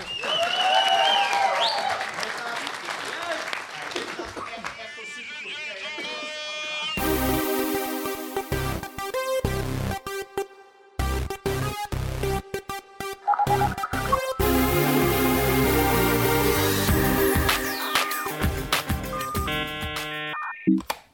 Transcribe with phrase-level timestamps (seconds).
[0.00, 0.26] Yeah.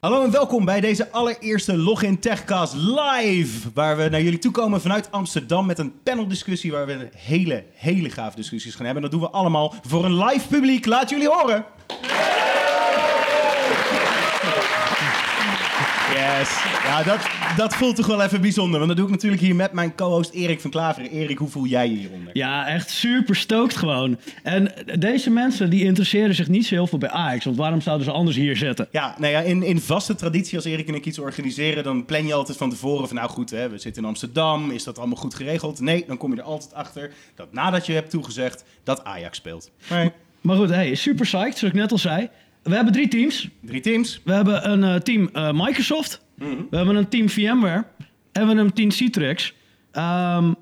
[0.07, 3.71] Hallo en welkom bij deze allereerste Login Techcast live.
[3.75, 7.65] Waar we naar jullie toe komen vanuit Amsterdam met een paneldiscussie waar we een hele,
[7.73, 9.05] hele gaaf discussies gaan hebben.
[9.05, 10.87] En dat doen we allemaal voor een live publiek.
[10.87, 11.65] Laat jullie horen.
[16.17, 16.63] Yes.
[16.85, 18.77] Ja, dat, dat voelt toch wel even bijzonder.
[18.77, 21.11] Want dat doe ik natuurlijk hier met mijn co-host Erik van Klaveren.
[21.11, 22.31] Erik, hoe voel jij je hieronder?
[22.37, 24.19] Ja, echt super stookt gewoon.
[24.43, 27.45] En deze mensen die interesseren zich niet zo heel veel bij Ajax.
[27.45, 28.89] Want waarom zouden ze anders hier zitten?
[28.91, 32.27] Ja, nou ja, in, in vaste traditie als Erik en ik iets organiseren, dan plan
[32.27, 35.17] je altijd van tevoren van nou goed, hè, we zitten in Amsterdam, is dat allemaal
[35.17, 35.81] goed geregeld?
[35.81, 39.71] Nee, dan kom je er altijd achter dat nadat je hebt toegezegd dat Ajax speelt.
[39.91, 40.13] Nee.
[40.41, 42.29] Maar goed, hey, super psyched, zoals ik net al zei.
[42.67, 43.49] We hebben drie teams.
[43.63, 44.21] Drie teams.
[44.25, 46.21] We hebben een eh, team eh, Microsoft.
[46.71, 47.85] We hebben een team VMware.
[48.33, 49.55] En we hebben een team Citrix.
[49.93, 50.53] Ehm,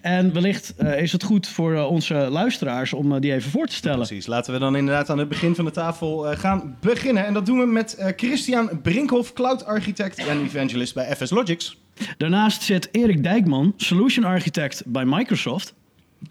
[0.00, 4.06] en wellicht eh, is het goed voor onze luisteraars om die even voor te stellen.
[4.06, 7.26] Precies, laten we dan inderdaad aan het begin van de tafel eh, gaan beginnen.
[7.26, 11.78] En dat doen we met eh, Christian Brinkhoff, cloud architect en evangelist bij FS Logics.
[12.16, 15.74] Daarnaast zit Erik Dijkman, solution architect bij Microsoft.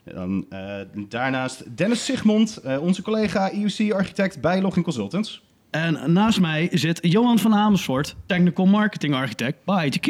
[0.04, 0.76] Dan, eh,
[1.10, 5.42] daarnaast Dennis Sigmond, eh, onze collega IUC-architect bij Login Consultants.
[5.70, 10.08] En naast mij zit Johan van Amersfoort, technical marketing architect bij ITQ.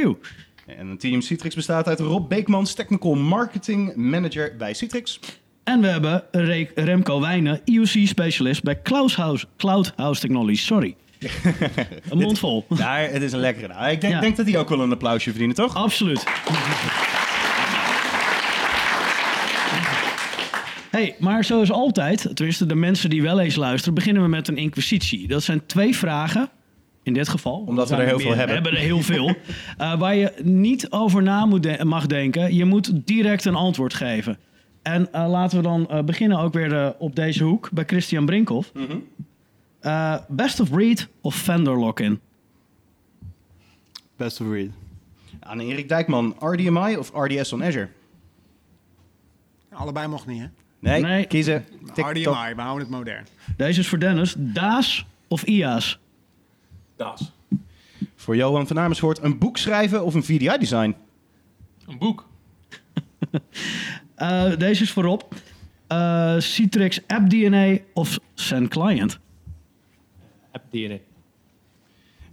[0.65, 5.19] En een team Citrix bestaat uit Rob Beekmans, Technical Marketing Manager bij Citrix.
[5.63, 10.65] En we hebben Re- Remco Wijnen, IOC specialist bij Cloud House, Cloud House Technologies.
[10.65, 10.95] Sorry.
[12.09, 12.65] Een mond vol.
[12.69, 13.83] Ja, het is een lekkere naam.
[13.89, 14.19] Ik denk, Ja.
[14.19, 15.75] denk dat die ook wel een applausje verdienen, toch?
[15.75, 16.23] Absoluut.
[20.91, 24.57] Hey, maar zoals altijd, tenminste de mensen die wel eens luisteren, beginnen we met een
[24.57, 25.27] inquisitie.
[25.27, 26.49] Dat zijn twee vragen,
[27.03, 27.63] in dit geval.
[27.67, 28.47] Omdat we er heel meer- veel hebben.
[28.47, 29.27] We hebben er heel veel.
[29.77, 32.55] eh, waar je niet over na moet de- mag denken.
[32.55, 34.37] Je moet direct een antwoord geven.
[34.81, 38.71] En eh, laten we dan eh, beginnen ook weer op deze hoek bij Christian Brinkhoff.
[38.73, 38.97] Mhm.
[39.79, 42.19] Eh, best of breed of vendor lock-in?
[44.15, 44.71] Best of breed.
[45.39, 47.87] Aan Erik Dijkman, RDMI of RDS on Azure?
[49.71, 50.45] Allebei mocht niet, hè?
[50.79, 51.25] Nee, Nee.
[51.25, 51.65] kiezen.
[51.93, 52.09] TikTok.
[52.09, 53.25] RDMI, we houden het modern.
[53.57, 54.35] Deze is voor Dennis.
[54.37, 55.99] DAS of IAS?
[56.95, 57.31] Daas.
[58.15, 60.95] Voor Johan van Amersfoort, een boek schrijven of een VDI-design?
[61.87, 62.27] Een boek.
[64.15, 65.33] Eh, deze is voorop.
[65.87, 69.19] Eh, Citrix App DNA of Send Client?
[70.51, 70.97] App DNA.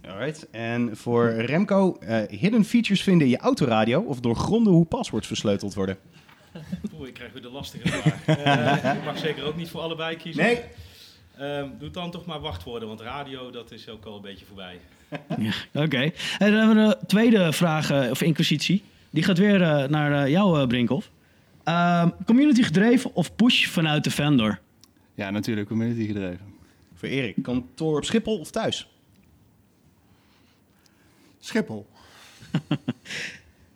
[0.07, 0.49] Alright.
[0.49, 5.73] En voor Remco, eh, hidden features vinden in je autoradio of doorgronden hoe paswords versleuteld
[5.73, 5.97] worden?
[6.97, 8.25] Oeh, ik krijg weer de lastige vraag.
[8.83, 10.43] Eh, ik mag zeker ook niet voor allebei kiezen.
[10.43, 10.61] Nee.
[11.37, 14.79] Ehm, doe dan toch maar wachtwoorden, want radio dat is ook al een beetje voorbij.
[15.85, 16.11] Oké.
[16.37, 18.83] En dan hebben we de tweede vraag, eh, of inquisitie.
[19.09, 21.11] Die gaat weer eh, naar jou, Brinkhoff.
[21.63, 24.59] Ehm, community gedreven of push vanuit de vendor?
[25.13, 26.53] Ja, natuurlijk, community gedreven.
[26.93, 28.87] Voor Erik, kantoor op Schiphol of thuis?
[31.39, 31.87] Schiphol.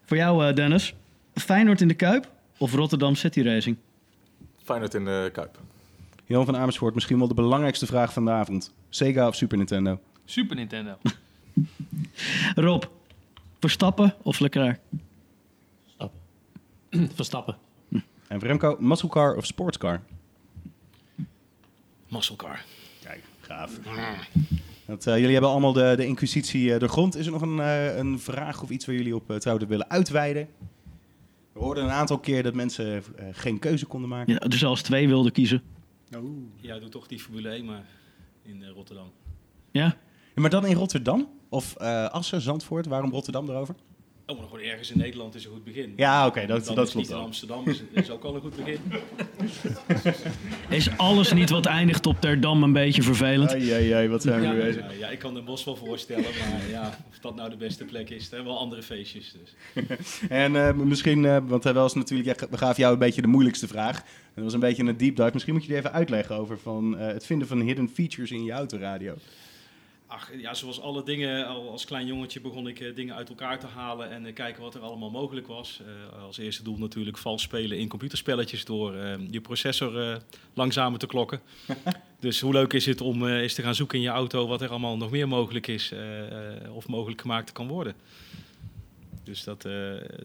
[0.05, 0.93] Voor jou, Dennis.
[1.33, 2.29] Feyenoord in de Kuip
[2.61, 3.77] of Rotterdam City Racing?
[4.63, 5.59] Feyenoord in de Kuip.
[6.25, 8.73] Johan van Amersfoort, misschien wel de belangrijkste vraag van de avond.
[8.89, 9.99] Sega of Super Nintendo?
[10.25, 10.97] Super Nintendo.
[12.55, 12.83] Rob,
[13.59, 14.79] Verstappen of Leclerc?
[17.13, 17.57] Verstappen.
[18.27, 20.01] En voor Remco, muscle car of sportscar?
[22.07, 22.63] Musclecar.
[23.03, 23.79] Kijk, gaaf.
[24.85, 27.15] Dat, eh, jullie hebben allemaal de, de inquisitie eh, de grond.
[27.15, 30.47] Is er nog een, eh, een vraag of iets waar jullie op zouden willen uitweiden?
[31.53, 34.33] We hoorden een aantal keer dat mensen eh, geen keuze konden maken.
[34.33, 35.61] Ja, er zelfs twee wilden kiezen.
[36.55, 37.85] Ja, doe toch die Formule 1 maar
[38.41, 39.11] in eh, Rotterdam.
[39.71, 39.85] Ja?
[40.35, 41.29] Ja, maar dan in Rotterdam?
[41.49, 42.85] Of eh Assen, Zandvoort?
[42.85, 43.75] Waarom Rotterdam erover?
[44.31, 45.93] Oh, maar gewoon ergens in Nederland is een goed begin.
[45.95, 47.23] Ja, oké, dat- Dan dat is klopt niet in.
[47.23, 48.77] Amsterdam is, is ook al een goed begin.
[50.69, 53.51] Is alles niet wat eindigt op Ter Dam een beetje vervelend?
[53.51, 54.81] Ai, ai, ai, wat zijn we Ja, nu bezig.
[54.81, 57.85] ja, ja, ik kan de bos wel voorstellen, maar ja, of dat nou de beste
[57.85, 58.21] plek is.
[58.23, 59.35] Er zijn wel andere feestjes.
[59.73, 59.89] Dus.
[60.29, 63.27] En eh, misschien, eh, want dat was natuurlijk, ja, we gaven jou een beetje de
[63.27, 64.03] moeilijkste vraag.
[64.35, 65.29] Dat was een beetje een deep dive.
[65.33, 68.43] Misschien moet je die even uitleggen over van, eh, het vinden van hidden features in
[68.43, 69.15] je autoradio.
[70.11, 73.59] Ach, ja, zoals alle dingen, al als klein jongetje begon ik eh, dingen uit elkaar
[73.59, 75.81] te halen en eh, kijken wat er allemaal mogelijk was.
[75.85, 80.21] Eh, als eerste doel natuurlijk vals spelen in computerspelletjes door eh, je processor
[80.53, 81.41] langzamer te klokken.
[82.19, 84.69] dus hoe leuk is het om eens te gaan zoeken in je auto wat er
[84.69, 85.93] allemaal nog meer mogelijk is
[86.73, 87.95] of mogelijk gemaakt kan worden.
[89.31, 89.73] Dus dat, eh,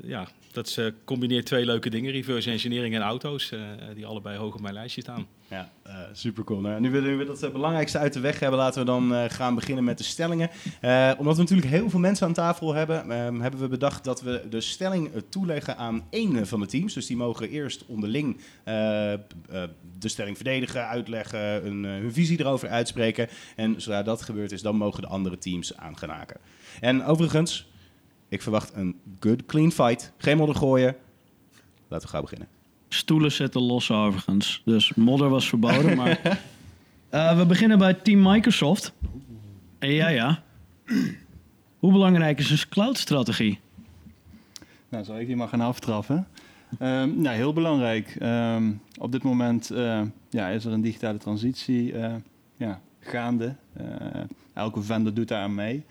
[0.02, 3.60] ja, dat eh, combineert twee leuke dingen, reverse engineering en auto's, eh,
[3.94, 5.26] die allebei hoog op mijn lijstje staan.
[5.48, 5.70] Ja,
[6.12, 6.60] super cool.
[6.60, 9.24] Nou, nu, nu we dat eh, belangrijkste uit de weg hebben, laten we dan eh,
[9.28, 10.50] gaan beginnen met de stellingen.
[10.80, 14.22] Eh, omdat we natuurlijk heel veel mensen aan tafel hebben, ehm, hebben we bedacht dat
[14.22, 16.94] we de stelling eh, toeleggen aan één van de teams.
[16.94, 19.18] Dus die mogen eerst onderling eh, eh,
[19.98, 23.28] de stelling verdedigen, uitleggen, hun, eh, hun visie erover uitspreken.
[23.56, 26.40] En zodra dat gebeurd is, dan mogen de andere teams aan gaan haken.
[26.80, 27.68] En overigens,
[28.28, 30.12] ik verwacht een good, clean fight.
[30.16, 30.96] Geen modder gooien.
[31.88, 32.48] Laten we gaan beginnen.
[32.88, 34.62] Stoelen zitten los overigens.
[34.64, 35.96] Dus modder was verboden.
[35.96, 36.20] Maar
[37.16, 38.92] Eh, we beginnen bij Team Microsoft.
[39.78, 40.42] En ja, ja.
[41.78, 43.58] Hoe belangrijk is een cloud-strategie?
[44.88, 46.26] Nou, zal ik die maar gaan aftrappen?
[46.78, 48.16] Ehm, nou, heel belangrijk.
[48.18, 52.14] Ehm, op dit moment eh, ja, is er een digitale transitie eh,
[52.56, 53.54] ja, gaande.
[53.72, 53.84] Eh,
[54.52, 55.84] elke vendor doet daar aan mee.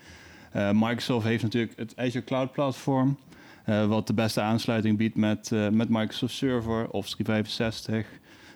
[0.56, 3.18] Eh, Microsoft heeft natuurlijk het Azure Cloud Platform,
[3.64, 8.06] eh, wat de beste aansluiting biedt met, eh, met Microsoft Server, Office 365.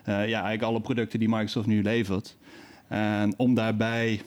[0.02, 2.37] Eh, ja, eigenlijk alle producten die Microsoft nu levert.
[2.88, 4.20] En om daarbij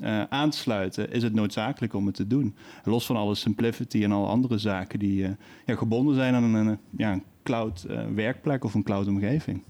[0.00, 2.54] eh, aan te sluiten, is het noodzakelijk om het te doen.
[2.84, 5.30] Los van alle simplicity en alle andere zaken die eh,
[5.66, 9.62] ja, gebonden zijn aan een, ja, een cloud eh, werkplek of een cloud omgeving.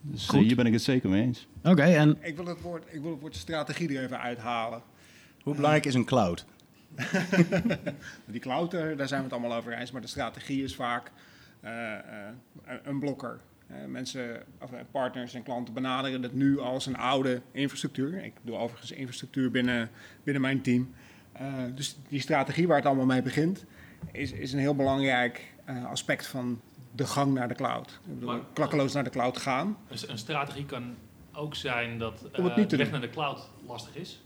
[0.00, 0.40] Dus Goed.
[0.40, 1.46] hier ben ik het zeker mee eens.
[1.64, 4.82] Oké, en Ik wil, het woord, ik wil het woord strategie er even uithalen.
[5.42, 6.46] Hoe belangrijk is een cloud?
[8.26, 9.90] Die cloud, daar zijn we het allemaal over eens.
[9.90, 11.10] Maar de strategie is vaak
[11.60, 12.00] eh, eh,
[12.82, 13.40] een blokker.
[13.66, 18.24] Eh, mensen, of, partners en klanten benaderen het nu als een oude infrastructuur.
[18.24, 19.90] Ik doe overigens infrastructuur binnen,
[20.24, 20.94] binnen mijn team.
[21.74, 23.64] Dus die strategie waar het allemaal mee begint,
[24.12, 25.54] is, is een heel belangrijk
[25.86, 26.60] aspect van
[26.92, 27.90] de gang naar de cloud.
[27.90, 29.76] Ik bedoel, Maar- klakkeloos naar de cloud gaan.
[29.88, 30.94] Een, een strategie kan
[31.32, 32.24] ook zijn dat
[32.68, 34.22] de weg naar de cloud lastig is.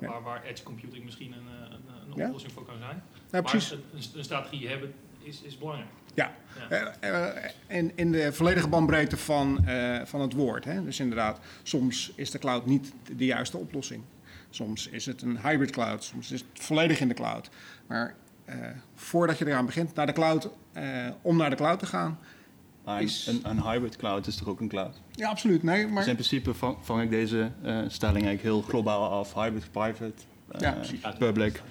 [0.00, 0.08] Ja.
[0.08, 1.63] waar, waar edge computing misschien een,
[2.08, 2.24] een, Ja.
[2.26, 3.02] oplossing voor kan zijn.
[3.04, 3.70] Nou, maar precies.
[3.70, 3.82] een,
[4.16, 5.88] een- strategie hebben is, is belangrijk.
[6.14, 6.32] Ja,
[6.70, 6.92] Ja.
[7.00, 10.64] Eh, eh, in, in de volledige bandbreedte van, eh, van het woord.
[10.64, 10.84] Hè?
[10.84, 14.02] Dus inderdaad, soms is de cloud niet de, juiste oplossing.
[14.50, 17.50] Soms is het een hybrid cloud, soms is het volledig in de cloud.
[17.86, 18.14] Maar
[18.44, 18.56] eh,
[18.94, 22.18] voordat je eraan begint naar de cloud, eh, om naar de cloud te gaan.
[22.84, 25.00] Maar Is- een, een hybrid cloud is toch ook een cloud?
[25.12, 25.62] Ja, absoluut.
[25.62, 29.34] Nee, maar Dus in principe vang, vang ik deze eh, stelling eigenlijk heel globaal af.
[29.34, 30.12] Hybrid, private,
[30.58, 31.00] Ja, precies.
[31.18, 31.62] public.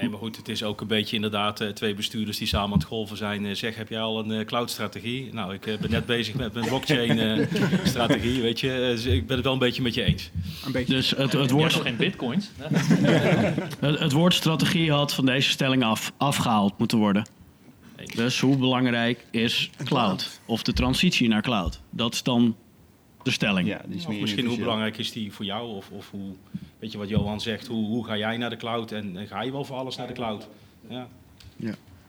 [0.00, 2.78] Nee, maar goed, het is ook een beetje inderdaad eh, twee bestuurders die samen aan
[2.78, 3.46] het golven zijn.
[3.46, 5.32] Eh, zeg, heb jij al een eh, cloud-strategie?
[5.32, 8.72] Nou, ik eh, ben net bezig met mijn blockchain-strategie, weet je.
[8.72, 10.30] Eh, dus ik ben het wel een beetje met je eens.
[10.66, 10.94] een beetje.
[10.94, 12.50] dus het, het, Je hebt woord, nog geen bitcoins.
[12.56, 12.76] hè?
[13.88, 17.26] het, het woord strategie had van deze stelling af, afgehaald moeten worden.
[17.96, 18.14] Eens.
[18.14, 20.40] Dus hoe belangrijk is cloud?
[20.46, 21.80] Of de transitie naar cloud?
[21.90, 22.56] Dat is dan
[23.22, 23.68] de stelling.
[23.68, 25.76] Ja, die is Of meer misschien hoe belangrijk is die voor jou?
[25.76, 26.34] Of, of hoe,
[26.78, 28.92] weet je wat Johan zegt, hoe, hoe ga jij naar de cloud?
[28.92, 30.48] En, en ga je wel voor alles naar de cloud?
[30.88, 31.06] Ja.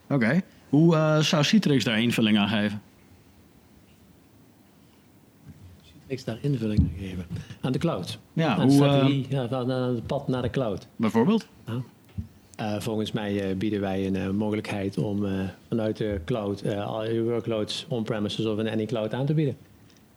[0.10, 0.42] Oké.
[0.70, 2.82] Hoe eh, zou Citrix daar invulling aan geven?
[6.08, 7.26] niks daar invulling aan geven.
[7.62, 8.20] Aan de cloud.
[8.34, 10.88] Ja, aan hoe, eh, strategie, ja, van- aan het pad naar de cloud.
[10.96, 11.48] bijvoorbeeld?
[12.56, 15.32] Eh, volgens mij eh, bieden wij een eh, mogelijkheid om eh,
[15.68, 19.58] vanuit de cloud eh, al je workloads on-premises of in any cloud aan te bieden.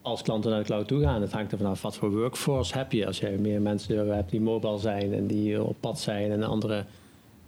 [0.02, 2.92] Als klanten naar de cloud toe gaan, het hangt er vanaf wat voor workforce heb
[2.92, 3.06] je.
[3.06, 6.84] Als je meer mensen hebt die mobile zijn en die op pad zijn en andere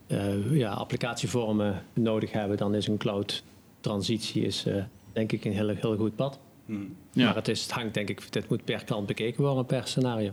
[0.06, 3.42] eh, ja, applicatievormen nodig hebben, dan is een cloud
[3.80, 4.82] transitie is, eh,
[5.12, 6.38] denk ik een heel, heel goed pad.
[7.12, 7.24] Ja.
[7.24, 10.32] Maar het, is, het hangt denk ik, dit moet per klant bekeken worden, per scenario.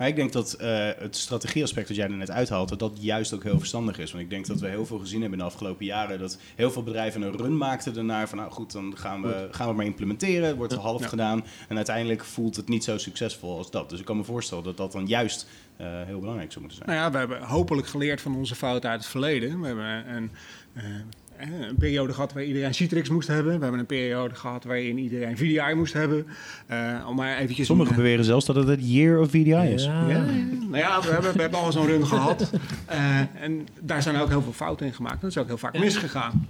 [0.00, 3.34] Maar ik denk dat eh, het strategieaspect dat jij er net uithaalt, dat dat juist
[3.34, 4.12] ook heel verstandig is.
[4.12, 6.18] Want ik denk dat we heel veel gezien hebben in de afgelopen jaren.
[6.18, 9.68] Dat heel veel bedrijven een run maakten ernaar van nou goed, dan gaan we, gaan
[9.68, 10.48] we maar implementeren.
[10.48, 11.44] Het wordt half gedaan.
[11.68, 13.90] En uiteindelijk voelt het niet zo succesvol als dat.
[13.90, 16.98] Dus ik kan me voorstellen dat dat dan juist eh, heel belangrijk zou moeten zijn.
[16.98, 19.60] Nou ja, we hebben hopelijk geleerd van onze fouten uit het verleden.
[19.60, 20.30] We hebben een,
[20.72, 20.84] eh,
[21.42, 23.54] een periode gehad waar iedereen Citrix moest hebben.
[23.56, 26.26] We hebben een periode gehad waarin iedereen VDI moest hebben.
[26.66, 27.66] Eh, om maar eventjes...
[27.66, 29.84] Sommigen een- beweren zelfs dat het het year of VDI is.
[29.84, 30.08] Ja.
[30.08, 30.24] Ja,
[30.60, 32.50] nou ja, we hebben, we hebben al zo'n run gehad.
[32.86, 35.20] Eh, en daar zijn ook heel veel fouten in gemaakt.
[35.20, 36.46] Dat is ook heel vaak misgegaan.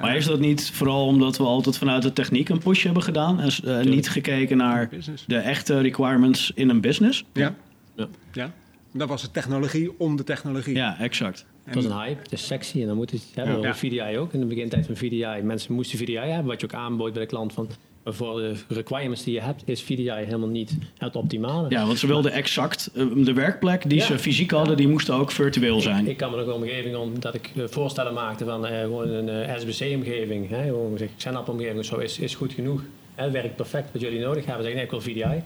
[0.00, 3.40] Maar is dat niet vooral omdat we altijd vanuit de techniek een push hebben gedaan
[3.40, 4.88] en eh, niet gekeken naar
[5.26, 7.24] de echte requirements in een business?
[7.32, 7.54] Ja.
[7.94, 8.06] Ja.
[8.32, 8.50] ja.
[8.92, 10.74] Dat was de technologie om de technologie.
[10.74, 11.46] Ja, exact.
[11.66, 13.60] Het was een hype, het is sexy en dan moet het hebben.
[13.60, 13.74] Ja.
[13.74, 15.40] VDI ook, in de begintijd van VDI.
[15.42, 17.52] Mensen moesten VDI hebben, wat je ook aanbood bij de klant.
[17.52, 17.68] Van,
[18.04, 21.66] maar voor de requirements die je hebt, is VDI helemaal niet het optimale.
[21.70, 24.04] Ja, want ze wilden exact eh, de werkplek die Ja.
[24.04, 26.08] ze fysiek hadden, die moest ook virtueel zijn.
[26.08, 29.08] Ik kan me nog een omgeving om dat ik eh, voorstellen maakte van eh, gewoon
[29.08, 30.48] een SBC-omgeving.
[30.48, 32.82] Gewoon zeg, XenApp-omgeving of zo is, is goed genoeg.
[33.14, 34.62] Hè, werkt perfect wat jullie nodig hebben.
[34.62, 35.42] Zeg ik, nee, ik wil VDI.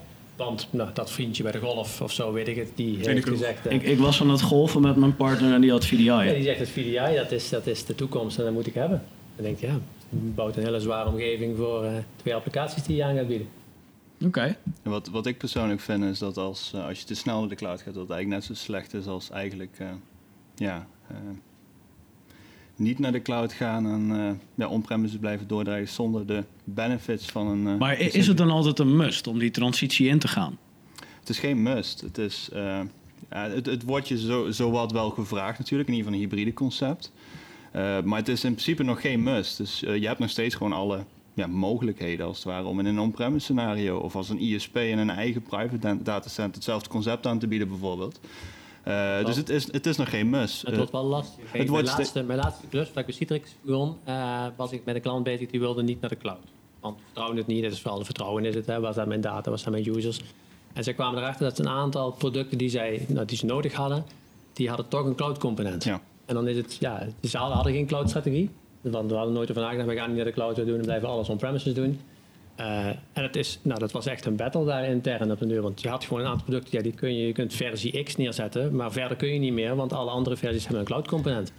[0.46, 3.66] Want nou, dat vriendje bij de golf of zo, weet ik het, die heeft gezegd...
[3.66, 6.02] eh, Ik, ik was aan het golfen met mijn partner en die had VDI.
[6.04, 8.74] ja, die zegt het VDI, dat is, dat is de toekomst en dat moet ik
[8.74, 9.02] hebben.
[9.36, 9.72] Dan denk je, ja,
[10.08, 13.48] je bouwt een hele zware omgeving voor eh, twee applicaties die je aan gaat bieden.
[14.24, 14.56] Oké.
[14.82, 17.48] En wat, wat ik persoonlijk vind is dat als, eh, als je te snel naar
[17.48, 19.86] de cloud gaat, dat het eigenlijk net zo slecht is als eigenlijk eh,
[20.54, 21.16] ja, eh,
[22.80, 27.46] niet naar de cloud gaan en eh ja, on-premises blijven doordraaien zonder de benefits van
[27.46, 27.66] een.
[27.66, 30.58] eh, Maar is het dan altijd een must om die transitie in te gaan?
[31.20, 32.00] Het is geen must.
[32.00, 32.80] Het, is, eh,
[33.28, 37.12] het, het wordt je zo, zowat wel gevraagd natuurlijk, in ieder geval een hybride concept.
[38.04, 39.56] Maar het is in principe nog geen must.
[39.56, 42.98] Dus je hebt nog steeds gewoon alle ja, mogelijkheden als het ware om in een
[43.00, 47.38] on-premise scenario of als een ISP in een eigen private da- datacenter hetzelfde concept aan
[47.38, 48.20] te bieden bijvoorbeeld.
[48.90, 50.60] Eh, dus het is, het is nog geen must.
[50.60, 51.36] Het Eh, wordt wel lastig.
[51.36, 54.94] Kijk, mijn, wordt laatste, mijn laatste klus, dat ik Citrix begon, eh, was ik met
[54.94, 56.46] een klant bezig die wilde niet naar de cloud.
[56.80, 58.66] Want we vertrouwen het niet, het is vooral vertrouwen is het.
[58.66, 58.80] Hè.
[58.80, 60.20] Dat mijn data, was dat mijn users.
[60.72, 64.04] En zij kwamen erachter dat een aantal producten die, zij, nou, die ze nodig hadden,
[64.52, 65.84] die hadden toch een cloud component.
[65.84, 66.00] Ja.
[66.26, 68.50] En dan is het, ja, ze hadden, hadden geen cloud strategie.
[68.80, 71.08] Want we hadden nooit over nagedacht, we gaan niet naar de cloud we doen, blijven
[71.08, 72.00] alles on-premises doen.
[72.60, 75.62] Eh, en het is, nou, dat was echt een battle daar intern op de deur.
[75.62, 78.16] Want je had gewoon een aantal producten, ja, die kun je, je kunt versie X
[78.16, 81.52] neerzetten, maar verder kun je niet meer, want alle andere versies hebben een cloud component.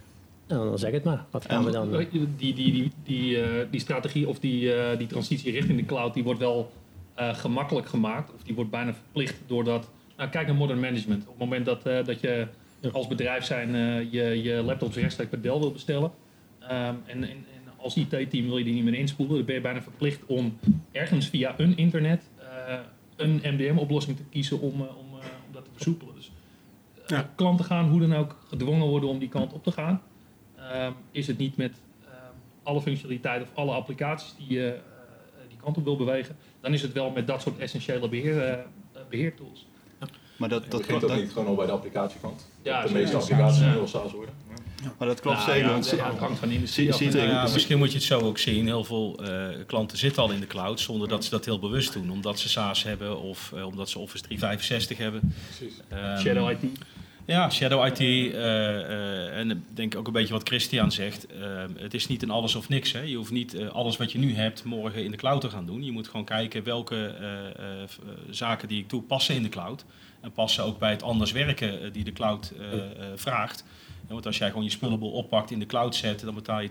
[0.48, 1.24] Nou, dan zeg het maar.
[1.30, 1.90] Wat gaan we dan?
[1.90, 5.86] Je, Die, die, die, die, eh, die strategie of die, eh, die transitie richting de
[5.86, 6.72] cloud, die wordt wel
[7.16, 8.32] gemakkelijk gemaakt.
[8.34, 9.90] Of die wordt bijna verplicht doordat...
[10.16, 11.22] Nou, kijk naar modern management.
[11.22, 12.46] Op het moment dat, dat je
[12.92, 13.70] als bedrijf zijn
[14.10, 16.12] je, je laptops rechtstreeks bij Dell wil bestellen...
[16.60, 19.36] ehm, en, en, en als IT-team wil je die niet meer inspoelen...
[19.36, 20.58] dan ben je bijna verplicht om
[20.92, 22.22] ergens via een internet...
[22.38, 22.78] eh,
[23.16, 26.14] een MDM-oplossing te kiezen om, eh, om, eh, om dat te versoepelen.
[26.14, 26.30] Dus
[27.06, 27.30] eh, Ja.
[27.34, 30.02] klanten gaan hoe dan ook gedwongen worden om die kant op te gaan.
[30.56, 31.72] Ehm, is het niet met
[32.04, 32.12] ehm,
[32.62, 34.78] alle functionaliteiten of alle applicaties die je
[35.48, 38.52] die kant op wil bewegen, dan is het wel met dat soort essentiële beheer, eh,
[38.52, 38.60] eh,
[39.08, 39.66] beheertools.
[40.36, 42.48] maar dat, Dat dat, begint dat, ook niet gewoon al bij de applicatiekant.
[42.62, 44.34] Ja, de meeste applicaties zijn wel SaaS worden.
[44.98, 45.66] Maar dat klopt Nou, zeker.
[45.66, 48.38] ja, want- ja, het hangt van de industrie ja, misschien moet je het zo ook
[48.38, 48.66] zien.
[48.66, 51.92] Heel veel eh, klanten zitten al in de cloud zonder dat ze dat heel bewust
[51.92, 52.10] doen.
[52.10, 55.34] Omdat ze SaaS hebben of eh, omdat ze Office 365 hebben.
[55.58, 55.74] Precies.
[55.88, 56.58] Ehm, Shadow IT.
[57.26, 57.98] Ja, Shadow IT.
[58.00, 58.30] eh,
[58.80, 61.26] eh, en ik denk ook een beetje wat Christian zegt.
[61.26, 61.38] eh,
[61.78, 62.92] het is niet een alles of niks.
[62.92, 63.00] Hè.
[63.00, 65.84] Je hoeft niet alles wat je nu hebt morgen in de cloud te gaan doen.
[65.84, 67.88] Je moet gewoon kijken welke eh, eh, eh,
[68.30, 69.84] zaken die ik doe passen in de cloud.
[70.20, 72.82] En passen ook bij het anders werken die de cloud eh, eh,
[73.14, 73.64] vraagt.
[74.08, 76.68] Ja, want als jij gewoon je spullenbol oppakt in de cloud zet, dan betaal je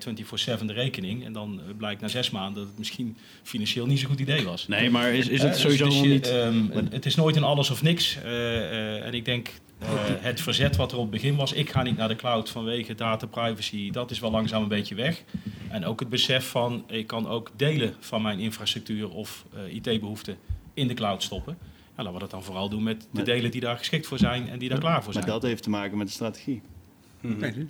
[0.62, 1.26] 24-7 de rekening.
[1.26, 4.44] En dan eh, blijkt na zes maanden dat het misschien financieel niet zo'n goed idee
[4.46, 4.68] was.
[4.68, 6.28] Nee, maar is, is het Eh, sowieso dus je- niet...
[6.28, 8.18] ehm, het- het is nooit een alles of niks.
[8.24, 8.58] Eh,
[8.98, 9.88] eh, en ik denk eh,
[10.20, 12.96] het verzet wat er op het begin was, ik ga niet naar de cloud vanwege
[12.96, 15.24] data privacy, dat is wel langzaam een beetje weg.
[15.70, 20.38] En ook het besef van, ik kan ook delen van mijn infrastructuur of eh, IT-behoeften
[20.74, 21.58] in de cloud stoppen.
[21.98, 24.18] Ja, laten we dat dan vooral doen met de Maar- delen die daar geschikt voor
[24.18, 25.34] zijn en die daar klaar voor maar zijn.
[25.34, 26.62] dat heeft te maken met de strategie.
[27.22, 27.68] Nee,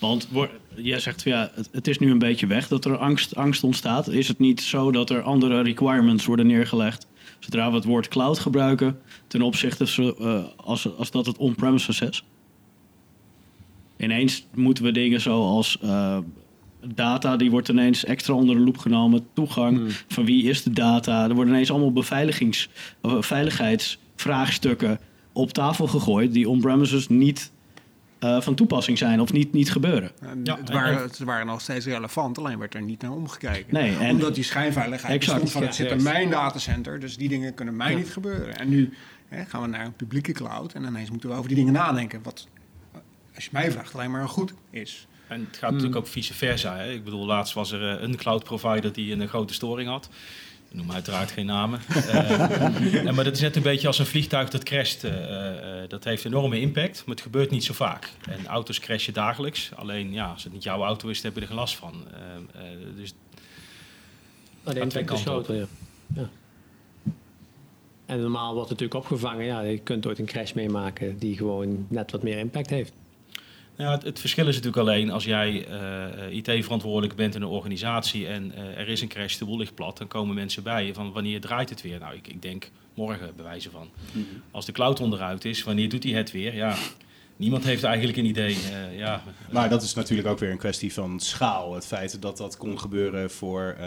[0.00, 3.36] Want wor- jij zegt, ja, het, het is nu een beetje weg dat er angst,
[3.36, 4.08] angst ontstaat.
[4.08, 7.06] Is het niet zo dat er andere requirements worden neergelegd
[7.38, 12.00] zodra we het woord cloud gebruiken ten opzichte van eh, als, als dat het on-premises
[12.00, 12.24] is?
[13.96, 16.18] Ineens moeten we dingen zoals eh,
[16.94, 19.26] data, die wordt ineens extra onder de loep genomen.
[19.32, 21.28] Toegang, van wie is de data?
[21.28, 22.68] Er worden ineens allemaal beveiligings,
[23.02, 25.00] of veiligheidsvraagstukken
[25.32, 27.52] op tafel gegooid die on-premises niet
[28.18, 30.10] eh, van toepassing zijn of niet, niet gebeuren.
[30.20, 33.02] En Ja, het, en- waren, en- het waren nog steeds relevant, alleen werd er niet
[33.02, 33.74] naar omgekeken.
[33.74, 37.28] Nee, en- Omdat die schijnveiligheid Exact, bestond van het zit in mijn datacenter, dus die
[37.28, 38.58] dingen kunnen mij niet gebeuren.
[38.58, 38.92] En nu
[39.28, 42.20] hè, gaan we naar een publieke cloud en ineens moeten we over die dingen nadenken.
[42.22, 42.46] Wat,
[43.34, 45.06] als je mij vraagt, alleen maar een goed is.
[45.28, 46.76] En het gaat natuurlijk ook vice versa.
[46.76, 46.90] Hè.
[46.92, 50.08] Ik bedoel, laatst was er eh, een cloud provider die een grote storing had.
[50.70, 51.80] Ik noem uiteraard geen namen.
[52.08, 55.04] Eh, en, maar dat is net een beetje als een vliegtuig dat crasht.
[55.04, 58.12] eh, eh, dat heeft enorme impact, maar het gebeurt niet zo vaak.
[58.28, 59.70] En auto's crashen dagelijks.
[59.74, 62.04] Alleen ja, als het niet jouw auto is, dan heb je er geen last van.
[62.96, 63.14] Dus
[64.64, 65.66] de impact is groter, ja.
[66.14, 66.28] ja.
[68.06, 69.44] En normaal wordt het natuurlijk opgevangen.
[69.44, 72.92] Ja, je kunt ooit een crash meemaken die gewoon net wat meer impact heeft.
[73.78, 78.26] Nou, het, het verschil is natuurlijk alleen als jij eh, IT-verantwoordelijk bent in een organisatie
[78.26, 80.94] en eh, er is een crash, de boel ligt plat, dan komen mensen bij je
[80.94, 81.98] van wanneer draait het weer?
[81.98, 83.88] Nou, ik, ik denk morgen bij wijze van.
[84.50, 86.54] Als de cloud onderuit is, wanneer doet hij het weer?
[86.54, 86.76] Ja,
[87.38, 88.54] niemand heeft eigenlijk een idee.
[88.54, 91.74] Eh, ja, Maar dat is natuurlijk ook weer een kwestie van schaal.
[91.74, 93.86] Het feit dat dat kon gebeuren voor eh,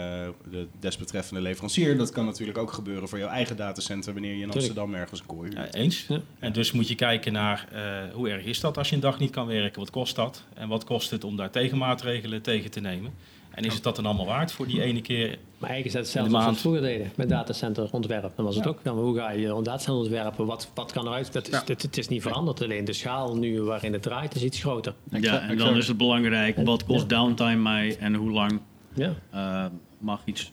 [0.50, 4.50] de desbetreffende leverancier, dat kan natuurlijk ook gebeuren voor jouw eigen datacenter wanneer je in.
[4.50, 6.06] Amsterdam ergens een kooi Ja, eens.
[6.08, 6.20] Ja.
[6.38, 9.18] En dus moet je kijken naar eh, hoe erg is dat als je een dag
[9.18, 9.80] niet kan werken?
[9.80, 10.44] Wat kost dat?
[10.54, 13.12] En wat kost het om daar tegenmaatregelen tegen te nemen?
[13.54, 15.38] En is het dat dan allemaal waard voor die ene keer?
[15.58, 18.32] Maar eigenlijk is dat hetzelfde de als we vroeger deden met datacenter ontwerp.
[18.36, 20.46] Dan was het ook, dan, hoe ga je een datacenter ontwerpen?
[20.46, 21.32] Wat, wat kan eruit?
[21.32, 21.62] Dat is, Ja.
[21.66, 24.94] het, het is niet veranderd, alleen de schaal nu waarin het draait is iets groter.
[25.10, 28.60] Ja, en dan is het belangrijk, wat kost downtime mij en hoe lang
[28.94, 29.14] Ja.
[29.30, 29.64] eh,
[29.98, 30.52] mag iets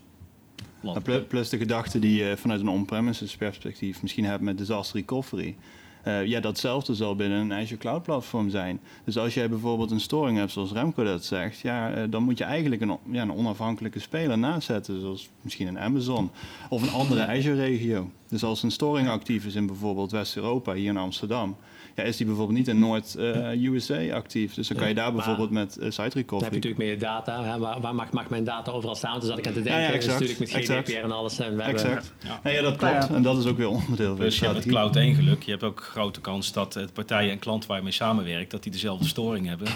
[0.82, 1.28] landen.
[1.28, 5.56] Plus de gedachte die je vanuit een on-premises perspectief misschien hebt met disaster recovery.
[6.04, 8.80] Eh, ja, datzelfde zal binnen een Azure Cloud Platform zijn.
[9.04, 12.38] Dus als jij bijvoorbeeld een storing hebt, zoals Remco dat zegt, ja, eh, dan moet
[12.38, 16.32] je eigenlijk een, ja, een onafhankelijke speler nazetten, zoals misschien een Amazon
[16.70, 18.12] of een andere Azure-regio.
[18.28, 21.56] Dus als een storing actief is in bijvoorbeeld West-Europa, hier in Amsterdam,
[22.00, 24.54] ja, is die bijvoorbeeld niet in Noord-USA actief.
[24.54, 26.54] Dus dan kan je daar maar- bijvoorbeeld met eh, site Dan heb je recovery.
[26.54, 27.44] natuurlijk meer data.
[27.44, 27.58] Hè?
[27.60, 29.20] Waar, waar mag, mag mijn data overal staan?
[29.20, 29.82] Dus dat ik aan te denken.
[29.82, 31.04] Ja, ja, dat is exact, natuurlijk met GDPR exact.
[31.04, 31.40] en alles.
[31.40, 32.14] En we hebben, Exact.
[32.24, 32.40] Ja.
[32.44, 33.10] Ja, ja, dat klopt.
[33.10, 34.72] En dat is ook weer onderdeel van de Dus je hebt strategie.
[34.72, 35.44] Cloud 1 geluk.
[35.44, 38.64] Je hebt ook grote kans dat de partijen en klanten waar je mee samenwerkt, dat
[38.64, 39.68] die dezelfde storing hebben.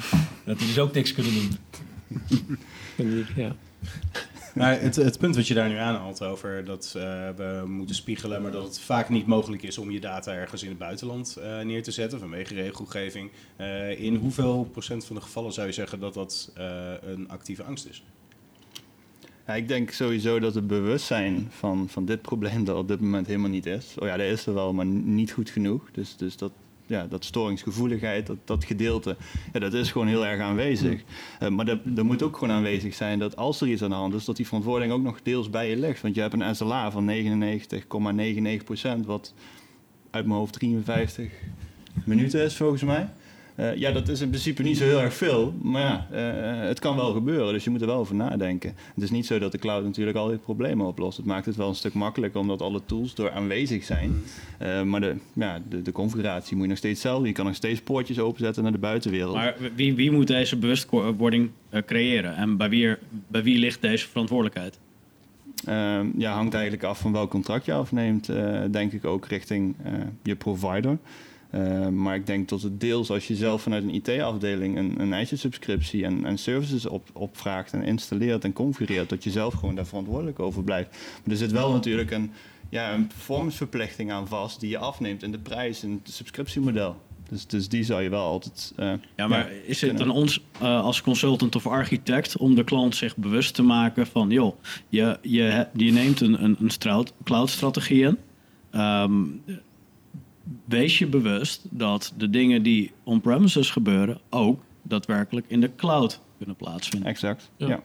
[0.46, 3.26] dat die dus ook niks kunnen doen.
[3.36, 3.54] ja.
[4.56, 7.02] Maar het, het punt wat je daar nu aanhaalt over dat eh,
[7.36, 10.68] we moeten spiegelen, maar dat het vaak niet mogelijk is om je data ergens in
[10.68, 13.30] het buitenland eh, neer te zetten vanwege regelgeving.
[13.56, 16.52] Eh, in hoeveel procent van de gevallen zou je zeggen dat dat
[17.00, 18.04] een actieve angst is?
[19.46, 23.26] Ja, ik denk sowieso dat het bewustzijn van, van dit probleem er op dit moment
[23.26, 23.94] helemaal niet is.
[23.98, 25.90] Oh ja, dat is er wel, maar niet goed genoeg.
[25.92, 26.52] Dus, dus dat,
[26.86, 29.16] ja, dat storingsgevoeligheid, dat, dat gedeelte,
[29.52, 31.02] ja, dat is gewoon heel erg aanwezig.
[31.38, 33.96] Eh, maar er er moet ook gewoon aanwezig zijn dat als er iets aan de
[33.96, 36.02] hand is, dat die verantwoording ook nog deels bij je ligt.
[36.02, 39.34] Want je hebt een SLA van 99,99%, wat
[40.10, 41.30] uit mijn hoofd 53
[42.04, 43.08] minuten is volgens mij.
[43.56, 46.78] Eh, ja, dat is in principe niet zo heel erg veel, maar ja, eh, het
[46.78, 48.74] kan wel gebeuren, dus je moet er wel over nadenken.
[48.94, 51.16] Het is niet zo dat de cloud natuurlijk al die problemen oplost.
[51.16, 54.22] Het maakt het wel een stuk makkelijker omdat alle tools door aanwezig zijn.
[54.58, 57.28] Eh, maar de, ja, de, de configuratie moet je nog steeds hetzelfde.
[57.28, 59.34] Je kan nog steeds poortjes openzetten naar de buitenwereld.
[59.34, 61.50] Maar wie, wie moet deze bewustwording
[61.86, 62.36] creëren?
[62.36, 62.96] En bij wie,
[63.26, 64.78] bij wie ligt deze verantwoordelijkheid?
[65.64, 68.30] Ehm, ja, hangt eigenlijk af van welk contract je afneemt,
[68.70, 69.76] denk ik ook richting
[70.22, 70.98] je provider.
[71.56, 75.14] Eh, maar ik denk dat het deels als je zelf vanuit een IT-afdeling een, een
[75.14, 79.86] Azure-subscriptie en, en services op, opvraagt en installeert en configureert, dat je zelf gewoon daar
[79.86, 80.90] verantwoordelijk over blijft.
[80.90, 82.30] Maar er zit wel natuurlijk een,
[82.68, 86.96] ja, een performanceverplichting aan vast die je afneemt in de prijs en het subscriptiemodel.
[87.28, 88.72] Dus, dus die zou je wel altijd.
[88.76, 92.96] eh, Ja, maar is het aan ons eh, als consultant of architect om de klant
[92.96, 94.54] zich bewust te maken van, joh,
[94.88, 96.70] je, je, je neemt een, een,
[97.24, 98.18] cloud-strategie in.
[98.70, 99.24] Ehm,
[100.64, 106.56] wees je bewust dat de dingen die on-premises gebeuren ook daadwerkelijk in de cloud kunnen
[106.56, 107.08] plaatsvinden.
[107.08, 107.50] Exact.
[107.56, 107.68] Ja.
[107.68, 107.82] Ja.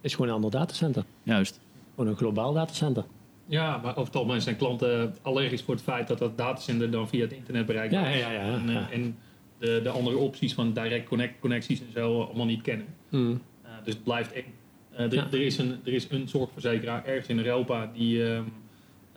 [0.00, 1.04] is gewoon een ander datacenter.
[1.22, 1.60] Juist.
[1.94, 3.04] Gewoon een globaal datacenter.
[3.46, 7.08] Ja, maar over het algemeen zijn klanten allergisch voor het feit dat dat datacenter dan
[7.08, 8.18] via het internet bereikt Ja, wordt.
[8.18, 8.40] ja, ja.
[8.40, 8.90] En, eh, ja.
[8.90, 9.16] en
[9.58, 12.86] de, de andere opties van direct connect, connecties en zo allemaal niet kennen.
[13.08, 13.30] Hmm.
[13.30, 14.44] Uh, dus het blijft eng.
[14.92, 15.26] Uh, er, Ja.
[15.30, 18.42] er, is een, er is een zorgverzekeraar ergens in Europa die ehm,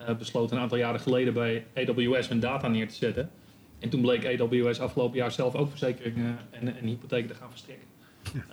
[0.08, 3.30] eh, besloot een aantal jaren geleden bij AWS hun data neer te zetten.
[3.80, 7.88] En toen bleek AWS afgelopen jaar zelf ook verzekeringen en, en hypotheken te gaan verstrekken.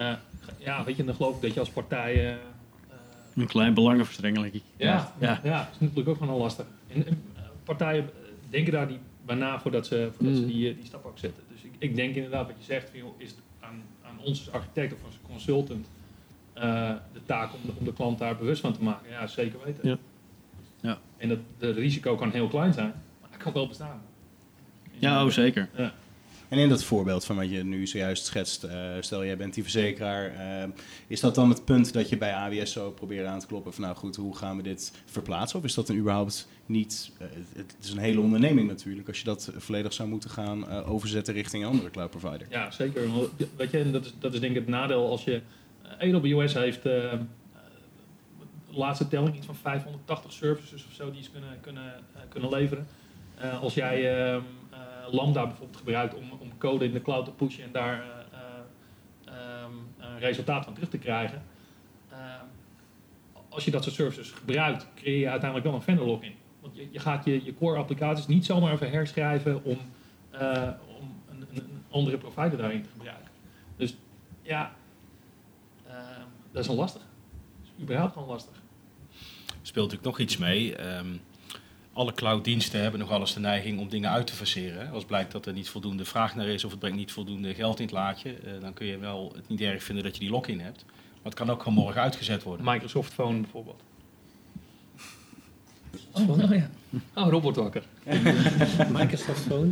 [0.01, 0.13] Uh,
[0.59, 2.15] ja, weet je, dan geloof ik dat je als partij.
[2.15, 2.39] eh, eh,
[3.35, 4.61] Een klein belangenverstrengeling.
[4.77, 5.41] ja, Ja.
[5.45, 5.59] ja.
[5.59, 6.67] dat is natuurlijk ook gewoon al lastig.
[6.89, 8.11] En, en, eh, partijen eh,
[8.51, 10.47] denken daar niet bij na voordat ze, voordat ze Mm.
[10.47, 11.43] die, eh, die stap ook zetten.
[11.53, 14.39] Dus ik, ik denk inderdaad wat je zegt, van, joh, is het aan, aan ons
[14.47, 15.87] als architect of als consultant
[16.53, 19.11] eh, de taak om de, om de klant daar bewust van te maken.
[19.11, 19.89] Ja, zeker weten.
[19.89, 19.97] Ja.
[20.87, 20.99] Ja.
[21.17, 21.39] En dat
[21.77, 24.03] risico kan heel klein zijn, maar het kan wel bestaan.
[24.99, 25.69] Ja, oh, zeker.
[25.77, 25.95] Ja.
[26.49, 29.63] En in dat voorbeeld van wat je nu zojuist schetst, eh, stel jij bent die
[29.63, 30.69] verzekeraar, eh,
[31.07, 33.83] is dat dan het punt dat je bij AWS zo probeert aan te kloppen van
[33.85, 35.59] nou goed, hoe gaan we dit verplaatsen?
[35.59, 39.25] Of is dat dan überhaupt niet, eh, het is een hele onderneming natuurlijk, als je
[39.25, 42.47] dat volledig zou moeten gaan eh, overzetten richting een andere cloud provider.
[42.51, 43.03] Ja, zeker.
[43.57, 45.41] Weet je, dat is, dat is denk ik het nadeel als je...
[45.99, 46.83] AWS heeft
[48.79, 52.87] laatste telling iets van 580 services of zo die ze kunnen, kunnen, eh, kunnen leveren.
[53.39, 54.43] Eh, als jij ehm,
[55.07, 58.09] eh, Lambda bijvoorbeeld gebruikt om, om code in de cloud te pushen en daar eh,
[58.33, 61.43] eh, ehm, een resultaat van terug te krijgen.
[63.49, 66.35] als je dat soort services gebruikt, creëer je uiteindelijk wel een vendor login.
[66.61, 69.79] Want je, gaat je, je core applicaties niet zomaar even herschrijven om,
[70.99, 73.31] om een, andere provider daarin te gebruiken.
[73.77, 73.97] Dus
[74.43, 74.73] ja,
[75.87, 77.03] ehm, dat is wel lastig.
[77.03, 78.63] Dat is überhaupt gewoon lastig.
[79.67, 80.77] Speelt natuurlijk nog iets mee.
[80.77, 81.07] Ehm,
[81.93, 84.87] alle clouddiensten hebben nogal eens de neiging om dingen uit te faceren.
[84.87, 84.93] hè.
[84.93, 87.79] Als blijkt dat er niet voldoende vraag naar is of het brengt niet voldoende geld
[87.79, 90.31] in het laadje, eh, dan kun je wel het niet erg vinden dat je die
[90.31, 90.85] lock-in hebt.
[90.87, 92.67] Maar het kan ook gewoon morgen uitgezet worden.
[92.67, 93.83] Microsoft Phone bijvoorbeeld.
[96.11, 96.71] Oh, oh ja.
[97.15, 97.83] Oh, Robert Wakker.
[98.99, 99.71] Microsoft Phone.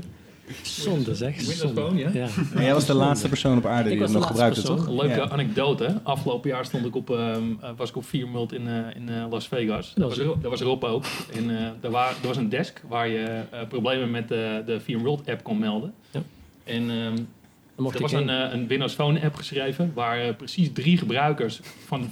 [0.62, 1.37] Zonde zeg.
[1.37, 1.80] Windows zonde.
[1.80, 2.11] Phone, ja?
[2.12, 2.26] ja.
[2.54, 4.87] En jij was de laatste persoon op aarde Ik die het nog gebruikte, toch?
[4.87, 5.28] Een leuke Ja.
[5.28, 6.00] anekdote.
[6.02, 9.09] Afgelopen jaar stond ik op, ehm, eh, was ik op Vier Mult in, eh, in
[9.09, 9.92] eh, Las Vegas.
[9.94, 11.04] Dat Daar was- daar Rob ook.
[11.35, 14.80] En eh daar, wa- er was een desk waar je eh, problemen met de, de
[14.80, 15.92] Vier Mult app kon melden.
[16.11, 16.20] Ja.
[16.64, 17.18] En ehm,
[17.76, 22.09] mocht er ik was een, een Windows Phone app geschreven waar precies drie gebruikers van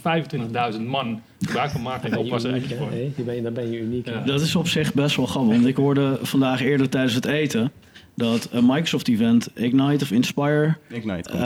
[0.74, 2.12] 25.000 man gebruik van maakten.
[2.12, 3.42] En je was er voor.
[3.42, 4.06] Dan ben je uniek.
[4.06, 4.20] Ja.
[4.20, 5.52] Dat is op zich best wel grappig.
[5.54, 7.72] Want ik hoorde vandaag eerder tijdens het eten
[8.14, 11.42] dat een Microsoft-event, Ignite of Inspire, Ignite komt.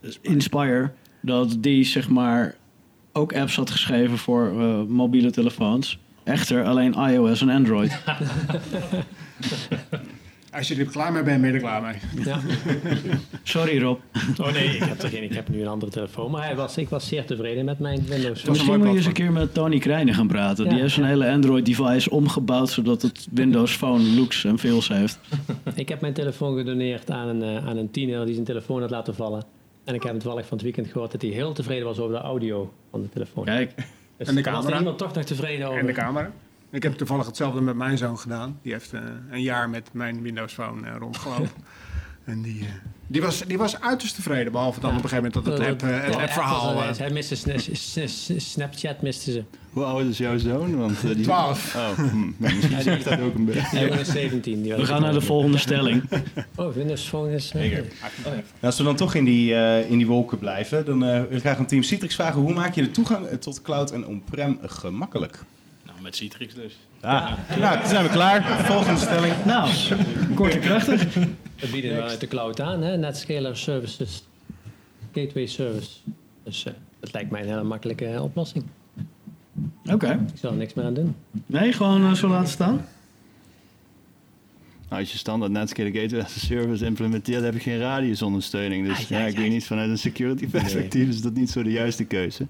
[0.00, 2.54] eh, Inspire, dat die zeg maar
[3.12, 5.98] ook apps had geschreven voor eh, mobiele telefoons.
[6.24, 7.96] Echter alleen iOS en Android.
[10.54, 12.24] Als je er klaar mee bent, ben je er klaar mee.
[12.24, 12.40] Ja.
[13.42, 13.98] Sorry Rob.
[14.40, 16.30] Oh nee, ik heb, er geen, ik heb nu een andere telefoon.
[16.30, 18.50] Maar hij was, ik was zeer tevreden met mijn Windows Phone.
[18.52, 20.64] Misschien moet je eens een keer met Tony Krijnen gaan praten.
[20.64, 20.70] Ja.
[20.70, 25.18] Die heeft zijn hele Android-device omgebouwd zodat het Windows Phone looks en feels heeft.
[25.74, 28.90] Ik heb mijn telefoon gedoneerd aan een, eh, aan een tiener die zijn telefoon had
[28.90, 29.44] laten vallen.
[29.84, 32.20] En ik heb toevallig van het weekend gehoord dat hij heel tevreden was over de
[32.22, 33.44] audio van de telefoon.
[33.44, 33.72] Kijk,
[34.16, 34.78] Dus En de daar was er camera?
[34.78, 35.78] iemand toch nog tevreden over.
[35.80, 36.30] En de camera.
[36.74, 38.58] Ik heb toevallig hetzelfde met mijn zoon gedaan.
[38.62, 41.48] Die heeft eh, een jaar met mijn Windows Phone eh, rondgelopen.
[42.24, 42.66] en die, eh,
[43.06, 44.52] die, was, die was uiterst tevreden.
[44.52, 44.96] Behalve dan Ja.
[44.96, 46.68] op een gegeven moment dat het, app, het ja, appverhaal...
[46.76, 49.44] app was, Hij miste sna- sna- sna- Snapchat, miste ze.
[49.70, 50.76] Hoe oud is jouw zoon?
[50.76, 51.20] Want, die...
[51.20, 51.74] 12.
[51.76, 53.78] Oh, hm, misschien zegt dat ook een beetje.
[53.78, 54.62] Windows 17.
[54.62, 56.02] Die we was gaan naar de volgende stelling.
[56.56, 57.50] Oh, Windows Phone is...
[57.54, 57.70] eh,
[58.24, 61.36] Nou, als we dan toch in die, eh, in die wolken blijven, dan eh, wil
[61.36, 64.58] ik graag aan Team Citrix vragen: hoe maak je de toegang tot cloud en on-prem
[64.62, 65.38] gemakkelijk?
[66.04, 66.76] Met Citrix dus.
[67.00, 68.64] Ah, nou, dan zijn we klaar.
[68.64, 69.44] Volgende stelling.
[69.44, 69.70] Nou,
[70.34, 71.14] kort en krachtig.
[71.14, 72.96] We bieden uit de cloud aan, hè?
[72.96, 74.24] Netscaler Services,
[75.12, 75.90] Gateway Service.
[76.42, 78.64] Dus eh, dat lijkt mij een hele makkelijke eh, oplossing.
[79.84, 80.10] Oké.
[80.32, 81.14] Ik zal er niks meer aan doen.
[81.46, 82.86] Nee, gewoon eh, zo laten staan.
[84.88, 88.86] Nou, als je standaard Netscaler Gateway as a Service implementeert, heb je geen radiusondersteuning.
[88.86, 89.40] Dus Ah, ja, ja, ik ja.
[89.40, 92.46] weet niet, vanuit een security perspectief is dat niet zo de juiste keuze.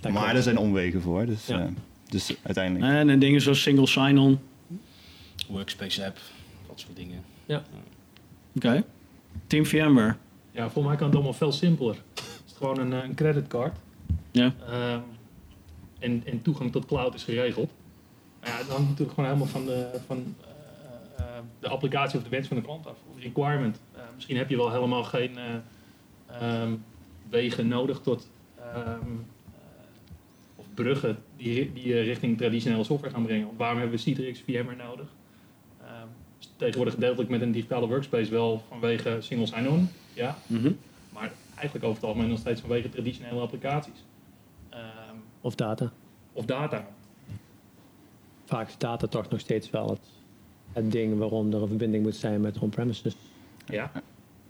[0.00, 1.26] Dat maar er zijn omwegen voor.
[1.26, 1.68] Dus, Ja.
[2.10, 2.92] Dus uiteindelijk.
[2.92, 4.38] En, en dingen zoals single sign-on.
[5.48, 6.18] Workspace app,
[6.66, 7.24] dat soort dingen.
[8.56, 8.84] Oké.
[9.46, 10.16] Team VMware.
[10.50, 11.96] Ja, voor mij kan het allemaal veel simpeler.
[12.14, 13.76] Het is gewoon een, eh, een creditcard.
[14.30, 14.54] Ja.
[14.68, 15.00] Ehm,
[15.98, 17.70] en, en toegang tot cloud is geregeld.
[18.40, 22.24] Maar ja, het hangt natuurlijk gewoon helemaal van de, van, eh, eh, de applicatie of
[22.24, 22.96] de wens van de klant af.
[23.10, 23.80] Of requirement.
[23.94, 25.54] Eh, misschien heb je wel helemaal geen eh,
[26.40, 26.72] ehm,
[27.28, 28.98] wegen nodig tot ehm, eh,
[30.82, 33.46] bruggen die, die je richting traditionele software gaan brengen.
[33.46, 35.06] Want waarom hebben we Citrix VMware nodig?
[35.80, 36.06] Ehm,
[36.40, 39.88] is tegenwoordig gedeeltelijk met een digitale workspace wel vanwege single sign-on.
[40.14, 40.72] Ja, Mhm.
[41.12, 44.04] maar eigenlijk over het algemeen nog steeds vanwege traditionele applicaties.
[44.68, 44.80] Ehm,
[45.40, 45.92] Of data.
[46.32, 46.88] of data.
[48.44, 50.00] Vaak is data toch nog steeds wel het,
[50.72, 53.14] het ding waarom er een verbinding moet zijn met on-premises.
[53.66, 53.90] Ja,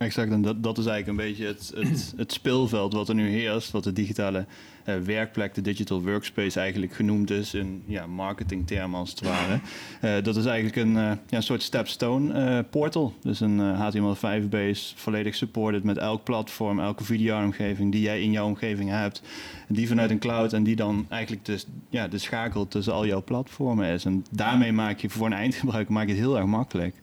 [0.01, 3.29] Exact, en dat, dat is eigenlijk een beetje het, het, het speelveld wat er nu
[3.29, 4.45] heerst, wat de digitale
[4.83, 9.59] eh, werkplek, de digital workspace eigenlijk genoemd is in ja, marketingtermen als het ware.
[10.01, 15.35] Eh, dat is eigenlijk een eh, ja, soort stepstone portal, dus een eh, HTML5-base, volledig
[15.35, 19.21] supported met elk platform, elke VR-omgeving die jij in jouw omgeving hebt,
[19.67, 21.59] die vanuit een cloud en die dan eigenlijk de,
[21.89, 24.05] ja, de schakel tussen al jouw platformen is.
[24.05, 26.95] En daarmee maak je voor een eindgebruiker maak je het heel erg makkelijk.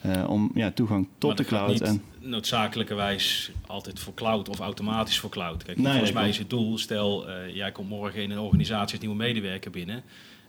[0.00, 1.70] Eh, om ja, toegang tot Maar de cloud.
[1.70, 5.62] niet En, noodzakelijkerwijs altijd voor cloud of automatisch voor cloud.
[5.62, 8.38] Kijk, Nee, volgens nee, mij is het doel, stel eh, jij komt morgen in een
[8.38, 10.02] organisatie als nieuwe medewerker binnen.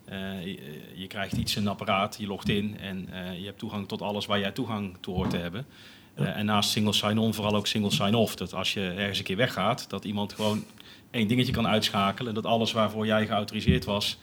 [0.06, 3.88] Eh, je, je krijgt iets, een apparaat, je logt in en eh, je hebt toegang
[3.88, 5.66] tot alles waar jij toegang toe hoort te hebben.
[6.14, 8.36] Eh, en naast single sign-on vooral ook single sign-off.
[8.36, 10.64] Dat als je ergens een keer weggaat, dat iemand gewoon
[11.12, 12.34] één dingetje kan uitschakelen.
[12.34, 14.18] Dat alles waarvoor jij geautoriseerd was,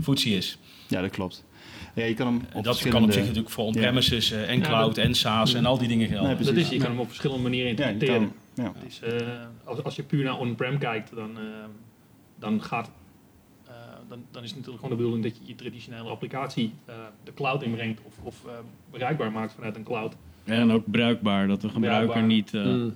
[0.00, 0.58] voetzie is.
[0.88, 1.44] ja, dat klopt.
[1.94, 4.64] Ja, je kan hem op dat kan op zich natuurlijk voor on-premises eh, en Ja,
[4.66, 6.36] cloud dat- en SaaS en al die dingen gelden.
[6.36, 8.32] Nee, dat is, je kan hem op verschillende manieren Ja, je interpreteren.
[8.54, 8.64] kan,
[9.00, 9.18] ja.
[9.18, 11.42] Eh, als, als je puur naar on-prem kijkt, dan, eh,
[12.38, 12.90] dan, gaat,
[13.66, 13.72] eh,
[14.08, 17.34] dan, dan is het natuurlijk gewoon de bedoeling dat je je traditionele applicatie eh, de
[17.34, 18.52] cloud inbrengt of, of eh,
[18.90, 20.16] bereikbaar maakt vanuit een cloud.
[20.44, 22.28] En ook bruikbaar, dat de gebruiker Bruikbaar.
[22.34, 22.54] niet...
[22.54, 22.94] eh, Mm.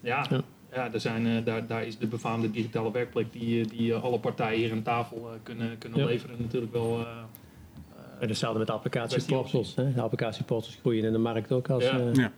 [0.00, 0.26] Ja,
[0.74, 0.88] Ja.
[0.88, 4.72] daar, zijn, eh, daar, daar is de befaamde digitale werkplek die, die alle partijen hier
[4.72, 6.04] aan tafel kunnen, kunnen Ja.
[6.06, 7.06] leveren natuurlijk wel.
[8.22, 9.74] En hetzelfde met applicatieportals.
[9.74, 9.92] hè.
[9.94, 11.84] De applicatieportals groeien in de markt ook als...
[11.84, 11.98] Ja.
[11.98, 12.32] eh, Ja.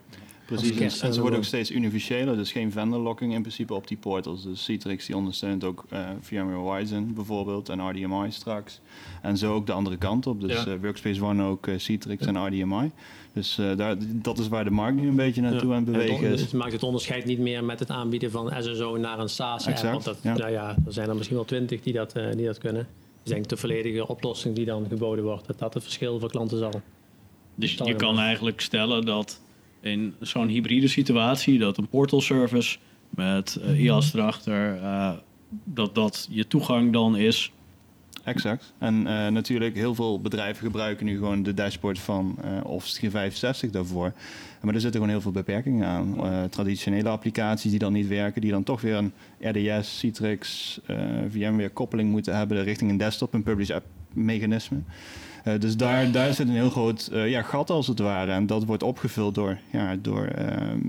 [0.45, 3.87] Precies, en, ze en worden ook steeds universeler, dus geen vendor locking in principe op
[3.87, 4.43] die portals.
[4.43, 8.79] Dus Citrix die ondersteunt ook eh VMware Horizon bijvoorbeeld en RDMI straks.
[9.21, 10.71] En zo ook de andere kant op, dus Ja.
[10.71, 12.91] eh, Workspace ONE ook eh, Citrix en RDMI.
[13.33, 15.93] Dus eh, daar, dat is waar de markt nu een beetje naartoe aan het En
[15.93, 16.41] het bewegen on- is.
[16.41, 19.77] Het maakt het onderscheid niet meer met het aanbieden van SSO naar een SaaS-app.
[19.81, 20.23] Want dat.
[20.23, 22.87] Nou ja, er zijn er misschien wel twintig die dat, eh, die dat kunnen.
[23.25, 26.57] Ik denk de volledige oplossing die dan geboden wordt, dat dat het verschil voor klanten
[26.57, 26.81] zal.
[27.55, 29.41] Dus je kan eigenlijk stellen dat
[29.81, 32.77] in zo'n hybride situatie dat een portal service
[33.09, 35.11] met IaaS erachter, eh,
[35.63, 37.51] dat dat je toegang dan is.
[38.25, 38.73] Exact.
[38.77, 43.69] En eh, natuurlijk, heel veel bedrijven gebruiken nu gewoon de dashboard van eh, Office 365
[43.69, 44.13] daarvoor.
[44.61, 46.17] Maar er zitten gewoon heel veel beperkingen aan.
[46.17, 50.79] Eh, traditionele applicaties die dan niet werken, die dan toch weer een RDS, Citrix,
[51.29, 54.77] VMware koppeling moeten hebben richting een desktop, een publish app mechanisme.
[55.59, 58.31] Dus daar, daar zit een heel groot ja, gat als het ware.
[58.31, 60.79] En dat wordt opgevuld door, ja, door ehm,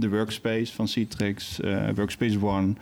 [0.00, 2.72] de workspace van Citrix, eh, Workspace ONE,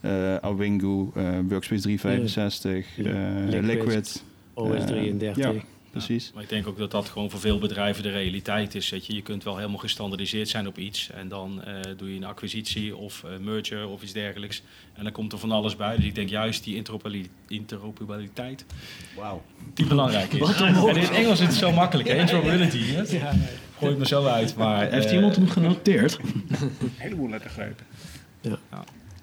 [0.00, 3.04] eh Awingu, eh, Workspace 365, Ja.
[3.04, 4.22] eh, Liquid.
[4.54, 5.62] OS Eh, 33.
[6.00, 6.04] Ja.
[6.06, 6.30] Precies.
[6.34, 8.90] Maar ik denk ook dat dat gewoon voor veel bedrijven de realiteit is.
[8.90, 9.14] Weet je.
[9.14, 11.10] je kunt wel helemaal gestandardiseerd zijn op iets.
[11.10, 14.62] En dan eh, doe je een acquisitie of eh, merger of iets dergelijks.
[14.94, 15.96] En dan komt er van alles bij.
[15.96, 18.64] Dus ik denk juist die interoperabili- interoperabiliteit
[19.16, 19.42] Wauw.
[19.74, 20.52] die belangrijk is.
[20.60, 22.08] En in het Engels is het zo makkelijk.
[22.08, 22.14] hè?
[22.14, 22.78] Interoperability.
[22.78, 23.04] hè?
[23.78, 24.56] Gooi het me zo uit.
[24.56, 26.18] Maar, Heeft eh, iemand hem genoteerd?
[26.18, 27.86] Een heleboel lettergrepen.
[28.40, 28.58] Ja,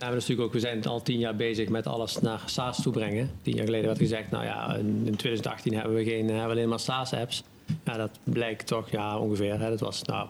[0.01, 2.81] maar dat is natuurlijk ook, we zijn al tien jaar bezig met alles naar SaaS
[2.81, 3.29] toe brengen.
[3.41, 6.51] Tien jaar geleden werd gezegd, nou ja, in in 2018 hebben we, geen, hebben we
[6.51, 7.43] alleen maar SaaS-apps.
[7.85, 9.59] Ja, dat blijkt toch, ja, ongeveer.
[9.59, 10.27] Hè, dat was nou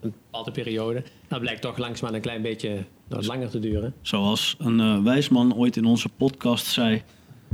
[0.00, 1.02] een bepaalde periode.
[1.28, 3.94] Dat blijkt toch langzaam een klein beetje nou, langer te duren.
[4.00, 7.02] Zoals een eh, wijsman ooit in onze podcast zei,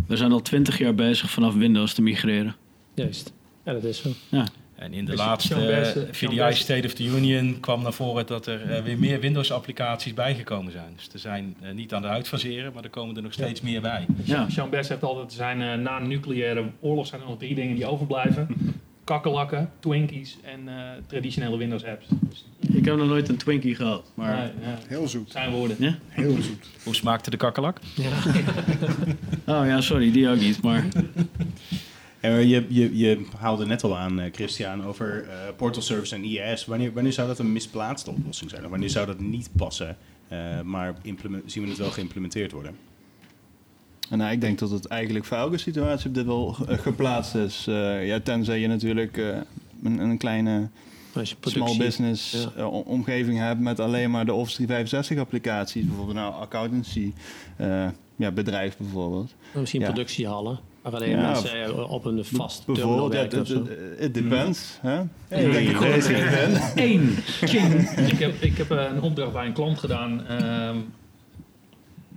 [0.07, 2.57] we zijn al twintig jaar bezig vanaf Windows te migreren.
[2.95, 3.33] Juist.
[3.65, 4.11] Ja, dat is zo.
[4.79, 8.71] En in de Dus laatste VDI State of the Union kwam naar voren dat er
[8.71, 10.93] eh, weer meer Windows-applicaties bijgekomen zijn.
[10.97, 13.81] Dus er zijn eh, niet aan de uitfaseren, maar er komen er nog steeds meer
[13.81, 14.07] bij.
[14.25, 14.47] Ja.
[14.49, 17.55] Jean Bers heeft altijd, er zijn eh, na een nucleaire oorlog zijn er nog drie
[17.55, 18.47] dingen die overblijven.
[19.05, 20.75] Kakkelakken, Twinkies en eh,
[21.07, 22.07] traditionele Windows apps.
[22.29, 25.31] Dus, Ik heb nog nooit een Twinkie gehad, maar ja, Heel zoet.
[25.31, 25.77] zijn woorden.
[25.79, 25.99] Ja?
[26.09, 26.67] Heel zoet.
[26.85, 27.79] Hoe smaakte de kakkelak?
[29.47, 30.63] Oh ja, sorry, die ook niet.
[30.63, 30.85] Maar
[32.21, 36.25] En je, je, je haalde net al aan, eh, Christian, over eh, portal service en
[36.25, 36.65] IaaS.
[36.67, 38.65] Wanneer, wanneer zou dat een misplaatste oplossing zijn?
[38.65, 39.97] Of wanneer zou dat niet passen,
[40.29, 40.95] eh, maar
[41.47, 42.77] zien we het wel geïmplementeerd worden?
[44.11, 47.67] En nou, ik denk dat het eigenlijk voor elke situatie op dit wel geplaatst is.
[47.67, 49.37] Eh, ja, tenzij je natuurlijk eh,
[49.83, 50.69] een, een kleine
[51.41, 52.67] small business ja.
[52.67, 55.87] omgeving hebt met alleen maar de Office 365 applicaties.
[55.87, 57.13] Bijvoorbeeld nou accountancy
[57.57, 59.35] eh, ja, bedrijf bijvoorbeeld.
[59.55, 59.87] Misschien Ja.
[59.87, 60.59] productiehallen.
[60.83, 63.65] Waar alleen Ja, mensen eh, op een vast terminal Bijvoorbeeld, ja, het of zo.
[63.65, 64.79] het- het depends.
[64.81, 65.03] Hè?
[66.75, 67.17] één.
[68.13, 70.27] ik heb, ik heb eh, een opdracht bij een klant gedaan.
[70.27, 70.77] Ehm,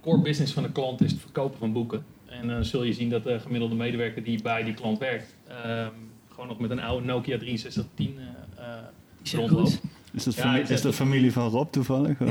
[0.01, 2.05] core business van de klant is het verkopen van boeken.
[2.25, 5.89] En dan zul je zien dat de gemiddelde medewerker die bij die klant werkt, ehm,
[6.29, 8.17] gewoon nog met een oude Nokia 6310
[8.57, 9.81] eh, eh, rondloopt.
[10.13, 12.17] Is dat, Ja, is dat familie van Rob toevallig?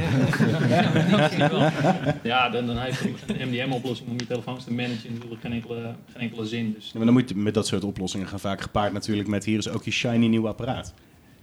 [2.22, 6.22] Ja, dan, dan heeft een MDM-oplossing om je telefoons te managen natuurlijk geen enkele, geen
[6.22, 6.72] enkele zin.
[6.74, 9.44] Dus Ja, maar dan moet je met dat soort oplossingen gaan vaak gepaard natuurlijk met
[9.44, 10.94] hier is ook je shiny nieuw apparaat.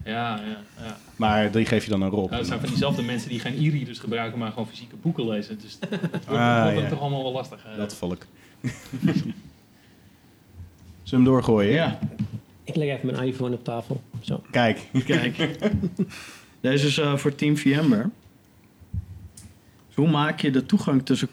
[0.06, 0.98] ja, ja, ja.
[1.16, 2.26] Maar die geef je dan aan Rob.
[2.26, 5.60] Nou, dat zijn van diezelfde mensen die geen e-readers gebruiken, maar gewoon fysieke boeken lezen.
[5.62, 6.88] Dus dat wordt, Ah, ja.
[6.90, 7.66] toch allemaal wel lastig.
[7.72, 7.78] eh.
[7.78, 8.26] Dat volk.
[8.62, 9.34] Zullen
[11.04, 11.74] we hem doorgooien?
[11.74, 12.00] Ja,
[12.68, 14.02] Ik leg even mijn iPhone op tafel.
[14.22, 14.42] Zo.
[14.52, 15.38] Kijk, kijk.
[16.62, 18.10] Deze is eh, voor Team VMware.
[19.88, 21.28] Dus hoe maak je de toegang tussen...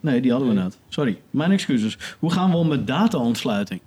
[0.00, 0.78] Nee, die hadden we net.
[0.88, 1.98] Sorry, mijn excuses.
[2.18, 3.80] Hoe gaan we om met data-ontsluiting?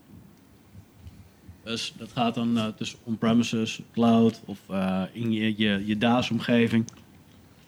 [1.64, 6.86] Dus dat gaat dan eh, tussen on-premises, cloud of eh, in je, je, je DAS-omgeving.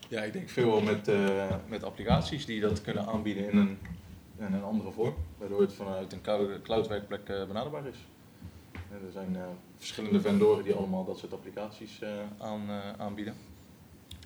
[0.08, 1.16] Ja, ik denk veel met, eh,
[1.68, 3.78] met applicaties die dat kunnen aanbieden in een,
[4.38, 7.96] in een andere vorm, waardoor het vanuit een cloud- cloud-werkplek eh, benaderbaar is.
[8.94, 9.42] Er zijn eh,
[9.76, 13.34] verschillende vendoren die allemaal dat soort applicaties eh, aan, eh, aanbieden.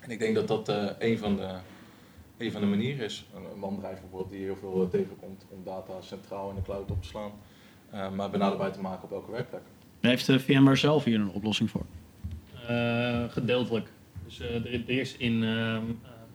[0.01, 1.55] En ik denk dat dat eh, een, van de,
[2.37, 3.25] een van de manieren is.
[3.35, 7.01] Een, een OneDrive bijvoorbeeld die heel veel tegenkomt om data centraal in de cloud op
[7.01, 7.31] te slaan,
[7.89, 9.61] eh, maar benaderbaar te maken op elke werkplek.
[9.99, 11.85] Heeft de VMware zelf hier een oplossing voor?
[12.67, 13.91] Eh, gedeeltelijk.
[14.25, 15.83] Dus eh, er, er is in ehm,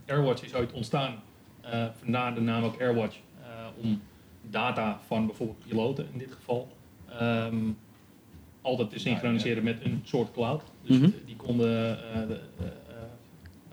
[0.07, 1.23] eh, AirWatch is ooit ontstaan,
[1.61, 4.03] eh vandaar de naam ook AirWatch, eh, om
[4.43, 6.69] data van bijvoorbeeld piloten in dit geval
[7.09, 7.71] ehm,
[8.65, 10.63] altijd te synchroniseren met een soort cloud.
[10.87, 11.09] Dus Mhm.
[11.27, 12.67] die konden eh, de, eh,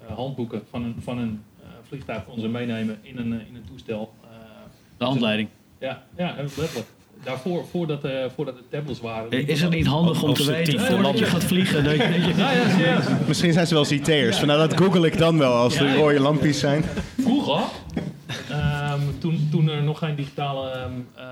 [0.10, 4.14] eh, handboeken van een, van een eh, vliegtuig ze meenemen in een, in een toestel.
[4.24, 4.30] eh,
[4.98, 5.50] De handleiding.
[5.80, 6.88] ja, ja, letterlijk.
[7.24, 9.48] Daarvoor, voordat, eh, voordat de tablets waren.
[9.48, 11.84] Is het niet handig om Of te weten voordat je gaat vliegen?
[11.84, 14.38] Dat je, dat je- Ja, misschien zijn ze wel CT'ers.
[14.38, 16.84] Van, nou, dat google ik dan wel als er rode lampjes zijn.
[17.20, 17.64] Vroeger,
[18.50, 21.26] ehm, toen, toen er nog geen digitale ehm, eh,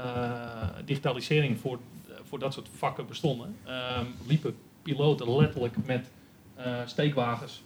[0.86, 1.80] digitalisering voor,
[2.30, 6.12] voor dat soort vakken bestonden, ehm, liepen piloten letterlijk met
[6.56, 7.64] eh, steekwagens,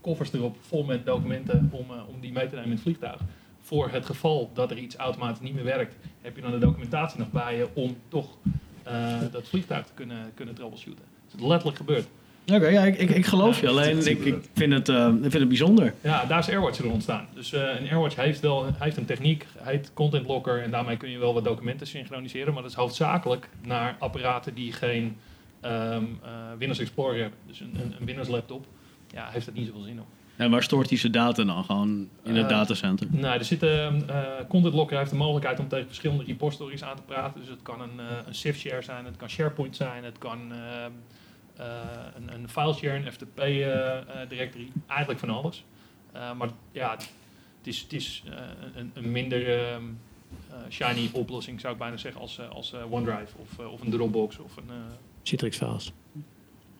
[0.00, 3.20] koffers erop, vol met documenten om, eh, om die mee te nemen in het vliegtuig.
[3.60, 7.18] Voor het geval dat er iets automatisch niet meer werkt, heb je dan de documentatie
[7.18, 8.36] nog bij je om toch
[8.82, 11.04] eh, dat vliegtuig te kunnen, kunnen troubleshooten.
[11.30, 12.08] Dat is letterlijk gebeurd.
[12.50, 13.68] Oké, ja, ik, ik, ik geloof je.
[13.68, 15.94] Alleen ik, ik, vind het, eh, ik vind het bijzonder.
[16.00, 17.26] Ja, daar is AirWatch er ontstaan.
[17.34, 20.62] Dus eh, een AirWatch heeft wel heeft een techniek, heet Content Locker.
[20.62, 22.52] En daarmee kun je wel wat documenten synchroniseren.
[22.52, 25.16] Maar dat is hoofdzakelijk naar apparaten die geen
[25.60, 27.38] ehm, eh, Windows Explorer hebben.
[27.46, 28.66] Dus een, een, een Windows laptop.
[29.14, 30.06] Ja, heeft dat niet zoveel zin op.
[30.36, 31.64] En waar stoort hij zijn data dan?
[31.64, 33.06] Gewoon in het Eh, datacenter?
[33.10, 33.94] Nou, er zit, eh, eh,
[34.48, 37.40] Content Locker heeft de mogelijkheid om tegen verschillende repositories aan te praten.
[37.40, 40.38] Dus het kan een, eh, een SIF share zijn, het kan SharePoint zijn, het kan
[40.52, 40.86] ehm, eh,
[42.16, 44.68] een, een file share, een FTP eh, eh, directory.
[44.86, 45.64] Eigenlijk van alles.
[46.12, 48.32] Eh, maar ja, het is, het is eh,
[48.74, 49.82] een, een minder ehm,
[50.50, 53.80] eh, shiny oplossing, zou ik bijna zeggen, als, eh, als eh, OneDrive of, eh, of
[53.80, 54.68] een Dropbox of een...
[54.68, 54.74] eh,
[55.22, 55.92] Citrix files.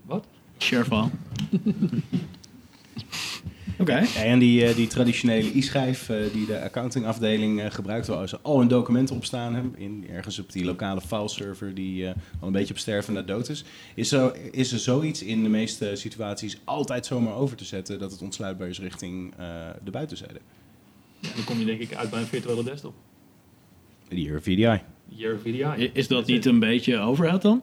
[0.03, 0.27] wat?
[0.59, 1.09] Sharefile.
[3.87, 8.39] Ja, en die, eh, die traditionele e-schijf eh, die de accountingafdeling eh, gebruikt, waar ze
[8.43, 12.47] al hun documenten op staan hebben, in, ergens op die lokale fileserver die eh, al
[12.47, 13.65] een beetje op sterven na dood is.
[13.95, 18.11] Is, zo, is er zoiets in de meeste situaties altijd zomaar over te zetten dat
[18.11, 19.47] het ontsluitbaar is richting eh,
[19.85, 20.41] de buitenzijde?
[21.21, 22.95] Ja, dan kom je denk ik uit bij een virtuele desktop.
[24.09, 24.81] Die hier VDI.
[25.09, 25.91] Hier VDI.
[25.93, 27.63] Is dat niet een beetje overhead dan?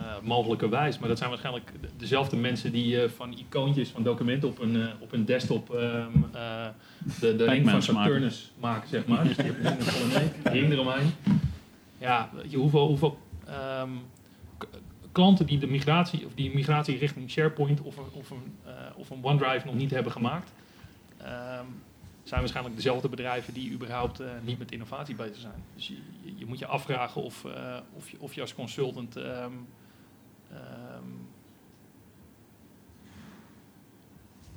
[0.00, 4.48] Eh, mogelijkerwijs, maar dat zijn waarschijnlijk de- dezelfde mensen die eh, van icoontjes van documenten
[4.48, 6.66] op een, eh, op een desktop ehm, eh,
[7.20, 7.94] de, de ring van
[8.60, 8.88] maken.
[8.88, 9.24] Zeg maar.
[9.24, 9.66] Dus die hebben
[10.44, 11.10] een ring eromheen.
[11.98, 13.90] Ja, je, hoeveel, hoeveel ehm,
[15.12, 18.42] klanten die de migratie, of die migratie richting SharePoint of een, of een,
[18.96, 20.52] of een OneDrive nog niet hebben gemaakt,
[21.18, 21.64] ehm,
[22.22, 25.64] zijn waarschijnlijk dezelfde bedrijven die überhaupt niet met innovatie bezig zijn.
[25.74, 25.96] Dus je,
[26.36, 27.44] je, moet je afvragen of,
[27.96, 29.16] of, je, of je als consultant
[30.50, 31.04] ehm,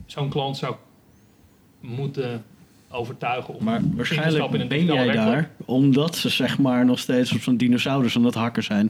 [0.06, 0.76] zo'n klant zou
[1.80, 2.44] moeten
[2.90, 7.34] overtuigen om Maar waarschijnlijk in een ben jij daar omdat ze zeg maar nog steeds
[7.34, 8.90] op zo'n dinosaurus aan het hakken zijn.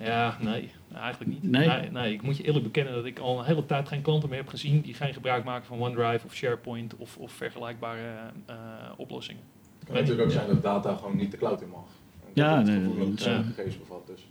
[0.00, 1.42] Ja, nee, eigenlijk niet.
[1.50, 1.68] Nee?
[1.68, 1.90] Nee?
[1.90, 4.38] nee, ik moet je eerlijk bekennen dat ik al een hele tijd geen klanten meer
[4.38, 8.00] heb gezien die geen gebruik maken van OneDrive of SharePoint of, of vergelijkbare
[8.46, 8.54] eh,
[8.96, 9.42] oplossingen.
[9.78, 11.80] Het kan natuurlijk ook zijn dat data gewoon niet de cloud in mag.
[11.80, 13.42] En dat Ja, het nee, dat- ja.
[13.42, 14.06] gegevens bevat.
[14.06, 14.26] Dus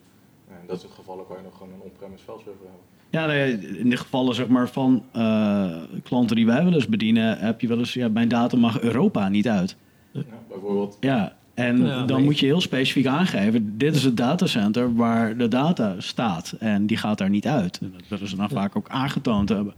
[0.54, 2.92] ja, in dat soort gevallen kan je nog gewoon een on-premise fileserver hebben.
[3.10, 7.38] Ja, nee, in de gevallen zeg maar, van eh, klanten die wij wel eens bedienen,
[7.38, 9.76] heb je wel eens, ja, mijn data mag Europa niet uit.
[10.12, 12.26] Ja, bijvoorbeeld, Ja, en Ja, dan nee.
[12.26, 16.98] moet je heel specifiek aangeven, dit is het datacenter waar de data staat en die
[16.98, 17.80] gaat daar niet uit.
[17.82, 19.74] En dat willen ze dan vaak ook aangetoond hebben.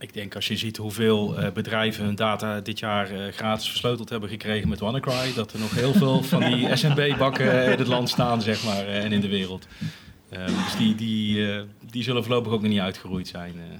[0.00, 4.08] Ik denk als je ziet hoeveel eh, bedrijven hun data dit jaar eh, gratis versleuteld
[4.08, 8.08] hebben gekregen met WannaCry, dat er nog heel veel van die SMB-bakken in het land
[8.08, 9.66] staan, zeg maar, eh, en in de wereld.
[10.28, 13.54] Eh, dus die, die, eh, die zullen voorlopig ook nog niet uitgeroeid zijn.
[13.58, 13.78] eh.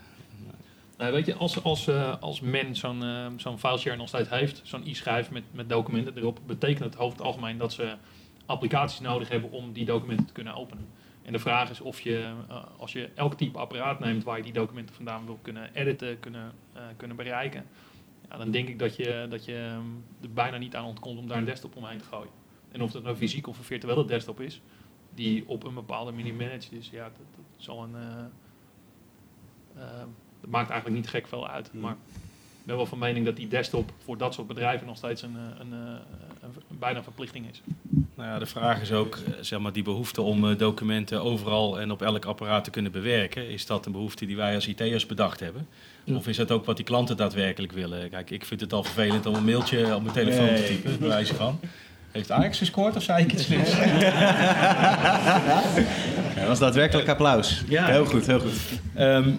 [0.98, 4.60] Nou, weet je, als, als, eh, als men zo'n eh, zo'n fileshare nog steeds heeft,
[4.64, 7.94] zo'n e-schijf met, met documenten erop, betekent het over het algemeen dat ze
[8.46, 10.86] applicaties nodig hebben om die documenten te kunnen openen.
[11.30, 14.42] En de vraag is of je, eh, als je elk type apparaat neemt waar je
[14.42, 17.66] die documenten vandaan wil kunnen editen, kunnen, eh, kunnen bereiken,
[18.28, 19.86] ja, dan denk ik dat je, dat je ehm,
[20.22, 22.32] er bijna niet aan ontkomt om daar een desktop omheen te gooien.
[22.72, 24.60] En of dat nou fysiek of een virtuele desktop is,
[25.14, 27.94] die op een bepaalde manier managed is, ja, dat, dat zal een...
[29.76, 29.82] eh,
[30.40, 31.70] dat maakt eigenlijk niet gek veel uit.
[31.70, 31.80] Hmm.
[31.80, 31.96] Maar
[32.60, 35.36] ik ben wel van mening dat die desktop voor dat soort bedrijven nog steeds een,
[35.36, 36.02] een, een,
[36.70, 37.62] een bijna verplichting is.
[38.20, 41.80] Nou ja, de vraag is ook, eh, zeg maar, die behoefte om eh, documenten overal
[41.80, 43.48] en op elk apparaat te kunnen bewerken.
[43.48, 45.66] Is dat een behoefte die wij als IT'ers bedacht hebben?
[46.14, 48.10] Of is dat ook wat die klanten daadwerkelijk willen?
[48.10, 51.08] Kijk, ik vind het al vervelend om een mailtje op mijn telefoon te typen, bij
[51.08, 51.60] wijze van.
[52.10, 53.70] Heeft Ajax gescoord of zei ik iets slims?
[56.34, 57.62] Ja, dat was daadwerkelijk applaus.
[57.68, 57.86] Ja.
[57.86, 58.52] Heel goed, heel goed.
[58.94, 59.30] Ehm,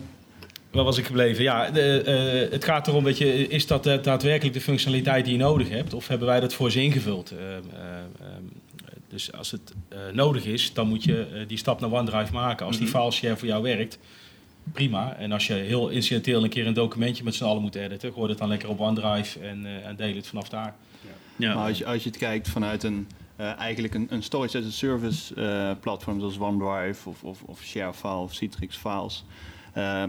[0.72, 1.44] waar was ik gebleven?
[1.44, 5.40] Ja, de, eh, het gaat erom, weet je, is dat daadwerkelijk de functionaliteit die je
[5.40, 5.94] nodig hebt?
[5.94, 7.32] Of hebben wij dat voor ze ingevuld?
[7.32, 7.64] Ehm,
[9.12, 12.66] dus als het eh, nodig is, dan moet je eh, die stap naar OneDrive maken.
[12.66, 12.98] Als die Mhm.
[12.98, 14.00] fileshare voor jou werkt,
[14.72, 15.14] prima.
[15.16, 18.30] En als je heel incidenteel een keer een documentje met z'n allen moet editen, gooi
[18.30, 20.76] het dan lekker op OneDrive en, eh, en deel het vanaf daar.
[21.36, 21.54] Ja.
[21.56, 24.66] Maar als je, als je het kijkt vanuit een, eh, eigenlijk een, een storage as
[24.66, 29.24] a service eh, platform zoals OneDrive of, of, of ShareFile of Citrix Files,
[29.74, 30.04] eh,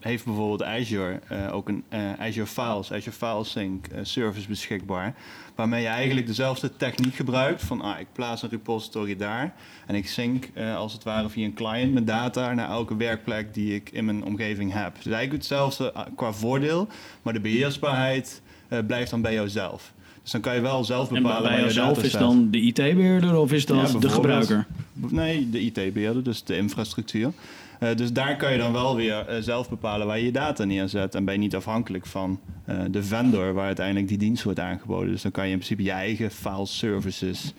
[0.00, 5.14] heeft bijvoorbeeld Azure eh, ook een eh, Azure Files, Azure File Sync eh, service beschikbaar.
[5.54, 9.54] Waarmee je eigenlijk dezelfde techniek gebruikt van ah, ik plaats een repository daar
[9.86, 13.74] en ik sync als het ware via een client mijn data naar elke werkplek die
[13.74, 14.94] ik in mijn omgeving heb.
[14.94, 16.88] Dus eigenlijk hetzelfde qua voordeel,
[17.22, 19.92] maar de beheersbaarheid eh, blijft dan bij jouzelf.
[20.22, 22.60] Dus dan kan je wel zelf En bepalen bij waar je jouzelf is dan de
[22.60, 24.66] IT-beheerder of is Ja, dat de gebruiker?
[24.92, 27.32] Nee, de IT-beheerder, dus de infrastructuur.
[27.78, 30.64] Eh, dus daar kan je dan wel weer eh, zelf bepalen waar je je data
[30.64, 31.14] neerzet.
[31.14, 35.10] En ben je niet afhankelijk van eh, de vendor waar uiteindelijk die dienst wordt aangeboden.
[35.10, 37.52] Dus dan kan je in principe je eigen file services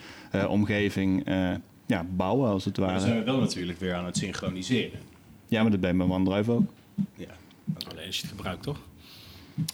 [0.47, 1.24] omgeving
[1.86, 3.07] ja, bouwen als het Maar dan ware.
[3.07, 4.99] zijn we wel natuurlijk weer aan het synchroniseren.
[5.47, 6.72] Ja, maar dat ben je met OneDrive ook.
[7.89, 8.80] Alleen als je het gebruikt, toch?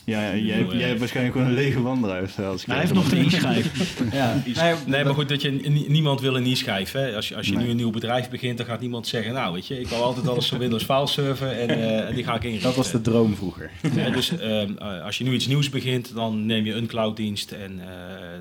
[0.04, 2.42] Ja, ja, jij, hebt- jij hebt waarschijnlijk gewoon een lege OneDrive.
[2.44, 3.98] Als ik Hij heeft nog de e-schijf.
[4.12, 4.42] Ja.
[4.86, 6.92] Nee, maar goed, dat je, nie- niemand wil een e-schijf.
[6.92, 7.14] Hè?
[7.16, 7.64] Als je, als je Nee.
[7.64, 9.32] nu een nieuw bedrijf begint, dan gaat niemand zeggen...
[9.32, 12.24] nou, weet je, ik wil altijd alles van Windows File Server en, eh, en die
[12.24, 12.66] ga ik inrichten.
[12.68, 13.70] Dat was de droom vroeger.
[13.94, 17.50] Ja, dus ehm, eh, als je nu iets nieuws begint, dan neem je een clouddienst...
[17.52, 17.86] en eh,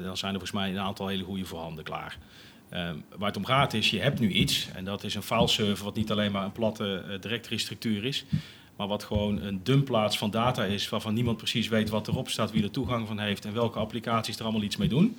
[0.03, 2.17] dan zijn er volgens mij een aantal hele goede voorhanden klaar.
[2.69, 4.67] Ehm, waar het om gaat is, je hebt nu iets...
[4.75, 8.25] en dat is een fileserver wat niet alleen maar een platte eh, directory structuur is...
[8.75, 10.89] maar wat gewoon een dumpplaats van data is...
[10.89, 13.45] waarvan niemand precies weet wat erop staat, wie er toegang van heeft...
[13.45, 15.17] en welke applicaties er allemaal iets mee doen.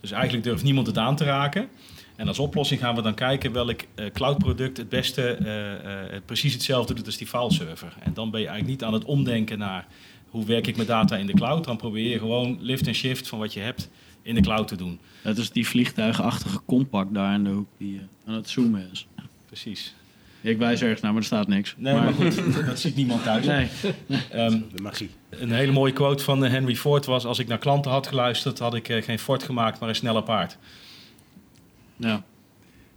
[0.00, 1.68] Dus eigenlijk durft niemand het aan te raken...
[2.16, 6.52] En als oplossing gaan we dan kijken welk eh, cloudproduct het beste eh, eh, precies
[6.52, 7.94] hetzelfde doet als die fileserver.
[8.00, 9.86] En dan ben je eigenlijk niet aan het omdenken naar
[10.30, 11.64] hoe werk ik met data in de cloud.
[11.64, 13.90] Dan probeer je gewoon lift en shift van wat je hebt
[14.22, 15.00] in de cloud te doen.
[15.22, 19.06] Het is die vliegtuigachtige compact daar in de hoek die aan het zoomen is.
[19.46, 19.94] Precies.
[20.42, 21.74] Ik wijs ergens naar, maar er staat niks.
[21.78, 23.46] Nee, maar, goed, dat ziet niemand thuis.
[23.46, 23.68] Nee.
[24.30, 25.10] Ehm, De magie.
[25.30, 28.58] een hele mooie quote van eh, Henry Ford was: Als ik naar klanten had geluisterd,
[28.58, 30.58] had ik eh, geen Ford gemaakt, maar een sneller paard.
[31.96, 32.22] Ja.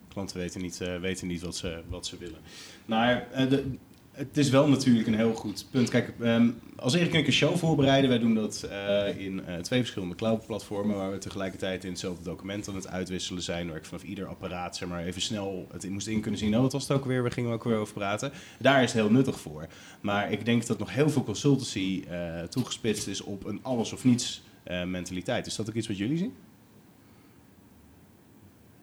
[0.07, 2.39] Klanten weten niet, eh, weten niet wat, ze, wat ze willen.
[2.85, 3.75] Maar eh, de,
[4.16, 5.89] het is wel natuurlijk een heel goed punt.
[5.89, 9.55] Kijk, ehm, als Erik en ik een show voorbereiden, wij doen dat eh, in eh,
[9.55, 13.86] twee verschillende cloud-platformen, waar we tegelijkertijd in hetzelfde document aan het uitwisselen zijn, waar ik
[13.86, 16.55] vanaf ieder apparaat zeg maar, even snel het moest in kunnen zien.
[16.55, 17.22] Oh, wat was het ook weer?
[17.22, 18.32] Waar gingen we ook weer over praten?
[18.59, 19.68] Daar is het heel nuttig voor.
[20.01, 24.03] Maar ik denk dat nog heel veel consultancy eh, toegespitst is op een alles of
[24.03, 25.47] niets eh, mentaliteit.
[25.47, 26.34] Is dat ook iets wat jullie zien?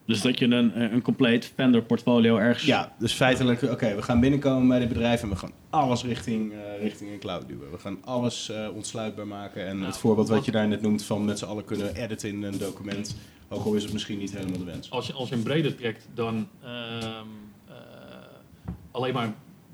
[0.06, 2.64] Dus dat je een, een compleet vendor portfolio ergens...
[2.64, 6.52] Ja, dus feitelijk, oké, we gaan binnenkomen bij dit bedrijf en we gaan alles richting,
[6.52, 7.70] eh, richting een cloud duwen.
[7.70, 9.66] We gaan alles eh, ontsluitbaar maken.
[9.66, 12.42] En het voorbeeld wat je daar net noemt van met z'n allen kunnen editen in
[12.42, 13.16] een document,
[13.48, 14.90] ook al is het misschien niet helemaal de wens.
[14.90, 17.26] Als je, als je een breder trekt dan ehm,
[17.68, 17.74] eh,
[18.90, 19.32] alleen maar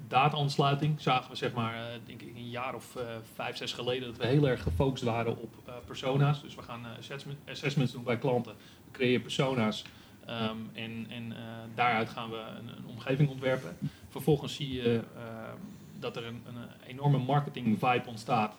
[0.09, 3.03] data-ontsluiting, zagen we zeg maar, eh, denk ik een jaar of eh,
[3.35, 6.43] vijf, zes geleden, dat we heel erg gefocust waren op eh, persona's.
[6.43, 8.53] Dus we gaan eh, assessment, assessments doen bij klanten.
[8.85, 9.85] We creëren persona's
[10.29, 11.39] ehm, en, en eh,
[11.75, 13.77] daaruit gaan we een, een omgeving ontwerpen.
[14.09, 15.57] Vervolgens zie je ehm,
[15.99, 18.55] dat er een, een enorme marketing vibe ontstaat.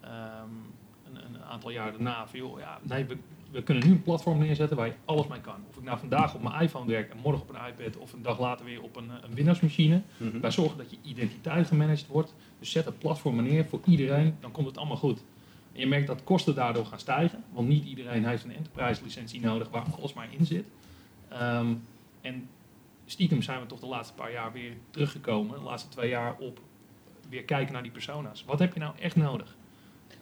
[0.00, 0.12] Ehm,
[1.04, 3.16] een, een aantal jaar daarna van joh, ja, nee, we,
[3.50, 5.64] we kunnen nu een platform neerzetten waar je alles mee kan.
[5.70, 8.22] Of ik nou vandaag op mijn iPhone werk en morgen op een iPad of een
[8.22, 10.02] dag later weer op een, eh, een Windows-machine.
[10.16, 10.40] Mhm.
[10.40, 12.34] Wij zorgen dat je identiteit gemanaged wordt.
[12.58, 15.24] Dus zet het platform neer voor iedereen, dan komt het allemaal goed.
[15.72, 19.68] En je merkt dat kosten daardoor gaan stijgen, want niet iedereen heeft een enterprise-licentie nodig
[19.70, 20.64] waar alles maar in zit.
[21.28, 21.74] Ehm,
[22.20, 22.48] en
[23.06, 26.60] stiekem zijn we toch de laatste paar jaar weer teruggekomen, de laatste twee jaar, op
[27.28, 28.44] weer kijken naar die persona's.
[28.46, 29.56] Wat heb je nou echt nodig?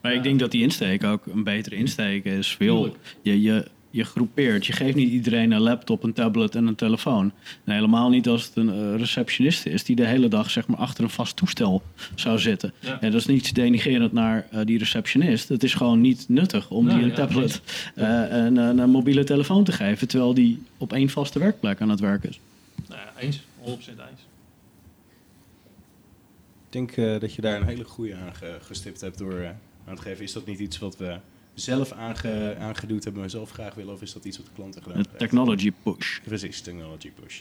[0.01, 2.55] Maar ik denk dat die insteek ook een betere insteek is.
[2.55, 4.65] Veel, je, je, je groepeert.
[4.65, 7.31] Je geeft niet iedereen een laptop, een tablet en een telefoon.
[7.63, 10.77] En helemaal niet als het een eh, receptionist is die de hele dag zeg maar,
[10.77, 11.81] achter een vast toestel
[12.15, 12.73] zou zitten.
[12.79, 13.01] Ja.
[13.01, 15.49] En dat is niet denigerend naar eh, die receptionist.
[15.49, 17.61] Het is gewoon niet nuttig om die een ja, tablet
[17.95, 21.89] eh, en een, een mobiele telefoon te geven, terwijl die op één vaste werkplek aan
[21.89, 22.39] het werk is.
[22.87, 24.25] Nou ja, eens, 100% eens.
[26.65, 29.49] Ik denk eh, dat je daar een hele goede aan ge- gestipt hebt door eh,
[29.87, 30.23] aan te geven.
[30.23, 31.17] Is dat niet iets wat we
[31.61, 34.81] zelf aange, aangeduwd hebben, maar zelf graag willen, of is dat iets wat de klanten
[34.81, 35.19] gedaan Een hebben?
[35.19, 36.19] technology push.
[36.23, 37.39] Precies, technology push.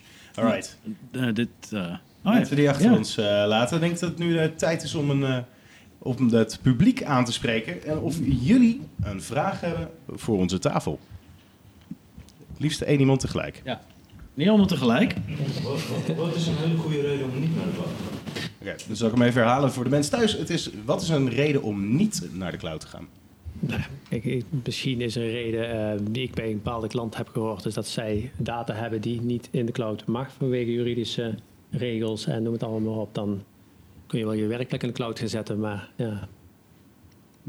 [1.34, 2.00] Dit, oh ja.
[2.22, 2.96] Laten we die achter Ja.
[2.96, 3.74] ons eh, laten.
[3.74, 5.38] Ik denk dat het nu de tijd is om, een, eh,
[5.98, 7.84] om het publiek aan te spreken.
[7.84, 11.00] En of jullie een vraag hebben voor onze tafel.
[12.52, 13.62] Het liefst één iemand tegelijk.
[14.34, 15.14] Niet allemaal tegelijk.
[16.16, 18.42] Wat is een hele goede reden om niet naar de cloud te gaan?
[18.60, 20.32] Oké, dan zal ik hem even herhalen voor de mensen thuis.
[20.32, 23.06] Het is, wat is een reden om niet naar de cloud te gaan?
[24.08, 27.64] Kijk, ik- misschien is een reden eh, die ik bij een bepaalde klant heb gehoord,
[27.64, 31.34] is dat zij data hebben die niet in de cloud mag vanwege juridische
[31.70, 33.14] regels en noem het allemaal maar op.
[33.14, 33.42] Dan
[34.06, 36.28] kun je wel je werkplek in de cloud gaan zetten, maar ja,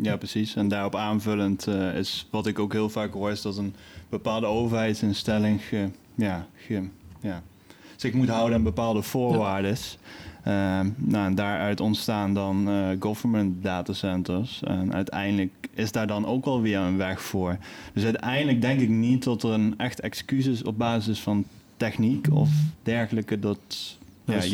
[0.01, 0.55] Ja, precies.
[0.55, 3.76] En daarop aanvullend eh, is wat ik ook heel vaak hoor, is dat een
[4.10, 6.88] bepaalde overheidsinstelling ge- ja, ge-
[7.22, 7.43] ja,
[7.95, 9.76] zich moet houden aan bepaalde voorwaarden.
[10.95, 14.64] Nou, en daaruit ontstaan dan eh, government datacenters.
[14.64, 17.58] En uiteindelijk is daar dan ook wel weer een weg voor.
[17.93, 21.45] Dus uiteindelijk denk ik niet dat er een echt excuus is op basis van
[21.78, 22.50] techniek of
[22.84, 24.52] dergelijke dat ja, Dus-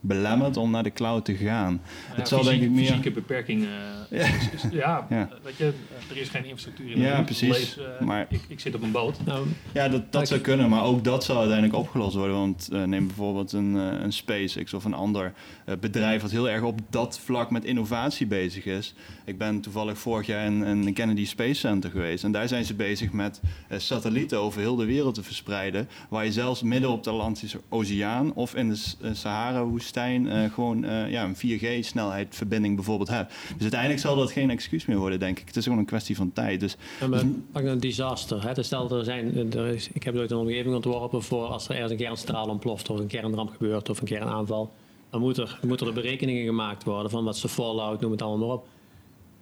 [0.00, 1.80] jou belemmert om naar de cloud te gaan.
[2.16, 3.64] Ja, zal denk ik meer- Fysieke beperking.
[3.64, 3.68] eh,
[4.18, 4.26] Ja.
[4.26, 5.28] is- is- ja, Ja.
[5.42, 5.72] weet je,
[6.10, 7.24] er is geen infrastructuur in de Ja, buurt.
[7.24, 7.48] precies.
[7.48, 9.24] Lees, eh, Maar- ik, ik zit op een boot.
[9.24, 12.36] nou, Ja, dat, dat zou kunnen, maar ook dat zou uiteindelijk opgelost worden.
[12.36, 15.32] Want eh, neem bijvoorbeeld een, eh, een SpaceX of een ander
[15.64, 18.94] eh, bedrijf wat heel erg op dat vlak met innovatie bezig is.
[19.24, 22.24] Ik ben toevallig vorig jaar in, in de Kennedy Space Center geweest.
[22.24, 25.88] En daar zijn ze bezig met eh, satellieten over heel de wereld te verspreiden.
[26.08, 31.10] Waar je zelfs midden op de Atlantische Oceaan of in de Sahara-woestijn eh, gewoon eh,
[31.10, 33.32] ja, een 4G-snelheid verbinding bijvoorbeeld hebt.
[33.52, 35.46] Dus uiteindelijk zal dat geen excuus meer worden, denk ik.
[35.46, 36.60] Het is gewoon een kwestie van tijd.
[36.60, 37.06] Dus Ja,
[37.52, 38.46] maar een disaster.
[38.46, 38.54] Hè.
[38.54, 41.90] Dus Stel, er zijn, er ik heb ooit een omgeving ontworpen voor als er ergens
[41.92, 44.70] een kernstraal ontploft of een kernramp gebeurt of een kernaanval.
[45.10, 48.46] Dan moet er, moeten er berekeningen gemaakt worden van wat de fallout, noem het allemaal
[48.46, 48.66] maar op.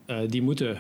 [0.07, 0.77] Eh, die moeten,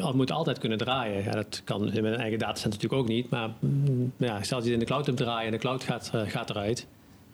[0.00, 1.22] al- moeten altijd kunnen draaien.
[1.24, 3.30] Ja, dat kan met een eigen datacenter natuurlijk ook niet.
[3.30, 5.84] Maar mm, ja, stel dat je het in de cloud hebt draaien en de cloud
[5.84, 6.86] gaat, gaat eruit.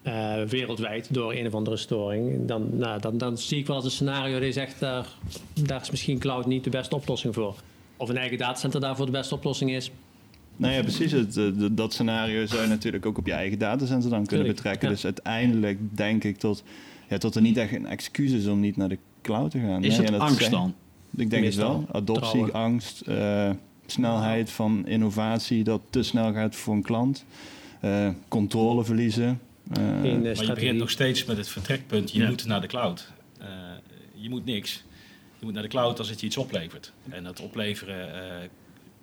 [0.02, 2.46] Eh, wereldwijd door een of andere storing.
[2.46, 5.06] Dan, nou, dan, dan zie ik wel eens een scenario die zegt, daar,
[5.62, 7.54] daar is misschien cloud niet de beste oplossing voor.
[7.96, 9.90] Of een eigen datacenter daarvoor de beste oplossing is.
[10.56, 11.12] Nou ja, precies.
[11.12, 14.56] Het, eh, dat scenario zou je natuurlijk ook op je eigen datacenter dan kunnen Tuurlijk,
[14.56, 14.88] betrekken.
[14.88, 14.94] ja.
[14.94, 16.62] Dus uiteindelijk denk ik tot,
[17.08, 19.84] ja, tot er niet echt een excuus is om niet naar de cloud te gaan.
[19.84, 20.74] Is Nee, het angst dan?
[21.16, 21.86] Ik denk het wel.
[21.92, 22.52] Adoptie, Trouwen.
[22.52, 23.50] angst, eh,
[23.86, 27.24] snelheid van innovatie dat te snel gaat voor een klant.
[27.80, 29.40] eh, controle verliezen.
[29.72, 30.02] Eh,
[30.36, 32.12] Maar je begint nog steeds met het vertrekpunt.
[32.12, 32.28] Je Ja.
[32.28, 33.12] moet naar de cloud.
[33.38, 33.48] Eh,
[34.14, 34.82] je moet niks.
[35.38, 36.92] Je moet naar de cloud als het je iets oplevert.
[37.08, 38.48] En dat opleveren eh,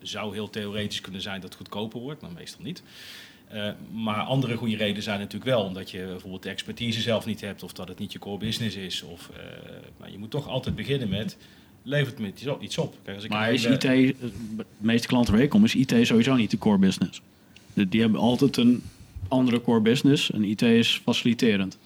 [0.02, 2.84] zou heel theoretisch kunnen zijn dat het goedkoper wordt, maar meestal niet.
[3.48, 7.42] Eh, maar andere goede redenen zijn natuurlijk wel omdat je bijvoorbeeld de expertise zelf niet
[7.42, 9.02] hebt of dat het niet je core business is.
[9.02, 9.44] Of, eh,
[9.98, 11.38] maar je moet toch altijd beginnen met
[11.84, 12.96] levert het me iets op.
[13.04, 14.14] Kijk, als ik Maar is IT, de
[14.78, 17.22] meeste klanten waar ik kom, is IT sowieso niet de core business.
[17.74, 18.84] Die hebben altijd een
[19.30, 21.78] andere core business en IT is faciliterend.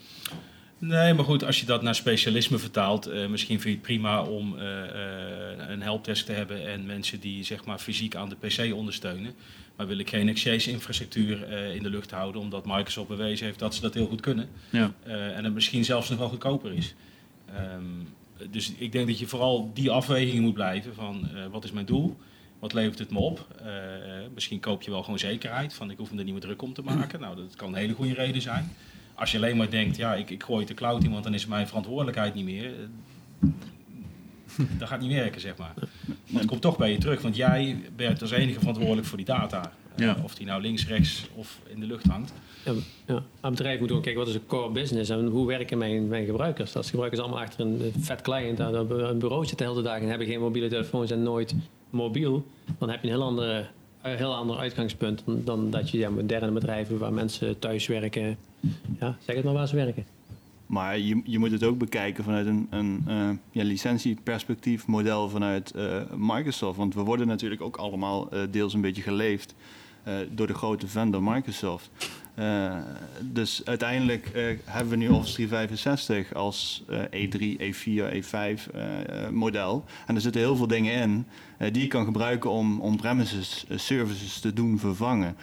[0.86, 4.24] Nee, maar goed, als je dat naar specialisme vertaalt, eh, misschien vind je het prima
[4.24, 8.36] om eh, eh, een helpdesk te hebben en mensen die zeg maar fysiek aan de
[8.36, 9.34] PC ondersteunen.
[9.76, 13.82] Maar wil ik geen exchange-infrastructuur in de lucht houden, omdat Microsoft bewezen heeft dat ze
[13.82, 14.50] dat heel goed kunnen.
[14.70, 14.94] Ja.
[15.06, 16.96] En het misschien zelfs nog wel goedkoper is.
[17.54, 21.86] Ehm, dus ik denk dat je vooral die afweging moet blijven van wat is mijn
[21.86, 22.18] doel?
[22.64, 23.48] Wat levert het me op?
[23.66, 23.72] Eh,
[24.34, 26.74] misschien koop je wel gewoon zekerheid van ik hoef me er niet meer druk om
[26.74, 27.20] te maken.
[27.20, 28.72] Nou, dat kan een hele goede reden zijn.
[29.14, 31.34] Als je alleen maar denkt, ja, ik, ik gooi het de cloud in, want dan
[31.34, 32.66] is mijn verantwoordelijkheid niet meer.
[32.66, 33.50] eh,
[34.80, 35.74] dat gaat niet werken, zeg maar.
[36.06, 39.26] Want het komt toch bij je terug, want jij bent als enige verantwoordelijk voor die
[39.26, 39.62] data.
[39.96, 40.18] Eh, Ja.
[40.24, 42.34] Of die nou links, rechts of in de lucht hangt.
[42.66, 42.74] Ja,
[43.08, 43.24] ja.
[43.42, 46.26] Een bedrijf moet ook kijken wat is de core business en hoe werken mijn, mijn
[46.26, 46.76] gebruikers.
[46.76, 50.08] Als gebruikers allemaal achter een vet client aan een bureau zitten de hele dag en
[50.10, 51.56] hebben geen mobiele telefoons en nooit
[51.94, 52.46] mobiel,
[52.78, 53.66] dan heb je een heel, andere,
[54.02, 58.38] heel ander uitgangspunt dan, dat je ja, moderne bedrijven waar mensen thuis werken,
[59.00, 60.06] ja, zeg het maar waar ze werken.
[60.66, 65.72] Maar je, je moet het ook bekijken vanuit een, een eh, ja, licentieperspectief model vanuit
[65.72, 66.78] eh, Microsoft.
[66.78, 69.56] Want we worden natuurlijk ook allemaal eh, deels een beetje geleefd
[70.30, 71.90] door de grote vendor Microsoft.
[72.36, 72.76] Eh,
[73.22, 79.30] dus uiteindelijk eh, hebben we nu Office 365 als eh, E3, E4, E5 eh, eh,
[79.30, 79.86] model.
[80.08, 81.26] En er zitten heel veel dingen in
[81.58, 85.36] eh, die je kan gebruiken om on-premises services te doen vervangen.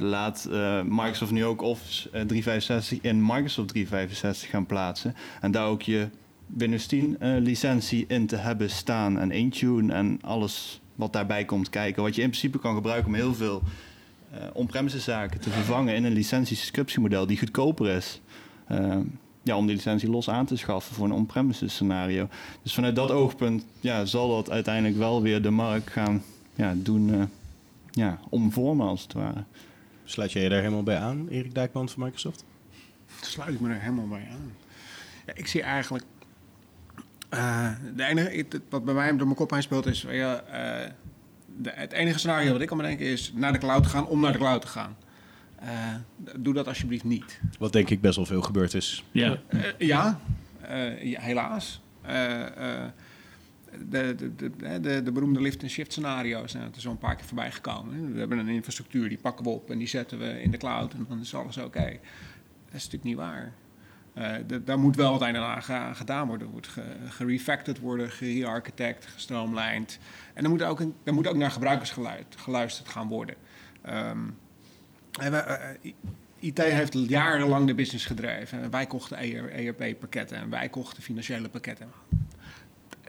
[0.00, 0.48] Laat
[0.84, 5.14] Microsoft nu ook Office eh, 365 in Microsoft 365 gaan plaatsen.
[5.40, 6.08] En daar ook je
[6.46, 9.18] Windows 10 eh, licentie in te hebben staan.
[9.18, 12.02] En Intune en alles wat daarbij komt kijken.
[12.02, 13.62] Wat je in principe kan gebruiken om heel veel
[14.52, 18.20] on-premises zaken te vervangen in een licentie-subscriptiemodel die goedkoper is.
[18.66, 18.98] Eh,
[19.42, 22.28] ja, om die licentie los aan te schaffen voor een on-premises scenario.
[22.62, 26.22] Dus vanuit dat oogpunt ja, zal dat uiteindelijk wel weer de markt gaan
[26.54, 27.22] ja, doen eh,
[27.90, 29.44] ja, omvormen als het ware.
[30.04, 32.44] Sluit jij je daar helemaal bij aan, Erik Dijkman van Microsoft?
[33.20, 34.52] sluit ik me er helemaal bij aan.
[35.26, 36.04] Ja, ik zie eigenlijk.
[37.28, 40.04] eh, de enige, wat bij mij door mijn kop heen speelt is.
[40.08, 40.90] ja, eh,
[41.56, 44.32] de, het enige scenario wat ik kan bedenken is naar de cloud gaan om naar
[44.32, 44.96] de cloud te gaan.
[45.56, 45.68] Eh,
[46.38, 47.40] doe dat alsjeblieft niet.
[47.58, 49.04] Wat denk ik best wel veel gebeurd is.
[49.10, 49.38] Ja.
[49.48, 50.20] Eh, ja,
[50.60, 51.80] eh, ja, helaas.
[52.02, 52.88] Eh, eh,
[53.88, 57.16] de, de, de, de, de beroemde lift- en shift scenario's zijn er zo een paar
[57.16, 58.12] keer voorbij gekomen.
[58.12, 60.92] We hebben een infrastructuur, die pakken we op en die zetten we in de cloud
[60.92, 61.84] en dan is alles oké.
[61.84, 63.52] Dat is natuurlijk niet waar.
[64.14, 64.32] Eh,
[64.64, 66.46] daar moet wel ander aan gedaan worden.
[66.46, 69.98] Er moet ge- gerefactored worden, gere-architect, gestroomlijnd.
[70.34, 71.94] En er moet ook, een, er moet ook naar gebruikers
[72.36, 73.34] geluisterd gaan worden.
[73.82, 74.18] Ehm,
[75.20, 75.92] en we, eh,
[76.38, 78.62] IT heeft jarenlang de business gedreven.
[78.62, 81.88] En Wij kochten ERP-pakketten en wij kochten financiële pakketten.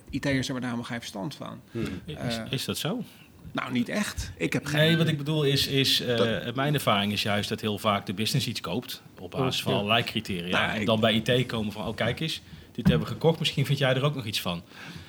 [0.09, 1.61] IT'ers hebben daar helemaal geen verstand van.
[2.05, 3.03] Is, Eh, is dat zo?
[3.51, 4.31] Nou, niet echt.
[4.37, 4.79] Ik heb geen...
[4.79, 8.05] Nee, wat ik bedoel is, is eh, Dat- mijn ervaring is juist dat heel vaak
[8.05, 9.77] de business iets koopt op basis van Ja.
[9.79, 10.59] allerlei criteria.
[10.59, 12.41] Nou, en ik- dan bij IT komen van, oh kijk eens,
[12.71, 14.61] dit hebben we gekocht, misschien vind jij er ook nog iets van.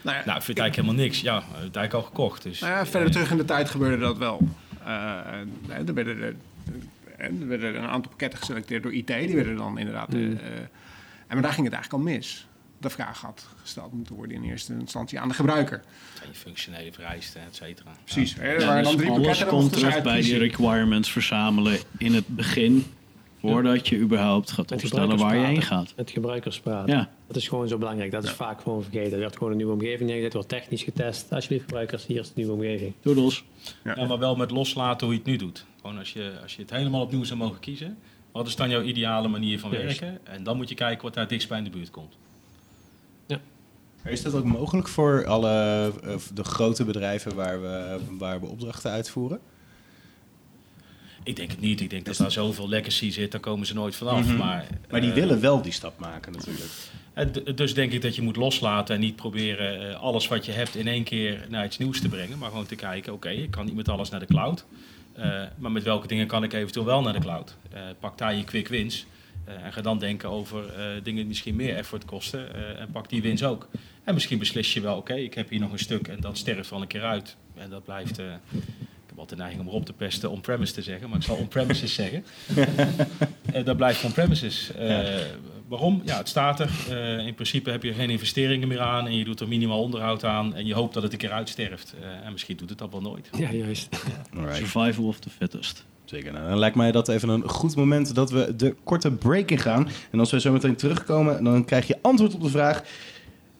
[0.02, 1.20] Nou ja, Nou, ik vind eigenlijk helemaal niks.
[1.20, 2.42] Ja, het eigenlijk al gekocht.
[2.42, 4.48] Dus, Nou ja, verder terug in de tijd gebeurde dat wel.
[4.84, 4.90] Eh,
[5.68, 6.36] er, werden er,
[7.48, 9.06] werden een aantal pakketten geselecteerd door IT.
[9.06, 10.14] Die werden dan inderdaad...
[10.14, 10.30] eh, eh,
[11.26, 12.46] en maar daar ging het eigenlijk al mis.
[12.82, 15.82] De vraag had gesteld moeten worden in eerste instantie aan de gebruiker.
[16.18, 17.90] zijn je functionele vereisten, et cetera.
[18.04, 18.38] Precies.
[18.38, 22.14] Er Ja, waren dus dan drie alles komt ze terug bij die requirements verzamelen in
[22.14, 22.84] het begin.
[23.40, 25.92] Voordat je überhaupt gaat Met opstellen waar je heen gaat.
[25.96, 26.94] Met gebruikers praten.
[26.94, 28.10] Ja, Dat is gewoon zo belangrijk.
[28.10, 29.12] Dat is vaak gewoon vergeten.
[29.12, 31.32] Er wordt gewoon een nieuwe omgeving neergezet, wordt technisch getest.
[31.32, 32.92] Alsjeblieft gebruikers, hier is de nieuwe omgeving.
[33.02, 33.44] doedels.
[33.84, 35.64] Ja, maar wel met loslaten hoe je het nu doet.
[35.80, 37.98] Gewoon als je, als je het helemaal opnieuw zou mogen kiezen.
[38.32, 40.26] Wat is dan jouw ideale manier van werken?
[40.26, 42.16] En dan moet je kijken wat daar dichtst bij in de buurt komt.
[44.04, 45.92] Is dat ook mogelijk voor alle
[46.34, 49.40] de grote bedrijven waar we, waar we opdrachten uitvoeren?
[51.24, 51.80] Ik denk het niet.
[51.80, 54.26] Ik denk dat daar zoveel legacy zit, daar komen ze nooit vanaf.
[54.26, 54.36] Mhm.
[54.36, 57.56] Maar, Maar die eh, willen wel die stap maken natuurlijk.
[57.56, 60.74] Dus denk ik dat je moet loslaten en niet proberen eh, alles wat je hebt
[60.74, 62.38] in één keer naar iets nieuws te brengen.
[62.38, 64.64] Maar gewoon te kijken, oké, ik kan niet met alles naar de cloud.
[65.12, 67.56] Eh, maar met welke dingen kan ik eventueel wel naar de cloud?
[68.00, 69.06] Pak daar je quick wins.
[69.44, 70.64] en ga dan denken over
[71.02, 72.54] dingen die misschien meer effort kosten.
[72.78, 73.68] en pak die wins ook.
[74.04, 76.70] En misschien beslis je wel, oké, ik heb hier nog een stuk en dat sterft
[76.70, 77.36] wel een keer uit.
[77.54, 78.18] En dat blijft...
[78.18, 81.24] eh, ik heb altijd de neiging om erop te pesten on-premise te zeggen, maar ik
[81.24, 82.24] zal on-premises zeggen.
[83.52, 84.72] Eh, dat blijft on-premises.
[84.74, 84.98] Eh,
[85.68, 86.02] Waarom?
[86.04, 86.70] Ja, het staat er.
[86.90, 90.24] Eh, in principe heb je geen investeringen meer aan en je doet er minimaal onderhoud
[90.24, 91.94] aan en je hoopt dat het een keer uitsterft.
[92.00, 93.28] Eh, en misschien doet het dat wel nooit.
[93.38, 93.88] Ja, juist.
[94.52, 95.84] Survival of the fittest.
[96.04, 96.32] Zeker.
[96.32, 99.58] Nou, dan lijkt mij dat even een goed moment dat we de korte break in
[99.58, 99.88] gaan.
[100.10, 102.82] En als we zo meteen terugkomen, dan krijg je antwoord op de vraag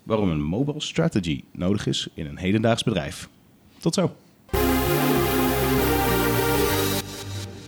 [0.02, 3.28] waarom een mobile strategy nodig is in een hedendaags bedrijf.
[3.78, 4.16] Tot zo.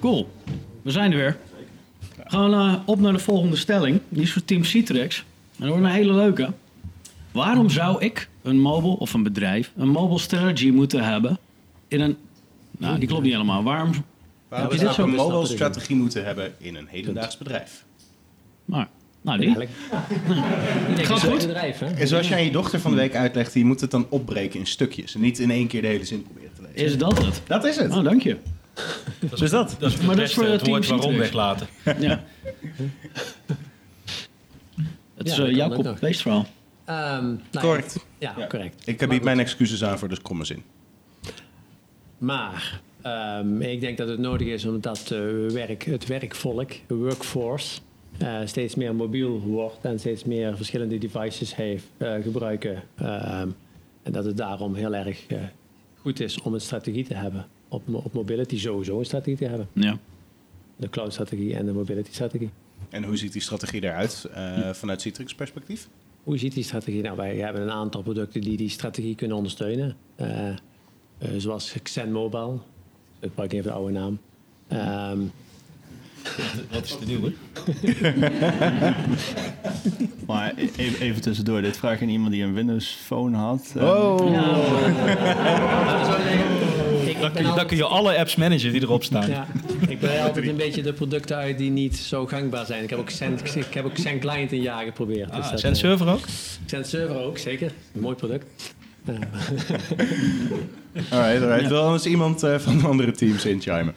[0.01, 0.29] Cool.
[0.83, 1.37] We zijn er weer.
[2.17, 4.01] We gaan eh, op naar de volgende stelling.
[4.09, 5.19] Die is voor Team Citrix.
[5.19, 5.25] En
[5.57, 6.53] dat wordt een hele leuke.
[7.33, 11.39] Waarom zou ik, een mobile of een bedrijf, een mobile strategy moeten hebben
[11.89, 12.17] in een...
[12.71, 13.63] Nou, die klopt niet helemaal.
[13.63, 13.93] Waarom...
[14.51, 17.85] Zou ik een mobile strategie moeten hebben in een hedendaags bedrijf?
[18.65, 18.89] Maar,
[19.25, 19.47] nou, die.
[19.57, 19.71] Eigenlijk.
[20.99, 21.47] Ik Gaat denk goed.
[21.47, 21.87] bedrijf, hè?
[21.87, 24.59] En zoals je aan je dochter van de week uitlegt, je moet het dan opbreken
[24.61, 25.15] in stukjes.
[25.15, 26.85] En niet in één keer de hele zin proberen te lezen.
[26.87, 27.43] Is dat het?
[27.47, 27.93] Dat is het.
[27.93, 28.37] Oh, dank je.
[29.39, 29.77] Dus dat.
[29.79, 31.67] Dat is Maar dat is voor eh, het Team woord waarom weglaten.
[31.99, 32.25] Ja.
[35.15, 35.77] Het is Ja, eh, dat nog.
[35.87, 36.47] copy-paste verhaal.
[36.85, 38.07] Ehm, nou ja, Correct.
[38.19, 38.47] Ja, Ja.
[38.47, 38.83] correct.
[38.87, 40.63] Ik bied mijn excuses aan voor de komme zin.
[42.19, 45.19] Maar ehm, ik denk dat het nodig is omdat eh,
[45.53, 47.81] werk, het werkvolk, de workforce,
[48.19, 52.83] eh, steeds meer mobiel wordt en steeds meer verschillende devices heeft, eh, gebruiken.
[52.95, 53.49] Ehm,
[54.03, 55.39] en dat het daarom heel erg eh,
[56.01, 57.47] goed is om een strategie te hebben.
[57.69, 59.69] Op, op mobility sowieso een strategie te hebben.
[59.73, 59.99] Ja.
[60.77, 62.51] De cloud-strategie en de mobility-strategie.
[62.89, 65.89] En hoe ziet die strategie eruit eh, vanuit Citrix perspectief?
[66.23, 67.03] Hoe ziet die strategie?
[67.03, 69.97] Nou, wij hebben een aantal producten die die strategie kunnen ondersteunen.
[71.37, 72.55] Zoals Xen Mobile.
[73.21, 74.19] Ik gebruik even de oude naam.
[74.69, 75.21] Ehm,
[76.73, 77.33] Wat is de nieuwe?
[80.27, 83.73] Maar e- even, even tussendoor, dit vraag aan iemand die een Windows Phone had.
[83.77, 84.17] Oh!
[87.07, 89.29] ik, Dan kun, je, dan altijd, kun je alle apps managen die erop staan.
[89.31, 89.47] ja,
[89.89, 92.83] ik ben altijd een beetje de producten uit die niet zo gangbaar zijn.
[92.83, 95.31] Ik heb ook Xen, ik heb ook Client een jaar geprobeerd.
[95.31, 96.21] Ah, dat, Zen eh, server ook?
[96.67, 97.73] Xen Server ook, zeker.
[97.95, 98.75] Een mooi product.
[101.11, 101.69] Alright, alright.
[101.69, 103.95] Wil anders iemand eh, van de andere teams inchimen?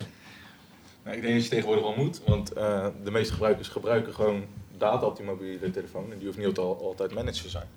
[1.08, 4.44] Nou, ik denk dat je tegenwoordig wel moet, want eh, de meeste gebruikers gebruiken gewoon
[4.78, 7.68] data op die mobiele telefoon en die hoeft niet al- altijd managed te zijn.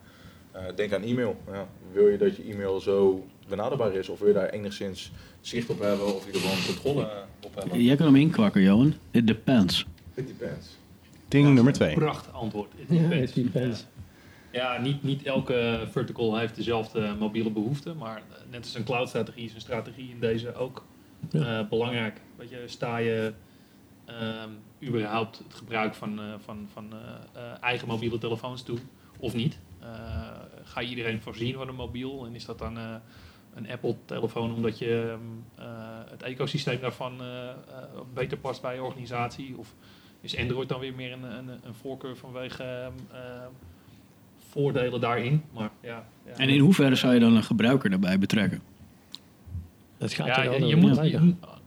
[0.53, 1.37] Eh, denk aan e-mail.
[1.53, 5.71] Ja, wil je dat je e-mail zo benaderbaar is of wil je daar enigszins zicht
[5.71, 7.09] op hebben of je er gewoon controle
[7.43, 7.83] op hebben?
[7.83, 8.95] Jij kan hem inkwakken, Johan.
[9.11, 9.87] It depends.
[10.15, 10.69] It depends.
[11.29, 11.95] Ding nummer twee.
[11.95, 12.73] Pracht antwoord.
[12.77, 13.33] It Ja, depends.
[13.37, 13.85] it depends.
[14.53, 19.45] Ja, niet, niet elke vertical heeft dezelfde mobiele behoeften, maar eh, net als een cloud-strategie
[19.45, 20.85] is een strategie in deze ook
[21.31, 21.61] Ja.
[21.61, 22.21] eh, belangrijk.
[22.41, 23.33] Weet je, sta je
[24.05, 24.51] ehm,
[24.83, 28.79] überhaupt het gebruik van, eh, van, van eh, eh, eigen mobiele telefoons toe
[29.19, 29.59] of niet?
[29.81, 29.89] Eh,
[30.65, 32.95] ga je iedereen voorzien van een mobiel en is dat dan eh,
[33.55, 35.75] een Apple-telefoon omdat je ehm, eh,
[36.11, 37.21] het ecosysteem daarvan
[38.15, 39.57] beter past bij je organisatie?
[39.57, 39.75] Of
[40.21, 43.51] is Android dan weer meer een, een, een voorkeur vanwege ehm,
[44.51, 45.43] voordelen daarin?
[45.53, 46.33] Maar ja, ja.
[46.33, 48.61] En in hoeverre zou je dan een gebruiker daarbij betrekken?
[49.99, 51.01] Dat gaat Ja, je, wel je moet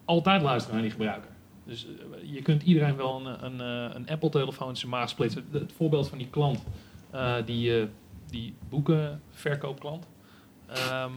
[0.05, 1.29] altijd luisteren naar die gebruiker.
[1.63, 5.45] Dus eh, je kunt iedereen wel een, een, eh, een Apple-telefoon in zijn maag splitsen.
[5.51, 6.63] Het voorbeeld van die klant,
[7.09, 7.87] eh, die, eh,
[8.29, 10.07] die boekenverkoopklant.
[10.65, 11.11] Ehm,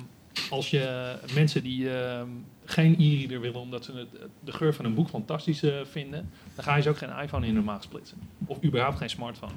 [0.50, 2.28] als je mensen die ehm,
[2.64, 4.06] geen e-reader willen omdat ze
[4.44, 7.54] de geur van een boek fantastisch vinden, dan ga je ze ook geen iPhone in
[7.54, 8.18] hun maag splitsen.
[8.46, 9.52] Of überhaupt geen smartphone.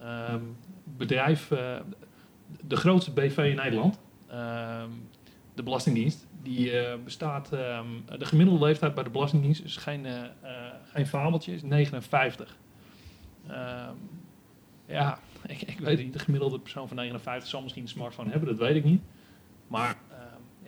[0.00, 0.40] Ehm,
[0.84, 1.48] bedrijf,
[2.66, 3.98] de grootste BV in Nederland,
[5.54, 7.86] de Belastingdienst, die eh, bestaat, ehm,
[8.18, 10.30] de gemiddelde leeftijd bij de Belastingdienst is geen, eh, eh,
[10.92, 12.56] geen fabeltje, is 59.
[13.48, 13.94] Ehm,
[14.86, 18.48] ja, ik, ik weet niet, de gemiddelde persoon van 59 zal misschien een smartphone hebben,
[18.48, 19.02] dat weet ik niet.
[19.66, 19.96] Maar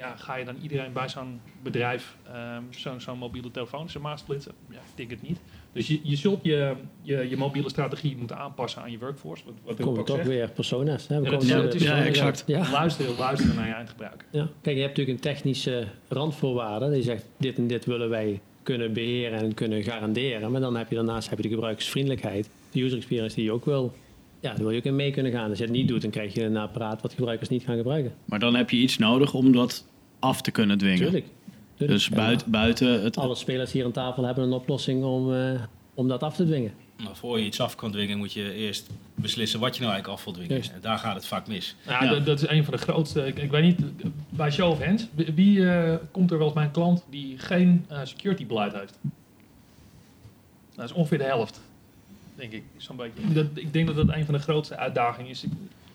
[0.00, 4.52] ja, ga je dan iedereen bij zo'n bedrijf ehm, zo'n zo'n mobiele telefoon zomaar splitsen?
[4.70, 5.40] Ja, ik denk het niet.
[5.72, 9.44] Dus je, je zult je, je, je mobiele strategie moeten aanpassen aan je workforce.
[9.44, 10.28] Wat, wat ook toch zegt.
[10.28, 11.08] weer persona's.
[11.08, 11.16] Hè?
[11.20, 12.42] We Ja, komen dat- ja, is- ja, exact.
[12.46, 12.70] Ja.
[12.70, 14.26] Luisteren, luisteren naar je eindgebruiker.
[14.30, 14.48] Ja.
[14.60, 16.90] Kijk, je hebt natuurlijk een technische randvoorwaarde.
[16.90, 20.50] Die zegt, dit en dit willen wij kunnen beheren en kunnen garanderen.
[20.50, 22.50] Maar dan heb je daarnaast heb je de gebruikersvriendelijkheid.
[22.72, 23.92] De user experience die je ook wil.
[24.40, 25.48] Ja, daar wil je ook in mee kunnen gaan.
[25.48, 28.12] Als je het niet doet, dan krijg je een apparaat wat gebruikers niet gaan gebruiken.
[28.24, 29.84] Maar dan heb je iets nodig om dat
[30.20, 30.98] af te kunnen dwingen.
[30.98, 31.26] Tuurlijk.
[31.76, 31.98] Tuurlijk.
[31.98, 33.16] Dus Ja, buiten, buiten het...
[33.16, 35.60] Alle spelers hier aan tafel hebben een oplossing om, eh,
[35.94, 36.72] om dat af te dwingen.
[37.04, 40.20] Maar voor je iets af kan dwingen, moet je eerst beslissen wat je nou eigenlijk
[40.20, 40.52] af wil dwingen.
[40.54, 40.70] Juist.
[40.72, 41.76] En daar gaat het vaak mis.
[41.86, 42.10] Ja, Ja.
[42.10, 43.26] Dat, dat is een van de grootste.
[43.26, 43.78] Ik, ik weet niet,
[44.28, 47.84] bij Show of Hands, wie- eh, komt er wel eens bij een klant die geen
[47.88, 48.98] eh, security beleid heeft?
[50.74, 51.60] Dat is ongeveer de helft,
[52.34, 53.32] denk ik, zo'n beetje.
[53.32, 55.44] Dat, ik denk dat dat een van de grootste uitdagingen is.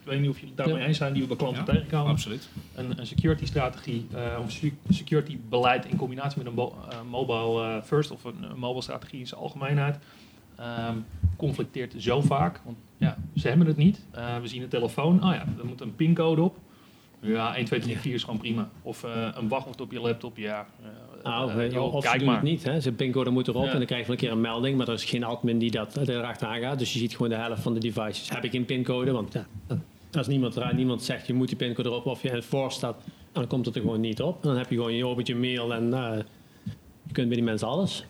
[0.06, 0.88] Ik, weet niet of jullie het daarmee Ja.
[0.88, 2.12] eens zijn, die we bij klanten Ja, tegenkomen.
[2.12, 2.50] Absoluut.
[2.76, 7.64] Een, een security strategie, eh, of secu- security beleid in combinatie met een eh, mobile
[7.64, 9.98] eh, first of een, een mobile strategie in zijn algemeenheid.
[10.56, 10.96] ehm,
[11.38, 12.62] conflicteert zo vaak.
[12.66, 14.06] Want ja, ze hebben het niet.
[14.12, 15.24] Eh, we zien een telefoon.
[15.24, 16.58] Oh ja, er moet een pincode op.
[17.20, 18.70] Ja, 1, 2, 3, 4 is gewoon prima.
[18.82, 20.38] Of eh, een wachtwoord op je laptop.
[20.38, 20.66] Ja,
[21.24, 22.36] joh, of ze kijk doen maar.
[22.36, 22.64] het niet.
[22.64, 22.82] Hè.
[22.82, 23.72] Zijn pincode moet erop Ja.
[23.72, 24.78] en dan krijg je van een keer een melding.
[24.78, 26.80] Maar er is geen admin die dat erachteraan gaat.
[26.80, 28.30] Dus je ziet gewoon de helft van de devices.
[28.30, 29.12] Heb ik geen pincode?
[29.12, 29.46] Want ja,
[30.18, 32.96] als niemand, eruit, niemand zegt je moet die pincode erop of je het voor staat,
[33.32, 34.36] dan komt het er gewoon niet op.
[34.44, 36.18] En dan heb je gewoon je opent je mail en eh,
[37.04, 38.06] je kunt bij die mensen alles.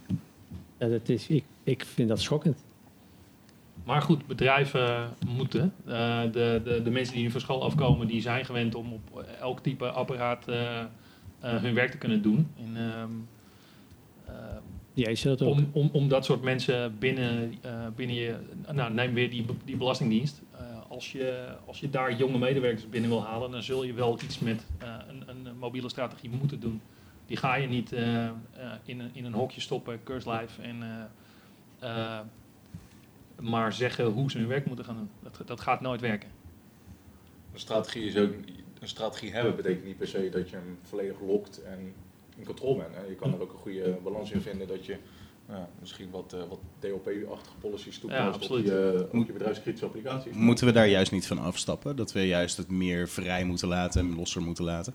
[0.80, 2.64] Ja, dat is, ik, ik vind dat schokkend.
[3.84, 5.74] Maar goed, bedrijven moeten.
[5.86, 9.26] eh, de, de, de mensen die nu van school afkomen, die zijn gewend om op
[9.40, 10.84] elk type apparaat eh,
[11.40, 12.48] hun werk te kunnen doen.
[12.58, 13.28] En,
[14.94, 15.54] Die eisen dat ook.
[15.54, 17.54] om, om, om dat soort mensen binnen,
[17.96, 18.36] binnen je...
[18.74, 20.42] Nou, neem weer die, die belastingdienst.
[20.96, 24.40] Als, je, als je daar jonge medewerkers binnen wil halen, dan zul je wel iets
[24.40, 26.82] met eh, een, een mobiele strategie moeten doen.
[27.26, 28.34] Die ga je niet eh, eh,
[28.86, 31.10] in, een, in een hokje stoppen, curse live, en
[33.40, 35.10] maar zeggen hoe ze hun werk moeten gaan doen.
[35.24, 36.30] Dat, dat gaat nooit werken.
[37.54, 38.34] Een strategie, is ook,
[38.80, 41.94] een strategie hebben betekent niet per se dat je hem volledig lokt en
[42.36, 42.96] in controle bent.
[42.96, 43.02] Hè.
[43.02, 44.98] Je kan er ook een goede balans in vinden dat je
[45.50, 48.66] ja, misschien wat, eh, wat DLP-achtige policies absoluut.
[48.66, 50.36] je, op je bedrijfskritische applicaties.
[50.36, 51.96] Moeten we daar juist niet van afstappen?
[51.96, 54.94] Dat we juist het meer vrij moeten laten en losser moeten laten?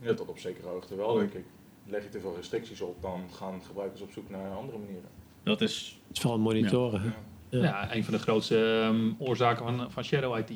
[0.00, 1.44] Ja, tot op zekere hoogte wel, denk ik.
[1.86, 5.08] Leg je te veel restricties op, dan gaan gebruikers op zoek naar andere manieren.
[5.42, 6.00] Dat is...
[6.06, 7.02] Het is vooral monitoren.
[7.02, 7.14] Ja.
[7.48, 7.62] Ja.
[7.62, 10.52] Ja, een van de grootste ehm, oorzaken van, van shadow IT.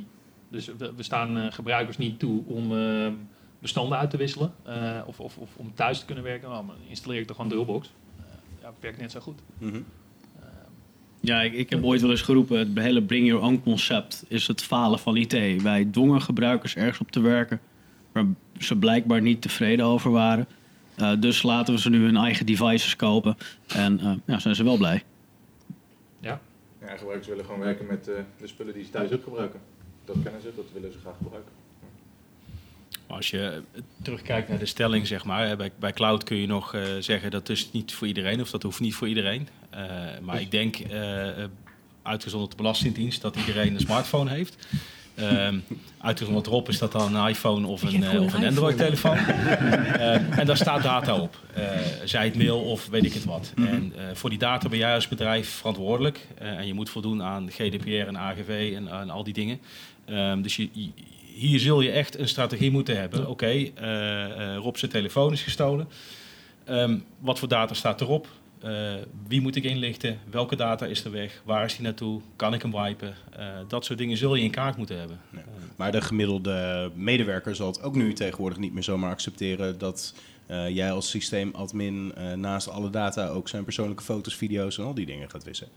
[0.49, 3.13] Dus we, we staan eh, gebruikers niet toe om ehm,
[3.59, 4.55] bestanden uit te wisselen.
[4.65, 6.49] eh, of, of, of om thuis te kunnen werken.
[6.49, 7.93] Nou, dan installeer ik toch gewoon Dropbox.
[8.69, 9.41] Ja, werkt net zo goed.
[9.59, 9.81] Mhm.
[11.21, 14.47] Ja, ik, ik heb ooit wel eens geroepen, het hele bring your own concept is
[14.47, 15.63] het falen van IT.
[15.63, 17.61] Wij dwongen gebruikers ergens op te werken
[18.13, 18.25] waar
[18.59, 20.47] ze blijkbaar niet tevreden over waren.
[20.97, 24.65] Eh, dus laten we ze nu hun eigen devices kopen en eh, ja, zijn ze
[24.65, 25.03] wel blij.
[26.21, 26.41] Ja,
[26.81, 29.61] Ja, gebruikers willen gewoon werken met eh, de spullen die ze thuis ook gebruiken.
[30.05, 31.53] Dat kennen ze, dat willen ze graag gebruiken.
[33.09, 33.63] Maar als je
[34.03, 37.49] terugkijkt naar de stelling, zeg maar, bij, bij cloud kun je nog eh, zeggen dat
[37.49, 39.49] is niet voor iedereen of dat hoeft niet voor iedereen.
[39.71, 39.81] Eh,
[40.23, 41.27] maar ik denk, eh,
[42.03, 44.67] uitgezonderd de Belastingdienst, dat iedereen een smartphone heeft.
[45.15, 45.59] Ehm
[45.99, 49.17] uitgezonderd erop is dat dan een iPhone of een, of een Android-telefoon.
[49.17, 51.41] Eh, en daar staat data op.
[51.55, 51.65] Eh,
[52.05, 53.53] zij het mail of weet ik het wat.
[53.57, 56.27] En eh, voor die data ben jij als bedrijf verantwoordelijk.
[56.39, 59.61] Eh, en je moet voldoen aan GDPR en AGV en, en al die dingen.
[60.05, 60.69] Ehm, dus je-
[61.39, 63.29] hier zul je echt een strategie moeten hebben.
[63.29, 65.89] Oké, eh, eh, Rob zijn telefoon is gestolen.
[66.65, 68.27] Ehm, wat voor data staat erop?
[68.61, 68.95] Eh,
[69.29, 70.19] wie moet ik inlichten?
[70.31, 71.43] Welke data is er weg?
[71.45, 72.21] Waar is die naartoe?
[72.37, 73.15] Kan ik hem wipen?
[73.69, 75.21] Dat soort dingen zul je in kaart moeten hebben.
[75.33, 75.43] Ja.
[75.77, 80.15] Maar de gemiddelde medewerker zal het ook nu tegenwoordig niet meer zomaar accepteren dat
[80.69, 85.31] jij als systeemadmin naast alle data ook zijn persoonlijke foto's, video's en al die dingen
[85.31, 85.69] gaat wissen.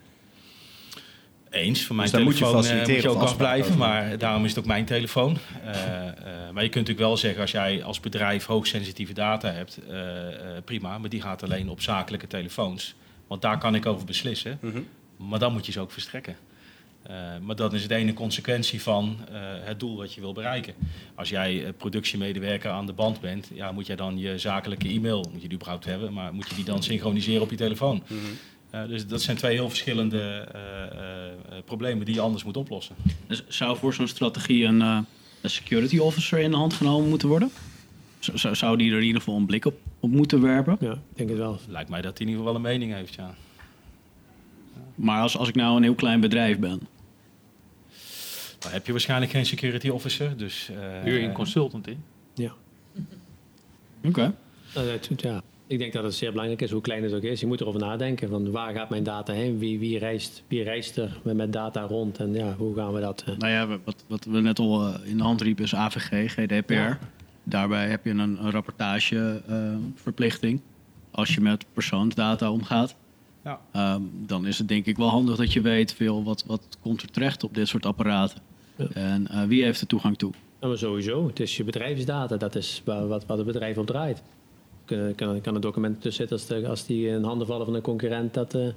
[1.52, 4.18] Eens, van mijn Dus daar moet je telefoon eh, faciliteren moet je ook afblijven, maar
[4.18, 5.38] daarom is het ook mijn telefoon.
[5.66, 6.14] Eh, eh,
[6.54, 10.64] maar je kunt natuurlijk wel zeggen, als jij als bedrijf hoogsensitieve data hebt, eh, eh,
[10.66, 12.95] prima, maar die gaat alleen op zakelijke telefoons.
[13.28, 14.80] Want daar kan ik over beslissen, Mhm.
[15.18, 16.36] maar dan moet je ze ook verstrekken.
[17.04, 20.74] Eh, maar dat is de ene consequentie van eh, het doel wat je wil bereiken.
[21.16, 25.41] Als jij productiemedewerker aan de band bent, ja, moet jij dan je zakelijke e-mail, moet
[25.41, 28.04] je die überhaupt hebben, maar moet je die dan synchroniseren op je telefoon?
[28.08, 28.20] Mhm.
[28.72, 30.19] Eh, dus dat zijn twee heel verschillende
[30.53, 30.84] eh,
[31.57, 32.95] eh, problemen die je anders moet oplossen.
[33.28, 34.99] Dus zou voor zo'n strategie een, eh,
[35.41, 37.51] een security officer in de hand genomen moeten worden?
[38.19, 40.78] Zou- Zou, zou die er in ieder geval een blik op, op moeten werpen?
[40.80, 41.59] Ja, ik denk het wel.
[41.67, 43.36] Lijkt mij dat hij in ieder geval wel een mening heeft, ja.
[44.95, 46.80] Maar als, als ik nou een heel klein bedrijf ben,
[48.59, 50.69] Dan heb je waarschijnlijk geen security officer, dus...
[50.69, 52.03] eh, huur je een consultant in.
[52.34, 52.51] Ja.
[54.03, 54.34] Oké.
[54.76, 55.41] Nou, dat- ja.
[55.72, 57.39] Ik denk dat het zeer belangrijk is, hoe klein het ook is.
[57.39, 59.57] Je moet erover nadenken, van waar gaat mijn data heen?
[59.59, 62.17] Wie, wie, reist, wie reist er met, met data rond?
[62.17, 63.24] En ja, hoe gaan we dat...
[63.28, 66.32] eh, Nou ja, wat, wat we net al eh, in de hand riepen is AVG,
[66.34, 66.74] GDPR.
[66.74, 66.99] Ja.
[67.43, 70.61] Daarbij heb je een, een rapportageverplichting.
[71.11, 72.95] als je met persoonsdata omgaat.
[73.43, 73.59] Ja.
[73.72, 77.01] Ehm, dan is het denk ik wel handig dat je weet veel wat, wat komt
[77.01, 78.39] er terecht op dit soort apparaten.
[78.76, 78.86] Ja.
[78.93, 80.32] En eh, wie heeft er toegang toe?
[80.61, 81.28] Ja, maar sowieso.
[81.28, 82.38] Het is je bedrijfsdata.
[82.38, 84.22] Dat is waar, wat, wat het bedrijf op draait.
[85.15, 87.81] Kan, kan, een document tussen zitten als, de, als die in handen vallen van een
[87.81, 88.67] concurrent dat, eh,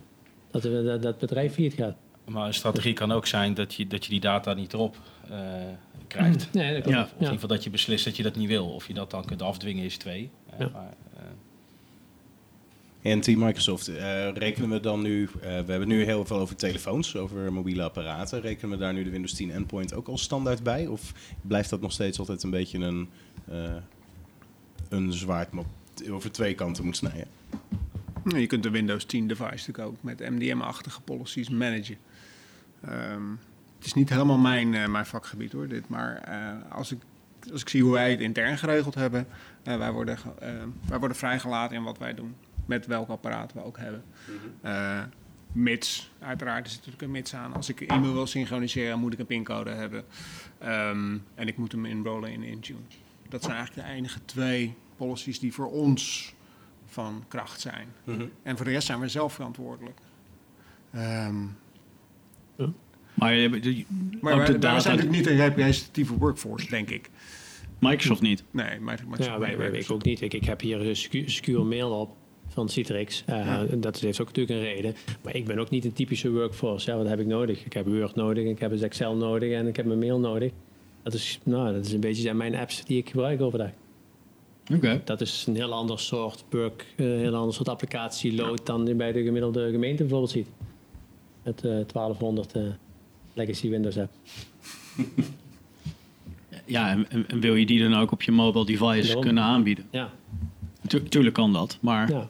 [0.51, 1.95] dat, dat, dat, dat bedrijf failliet gaat.
[2.25, 4.97] Maar een strategie kan ook zijn dat je, dat je die data niet erop
[5.31, 5.39] eh,
[6.07, 6.53] krijgt.
[6.53, 6.93] Nee, dat.
[6.93, 7.03] Ja.
[7.03, 8.67] Of in ieder geval dat je beslist dat je dat niet wil.
[8.67, 10.31] Of je dat dan kunt afdwingen is twee.
[10.51, 10.69] Eh, Ja.
[10.73, 10.95] maar,
[13.03, 16.57] En Team Microsoft, eh, rekenen we dan nu, eh, we hebben nu heel veel over
[16.57, 18.41] telefoons, over mobiele apparaten.
[18.41, 20.87] Rekenen we daar nu de Windows 10 endpoint ook als standaard bij?
[20.87, 21.13] Of
[21.43, 23.09] blijft dat nog steeds altijd een beetje een,
[23.49, 23.75] eh,
[24.89, 25.53] een zwaard
[26.11, 27.27] over twee kanten moet snijden?
[28.23, 31.97] Nou, Je kunt de Windows 10 device natuurlijk ook met MDM-achtige policies managen.
[32.81, 33.31] Ehm,
[33.77, 35.89] het is niet helemaal mijn, eh, mijn vakgebied hoor, dit.
[35.89, 36.99] Maar eh, als, ik,
[37.53, 39.27] als ik zie hoe wij het intern geregeld hebben,
[39.63, 40.19] eh, wij, worden,
[40.89, 42.35] wij worden vrijgelaten in wat wij doen.
[42.67, 44.05] Met welk apparaat we ook hebben.
[44.61, 45.03] Eh,
[45.53, 47.55] mits, uiteraard is er natuurlijk een mits aan.
[47.55, 50.05] Als ik e-mail wil synchroniseren, moet ik een pincode hebben.
[50.59, 52.79] Ehm, en ik moet hem inrollen in Intune.
[53.29, 54.75] Dat zijn eigenlijk de enige twee
[55.05, 56.35] policies die voor ons
[56.87, 57.87] van kracht zijn.
[58.43, 59.99] En voor de rest zijn we zelf verantwoordelijk.
[60.93, 61.37] Ehm,
[63.15, 63.85] Maar je, je-
[64.21, 67.11] maar wij, wij zijn natuurlijk niet een representatieve workforce, denk ik.
[67.79, 68.45] Microsoft niet.
[68.51, 70.21] Nee, maar, maar Ja, wij, wij, ik ook niet.
[70.21, 72.17] Ik, ik heb hier een scu- secure mail op
[72.49, 73.23] van Citrix.
[73.27, 73.65] Eh, Ja.
[73.77, 74.95] Dat heeft ook natuurlijk een reden.
[75.23, 76.91] Maar ik ben ook niet een typische workforce.
[76.91, 77.65] Ja, wat heb ik nodig?
[77.65, 80.53] Ik heb Word nodig, ik heb een Excel nodig en ik heb mijn mail nodig.
[81.03, 83.71] Dat is, nou, dat is een beetje zijn mijn apps die ik gebruik overdag.
[85.05, 88.95] Dat is een heel ander soort work, eh, een heel ander soort applicatieload dan je
[88.95, 90.49] bij de gemiddelde gemeente bijvoorbeeld ziet.
[91.43, 91.53] Eh
[91.87, 92.63] 1200 eh,
[93.35, 94.13] legacy Windows app.
[96.67, 99.23] Ja, en, en- wil je die dan ook op je mobile device Daarom.
[99.25, 99.85] kunnen aanbieden?
[99.91, 100.11] Ja,
[100.87, 102.29] Tu- tuurlijk kan dat, maar ja.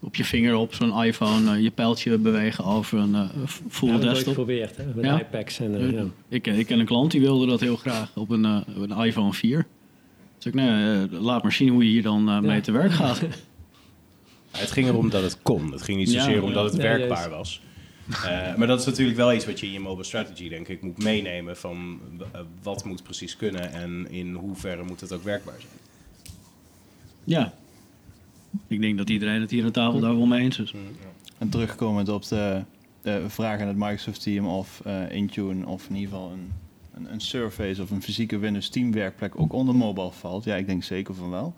[0.00, 3.88] op je vinger op zo'n iPhone eh, je pijltje bewegen over een eh, f- full
[3.88, 4.34] ja dat heb ik desktop.
[4.34, 5.20] geprobeerd hè, met Ja.
[5.20, 5.58] iPads.
[5.60, 6.04] En, eh, ja.
[6.28, 9.04] Ik, ken- ik ken een klant die wilde dat heel graag op een, eh, een
[9.04, 9.66] iPhone 4.
[10.48, 12.60] Ik, nee, eh, laat maar zien hoe je hier dan eh, mee Ja.
[12.60, 13.20] te werk gaat.
[14.50, 15.72] Het ging erom dat het kon.
[15.72, 17.30] Het ging niet Ja, zozeer om dat het ja, werkbaar juist.
[17.30, 17.60] was.
[18.24, 20.82] Eh, maar dat is natuurlijk wel iets wat je in je mobile strategy, denk ik,
[20.82, 21.56] moet meenemen.
[21.56, 22.00] Van
[22.62, 25.72] wat moet precies kunnen en in hoeverre moet het ook werkbaar zijn.
[27.24, 27.52] ja.
[28.66, 30.74] Ik denk dat iedereen het hier aan tafel daar wel mee eens is.
[31.38, 32.62] En terugkomend op de,
[33.02, 36.52] de vraag aan het Microsoft team of eh, Intune of in ieder geval een,
[36.98, 40.44] een, een Surface of een fysieke Windows Team werkplek ook onder mobile valt.
[40.44, 41.54] Ja, ik denk zeker van wel.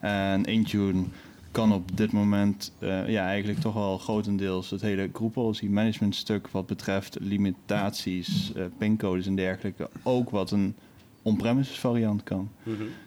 [0.00, 1.04] En Intune
[1.50, 6.14] kan op dit moment eh, ja, eigenlijk toch wel grotendeels het hele group policy management
[6.14, 10.74] stuk wat betreft limitaties, eh, pincodes en dergelijke, ook wat een
[11.22, 12.48] on-premises variant kan.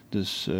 [0.08, 0.56] Dus eh,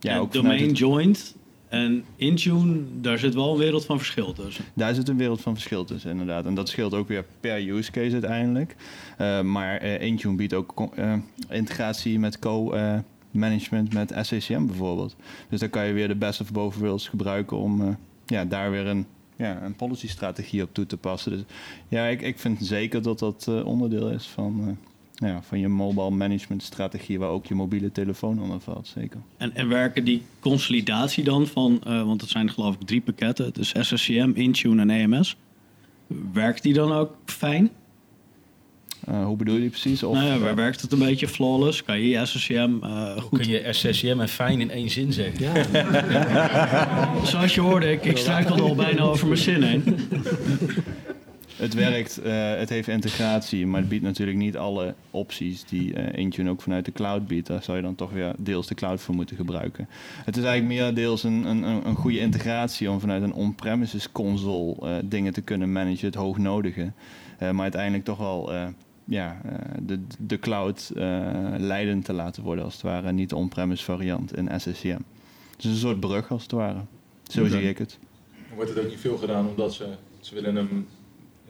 [0.00, 1.36] ja, En ook domain het- joint
[1.70, 4.64] en Intune, daar zit wel een wereld van verschil tussen.
[4.74, 6.46] Daar zit een wereld van verschil tussen, inderdaad.
[6.46, 8.76] En dat scheelt ook weer per use case uiteindelijk.
[9.16, 11.14] Eh, maar eh, Intune biedt ook eh,
[11.48, 15.16] integratie met co-management met SCCM bijvoorbeeld.
[15.48, 17.96] Dus dan kan je weer de best of both gebruiken om
[18.26, 19.06] ja, daar weer een,
[19.36, 21.32] ja, een policy-strategie op toe te passen.
[21.32, 21.42] Dus
[21.88, 24.78] ja, ik, ik vind zeker dat dat onderdeel is van,
[25.28, 29.20] ja, van je mobile management strategie, waar ook je mobiele telefoon onder valt, zeker.
[29.36, 33.52] En, en werken die consolidatie dan van, eh, want het zijn geloof ik drie pakketten,
[33.52, 35.36] is SSCM, Intune en EMS.
[36.32, 37.70] Werkt die dan ook fijn?
[39.06, 40.02] Eh, hoe bedoel je die precies?
[40.02, 41.84] Of, nou ja, eh, waar werkt het een beetje flawless?
[41.84, 43.38] Kan je je SSCM eh, Hoe goed...
[43.38, 45.44] kun je SCCM en fijn in één zin zeggen?
[45.72, 49.98] Ja, Zoals je hoorde, ik, ik struikelde al bijna over mijn zin heen.
[51.60, 56.18] Het werkt, eh, het heeft integratie, maar het biedt natuurlijk niet alle opties die eh,
[56.18, 57.46] Intune ook vanuit de cloud biedt.
[57.46, 59.88] Daar zou je dan toch weer deels de cloud voor moeten gebruiken.
[60.24, 64.76] Het is eigenlijk meer deels een, een, een goede integratie om vanuit een on-premises console
[64.80, 66.92] eh, dingen te kunnen managen, het hoognodige.
[67.38, 68.52] Maar uiteindelijk toch wel
[69.04, 69.40] ja,
[69.82, 70.90] de, de cloud
[71.56, 74.98] leidend te laten worden als het ware, niet de on-premise variant in SSCM.
[75.52, 76.80] Het is een soort brug als het ware.
[77.22, 77.98] Zo zie ik het.
[78.54, 79.86] Wordt het ook niet veel gedaan omdat ze,
[80.20, 80.86] ze willen een,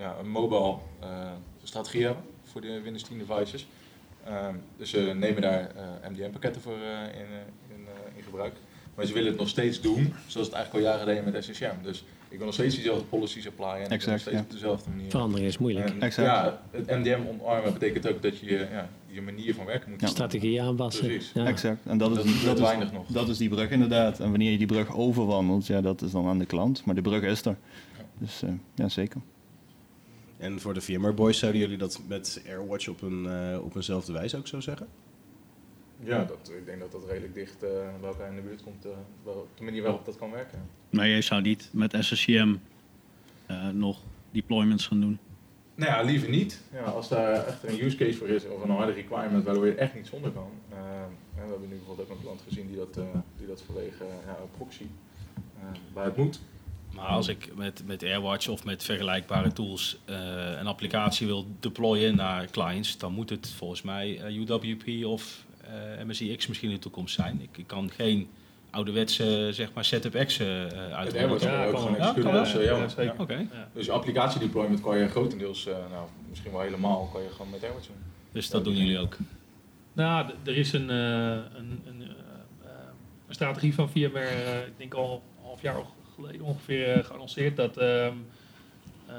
[0.01, 1.33] ja, een mobile eh,
[1.63, 3.67] strategie hebben voor de Windows 10 devices.
[4.25, 8.53] Ehm, dus ze nemen daar eh, MDM-pakketten voor eh, in, eh, in, eh, in gebruik.
[8.95, 11.75] Maar ze willen het nog steeds doen zoals het eigenlijk al jaren deden met SCCM.
[11.83, 14.43] Dus ik wil nog steeds diezelfde policies applyen en wil nog Exact, steeds ja.
[14.43, 15.11] op dezelfde manier.
[15.11, 15.91] Verandering is moeilijk.
[15.91, 16.29] En, Exact.
[16.29, 20.07] Ja, het MDM omarmen betekent ook dat je ja, je manier van werken moet Ja.
[20.07, 21.07] Strategie aanpassen.
[21.07, 21.33] Precies.
[21.35, 21.47] Ja.
[21.47, 21.87] Exact.
[21.87, 23.07] En dat is, Dat is dat, is, weinig nog.
[23.07, 24.21] dat is die brug inderdaad.
[24.21, 26.85] En wanneer je die brug overwandelt, ja, dat is dan aan de klant.
[26.85, 27.57] Maar de brug is er.
[28.19, 29.21] Dus eh, ja, zeker.
[30.41, 34.13] En voor de VMware Boys zouden jullie dat met AirWatch op, een, eh, op eenzelfde
[34.13, 34.87] wijze ook zo zeggen?
[36.03, 37.71] Ja, dat, ik denk dat dat redelijk dicht eh,
[38.01, 38.85] bij elkaar in de buurt komt.
[38.85, 38.91] eh,
[39.25, 40.59] wel, de manier waarop dat kan werken.
[40.91, 42.55] Maar je zou niet met SSCM
[43.47, 45.19] eh, nog deployments gaan doen.
[45.75, 46.63] Nou ja, liever niet.
[46.73, 49.75] Ja, als daar echt een use case voor is of een harde requirement waardoor je
[49.75, 50.51] echt niet zonder kan.
[51.35, 53.05] We hebben nu bijvoorbeeld ook een klant gezien die dat, eh,
[53.37, 54.87] die dat vanwege eh, proxy,
[55.61, 56.41] eh, waar het moet.
[57.01, 60.17] Maar als ik met, met AirWatch of met vergelijkbare tools eh,
[60.59, 66.05] een applicatie wil deployen naar clients, dan moet het volgens mij eh, UWP of eh
[66.05, 67.41] MSIX misschien in de toekomst zijn.
[67.43, 68.29] Ik, ik kan geen
[68.71, 70.41] ouderwetse zeg maar setup X.
[70.41, 72.47] AirWatch Ja, kan je ook gewoon Ja, kan wel.
[72.47, 73.15] ja, Ja, ja.
[73.29, 73.69] Ja.
[73.75, 77.63] Dus je applicatiedeployment kan je grotendeels, eh, nou, misschien wel helemaal, kan je gewoon met
[77.63, 77.97] AirWatch doen.
[78.33, 79.17] dus dat doen jullie ook.
[79.93, 82.01] Nou, er is een, eh, een, een,
[83.29, 85.75] een strategie van VMware, eh, ik denk al een half jaar
[86.21, 88.13] geleden ongeveer, eh, geannonceerd dat ehm,
[89.09, 89.17] ehm,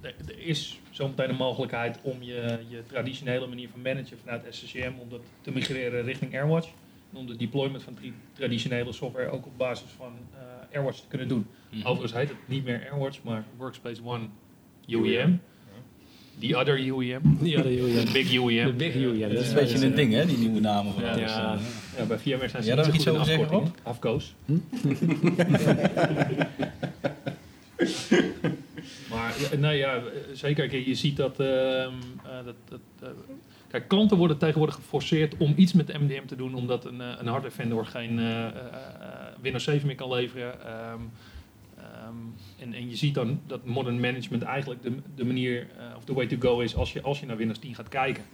[0.00, 4.42] eh, er- er is zometeen een mogelijkheid om je, je traditionele manier van managen vanuit
[4.50, 6.68] SCCM, om dat te migreren richting AirWatch.
[7.12, 11.06] En om de deployment van die traditionele software ook op basis van eh, AirWatch te
[11.08, 11.46] kunnen doen.
[11.70, 11.86] Mhm.
[11.86, 14.24] Overigens heet het niet meer AirWatch, maar Workspace One
[14.86, 15.40] UEM.
[16.40, 17.38] The other UEM.
[17.40, 18.04] Die hadden jullie.
[18.04, 18.66] The big UEM.
[18.66, 19.32] De big UEM.
[19.34, 21.10] Dat is een beetje een ding, hè, die nieuwe namen van Ja.
[21.10, 21.20] alles.
[21.30, 21.58] Ja.
[21.96, 23.74] Ja, bij VMware zijn ze niet zo goed iets in afkortingen.
[23.82, 24.34] Afkoos.
[29.10, 30.86] maar ja, nou ja, zeker.
[30.88, 31.92] Je ziet dat, ehm,
[32.24, 33.08] eh, dat, dat eh,
[33.68, 37.26] kijk, klanten worden tegenwoordig geforceerd om iets met MDM te doen, omdat een, eh, een
[37.26, 38.20] hardware vendor geen
[39.40, 40.64] Windows 7 meer kan leveren.
[40.66, 41.00] Ehm,
[41.76, 42.16] ehm,
[42.58, 45.66] en, en je ziet dan dat modern management eigenlijk de, de manier
[45.96, 48.24] of de way to go is als je, als je naar Windows 10 gaat kijken.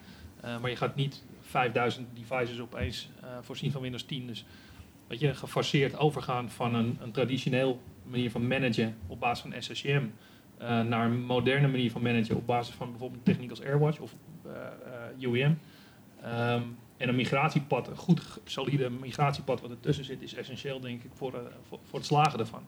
[0.60, 4.26] Maar je gaat niet 5000 devices opeens eh, voorzien van Windows 10.
[4.26, 4.44] Dus
[5.06, 10.06] weet je, gefaseerd overgaan van een, een traditioneel manier van managen op basis van SSCM
[10.58, 13.98] eh, naar een moderne manier van managen op basis van bijvoorbeeld een techniek als AirWatch
[13.98, 14.50] of eh,
[15.20, 15.58] UEM.
[16.22, 16.62] Ehm,
[16.96, 21.32] en een migratiepad, een goed solide migratiepad wat ertussen zit, is essentieel denk ik voor,
[21.68, 22.62] voor, voor het slagen ervan.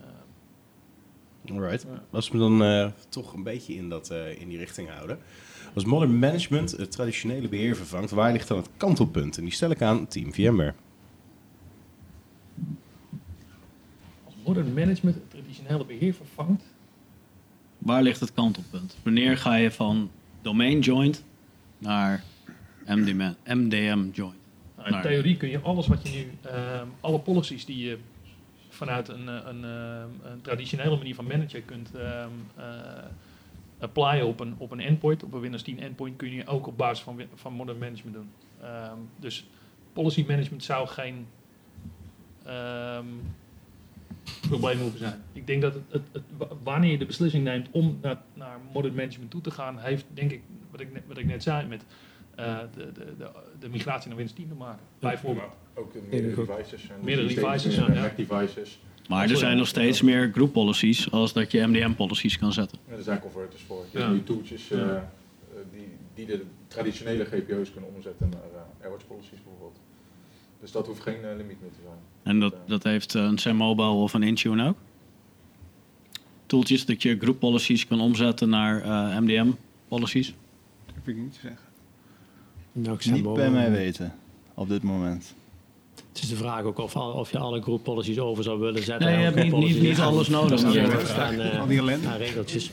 [0.00, 1.86] Ehm, Alright.
[2.10, 5.18] Als we dan toch een beetje in, dat, in die richting houden.
[5.74, 9.36] Als modern management het traditionele beheer vervangt, waar ligt dan het kantelpunt?
[9.38, 10.74] En die stel ik aan Team VMware.
[14.24, 16.62] als modern management het traditionele beheer vervangt,
[17.78, 18.96] Waar ligt het kantelpunt?
[19.02, 20.10] Wanneer ga je van
[20.42, 21.24] domain joint
[21.78, 22.22] naar
[22.86, 24.36] MDM, MDM joint?
[24.76, 27.98] Nou, in theorie kun je alles wat je nu, ehm, alle policies die je
[28.68, 32.64] vanuit een, eh, een, ehm, een traditionele manier van managen kunt ehm eh,
[33.82, 36.76] applyen op een, op een endpoint, op een Windows 10 endpoint, kun je ook op
[36.78, 38.30] basis van, win- van modern management doen.
[38.62, 39.46] Ehm, dus
[39.92, 41.26] policy management zou geen
[42.44, 43.06] ehm,
[44.48, 45.22] probleem hoeven zijn.
[45.32, 48.58] Ik denk dat het, het, het- wa- wanneer je de beslissing neemt om naar, naar
[48.72, 51.66] modern management toe te gaan, heeft denk ik, wat ik, net- wat ik net zei,
[51.66, 51.84] met
[52.34, 53.30] eh, de, de, de,
[53.60, 54.80] de migratie naar Windows 10 te maken.
[54.98, 55.52] Bijvoorbeeld.
[55.74, 56.88] Ook de meerdere devices.
[56.88, 57.76] En Meerdere devices.
[57.78, 58.78] Mac devices.
[59.08, 62.78] Maar er zijn nog steeds meer group policies als dat je MDM policies kan zetten.
[62.88, 63.84] En er zijn converters voor.
[63.90, 64.04] Je Ja.
[64.04, 64.78] hebt nu toeltjes eh,
[65.72, 69.76] die, die de traditionele GPO's kunnen omzetten naar eh, AirWatch policies bijvoorbeeld.
[70.60, 71.96] Dus dat hoeft geen eh, limiet meer te zijn.
[72.22, 74.76] En dat, dat heeft een Sam Mobile of een Intune ook.
[76.46, 79.50] Tooltjes dat je group policies kan omzetten naar eh, MDM
[79.88, 80.26] policies.
[80.86, 81.60] Dat heb ik niet te zeggen.
[82.72, 84.14] Nou, ik Niet bij mij weten,
[84.54, 85.34] op dit moment.
[86.12, 89.06] Het is de vraag ook of, of je alle group policies over zou willen zetten.
[89.08, 92.08] Nee, je hebt niet- niet- alles nodig eh, Al die ellende.
[92.08, 92.70] aan regeltjes.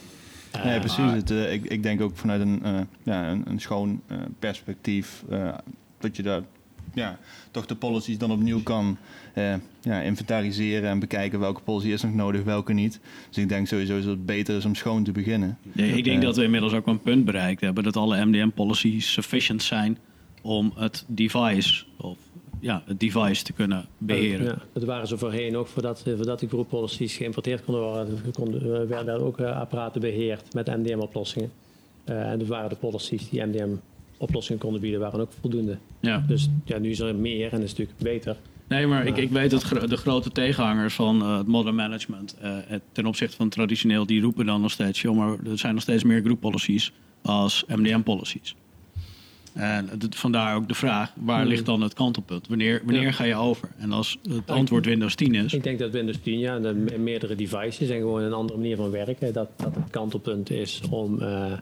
[0.63, 1.11] Nee, Eh, precies.
[1.11, 5.23] Het, eh, ik, ik denk ook vanuit een, eh, ja, een, een schoon eh, perspectief
[5.29, 5.53] eh,
[5.99, 6.41] dat je daar
[6.93, 7.19] ja,
[7.51, 8.97] toch de policies dan opnieuw kan
[9.33, 12.99] eh, ja, inventariseren en bekijken welke policy is nog nodig, welke niet.
[13.29, 15.57] Dus ik denk sowieso dat het beter is om schoon te beginnen.
[15.71, 19.11] Nee, ik denk dat we inmiddels ook een punt bereikt hebben dat alle MDM policies
[19.11, 19.97] sufficient zijn
[20.41, 22.17] om het device of
[22.59, 24.45] ja, het device te kunnen beheren.
[24.45, 28.21] Ja, dat waren ze voorheen ook, voordat, eh, voordat die group policies geïmporteerd konden worden,
[28.33, 31.51] konden, eh, werden ook eh, apparaten beheerd met MDM-oplossingen.
[32.05, 35.77] En dat waren de policies die MDM-oplossingen konden bieden, waren ook voldoende.
[35.99, 36.23] Ja.
[36.27, 38.35] Dus ja, nu is er meer en is natuurlijk beter.
[38.67, 42.81] Nee, maar ik, ik weet dat gro- de grote tegenhangers van het modern management het-
[42.91, 46.03] ten opzichte van traditioneel, die roepen dan nog steeds, joh, maar er zijn nog steeds
[46.03, 46.91] meer group policies
[47.21, 48.55] als MDM policies.
[49.53, 51.49] En het- vandaar ook de vraag, waar Hmm.
[51.49, 52.47] ligt dan het kantelpunt?
[52.47, 53.11] Wanneer, wanneer Ja.
[53.11, 53.69] ga je over?
[53.77, 56.97] En als het antwoord Windows 10 is, Ik denk dat Windows 10, ja, de me-
[56.97, 61.21] meerdere devices en gewoon een andere manier van werken, dat, dat het kantelpunt is om,
[61.21, 61.53] eh,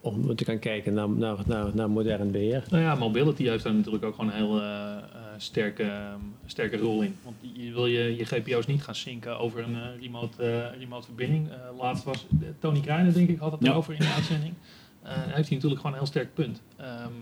[0.00, 2.64] om te gaan kijken naar, naar, naar, naar modern beheer.
[2.70, 5.00] Nou ja, mobility heeft daar natuurlijk ook gewoon een heel eh, eh,
[5.36, 7.14] sterke, ehm, sterke rol in.
[7.24, 11.48] Want je wil je, je GPO's niet gaan zinken over een eh, remote, remote verbinding.
[11.48, 12.26] Eh, laatst was
[12.58, 13.70] Tony Krijnen, denk ik, had het Ja.
[13.70, 14.52] erover in de uitzending.
[15.02, 16.62] Eh, heeft hij natuurlijk gewoon een heel sterk punt.
[16.76, 17.12] Ehm,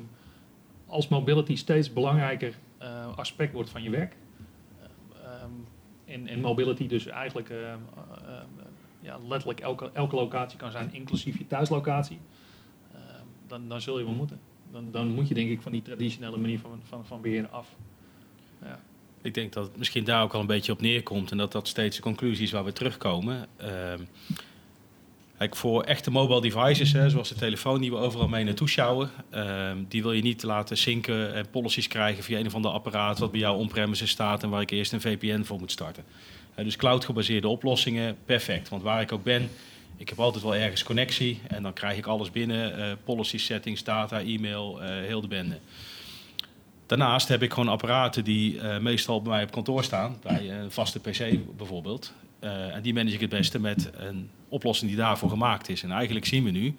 [0.86, 4.16] als mobility steeds belangrijker eh, aspect wordt van je werk.
[5.24, 5.50] ehm,
[6.04, 7.78] en, en mobility dus eigenlijk ehm,
[8.26, 8.32] eh,
[9.00, 12.20] ja, letterlijk elke, elke locatie kan zijn, inclusief je thuislocatie.
[12.94, 14.40] Ehm, dan, dan zul je wel moeten.
[14.72, 17.76] Dan, dan moet je denk ik van die traditionele manier van, van, van beheren af.
[19.22, 21.68] Ik denk dat het misschien daar ook al een beetje op neerkomt en dat dat
[21.68, 23.46] steeds de conclusie is waar we terugkomen.
[23.56, 24.02] Ehm,
[25.40, 29.10] kijk, voor echte mobile devices, hè, zoals de telefoon die we overal mee naartoe sjouwen,
[29.30, 33.18] ehm, die wil je niet laten zinken en policies krijgen via een of ander apparaat
[33.18, 36.04] wat bij jou on-premises staat en waar ik eerst een VPN voor moet starten.
[36.54, 38.68] Eh, dus cloud-gebaseerde oplossingen, perfect.
[38.68, 39.50] Want waar ik ook ben,
[39.96, 43.84] ik heb altijd wel ergens connectie en dan krijg ik alles binnen, eh, policy settings,
[43.84, 45.58] data, e-mail, eh, heel de bende.
[46.86, 51.00] Daarnaast heb ik gewoon apparaten die meestal bij mij op kantoor staan, bij een vaste
[51.00, 52.12] PC bijvoorbeeld.
[52.40, 55.82] Eh, en die manage ik het beste met een oplossing die daarvoor gemaakt is.
[55.82, 56.74] En eigenlijk zien we nu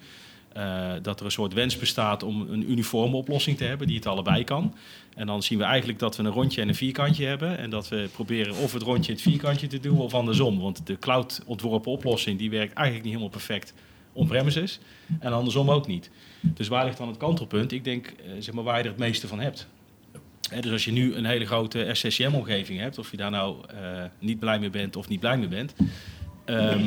[0.52, 4.06] eh, dat er een soort wens bestaat om een uniforme oplossing te hebben die het
[4.06, 4.74] allebei kan.
[5.14, 7.58] En dan zien we eigenlijk dat we een rondje en een vierkantje hebben.
[7.58, 10.60] En dat we proberen of het rondje het vierkantje te doen of andersom.
[10.60, 13.74] Want de cloud ontworpen oplossing die werkt eigenlijk niet helemaal perfect
[14.12, 14.80] on-premises.
[15.20, 16.10] En andersom ook niet.
[16.40, 17.72] Dus waar ligt dan het kantelpunt?
[17.72, 19.68] Ik denk eh, zeg maar, waar je er het meeste van hebt.
[20.60, 23.76] Dus als je nu een hele grote SCCM-omgeving hebt, of je daar nou eh,
[24.18, 25.74] niet blij mee bent of niet blij mee bent.
[26.44, 26.80] ehm,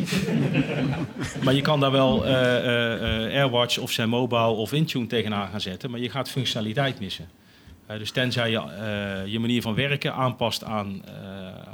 [1.43, 5.61] maar je kan daar wel eh, eh, AirWatch of zijn mobile of Intune tegenaan gaan
[5.61, 7.29] zetten, maar je gaat functionaliteit missen.
[7.97, 8.61] Dus tenzij je
[9.25, 11.03] je manier van werken aanpast aan,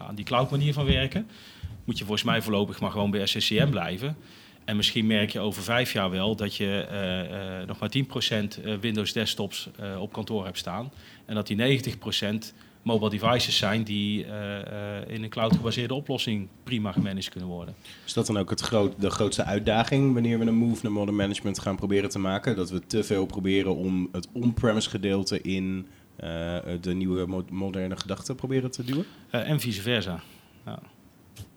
[0.08, 1.28] aan die cloud manier van werken,
[1.86, 4.16] moet je volgens mij voorlopig maar gewoon bij SCCM blijven.
[4.72, 8.64] En misschien merk je over vijf jaar wel dat je eh, eh, nog maar 10%
[8.64, 9.70] eh, Windows desktops
[10.00, 10.92] op kantoor hebt staan.
[11.26, 14.26] En dat die 90% mobile devices zijn die
[15.08, 17.76] in een cloud-gebaseerde oplossing prima gemanaged kunnen worden.
[18.06, 21.16] Is dat dan ook het groot, de grootste uitdaging wanneer we een move naar modern
[21.16, 22.56] management gaan proberen te maken?
[22.56, 25.88] Dat we te veel proberen om het on-premise gedeelte in
[26.82, 29.06] de nieuwe mo- moderne gedachten proberen te duwen?
[29.30, 30.24] En vice versa.
[30.66, 30.80] Ja.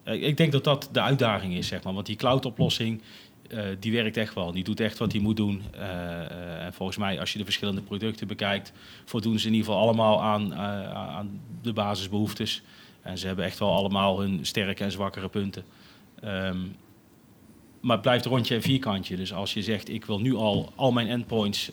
[0.04, 1.94] Eh, Ik denk dat dat de uitdaging is, zeg maar.
[1.94, 3.02] Want die cloud-oplossing,
[3.50, 4.52] eh, die werkt echt wel.
[4.52, 5.62] Die doet echt wat die moet doen.
[5.72, 8.72] Eh, en volgens mij, als je de verschillende producten bekijkt,
[9.04, 12.62] voldoen ze in ieder geval allemaal aan, aan de basisbehoeftes.
[13.02, 15.64] En ze hebben echt wel allemaal hun sterke en zwakkere punten.
[16.20, 16.58] Ehm,
[17.80, 19.16] maar het blijft rondje en vierkantje.
[19.16, 21.70] Dus als je zegt, ik wil nu al al mijn endpoints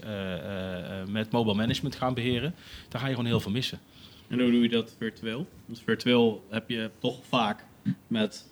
[1.09, 2.55] met mobile management gaan beheren,
[2.89, 3.79] dan ga je gewoon heel veel missen.
[4.27, 5.47] En hoe doe je dat virtueel?
[5.65, 7.65] Want virtueel heb je toch vaak
[8.07, 8.45] met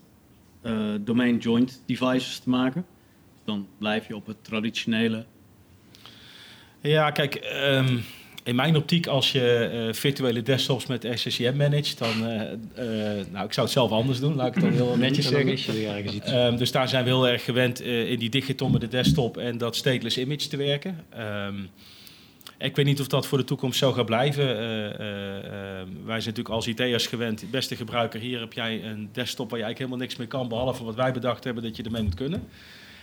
[0.62, 2.86] eh, domain joint devices te maken.
[3.46, 5.26] Dan blijf je op het traditionele.
[6.82, 7.98] Ja, kijk, ehm,
[8.44, 13.46] in mijn optiek, als je eh, virtuele desktops met SCCM managt, dan, eh, eh, nou,
[13.46, 16.22] ik zou het zelf anders doen, laat ik het dan heel netjes zeggen.
[16.24, 19.76] Ehm, dus daar zijn we heel erg gewend eh, in die digitommerde desktop en dat
[19.76, 21.06] stateless image te werken.
[21.10, 21.56] Ehm,
[22.60, 24.58] ik weet niet of dat voor de toekomst zo gaat blijven.
[24.58, 29.10] Eh, eh, eh, wij zijn natuurlijk als IT'ers gewend, beste gebruiker, hier heb jij een
[29.12, 31.84] desktop waar je eigenlijk helemaal niks mee kan, behalve wat wij bedacht hebben dat je
[31.84, 32.48] ermee moet kunnen.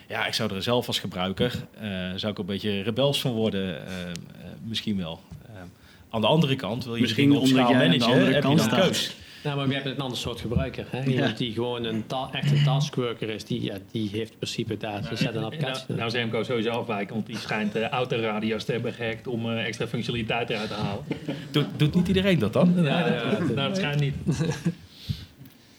[0.09, 1.67] Ja, ik zou er zelf als gebruiker,
[2.17, 3.83] zou ik een beetje rebels van worden,
[4.65, 5.21] misschien wel.
[6.11, 8.33] Aan de andere kant wil je Misschien dingen op omdat schaal jij aan de managen,
[8.35, 9.17] heb je dan keus.
[9.47, 10.87] Nou, maar we hebben een ander soort gebruiker.
[10.91, 10.99] Hè?
[10.99, 11.05] Ja.
[11.05, 14.77] Iemand die gewoon een ta- echt een taskworker is, die, ja, die heeft in principe
[14.77, 15.85] daar, die zet een applicatie.
[15.89, 19.51] Nou, nou is Remco sowieso afwijken, want die schijnt eh autoradio's te hebben gehackt om
[19.51, 21.05] eh, extra functionaliteit eruit te halen.
[21.51, 22.73] Doet, doet niet iedereen dat dan?
[22.83, 24.15] Ja, nou, dat schijnt niet.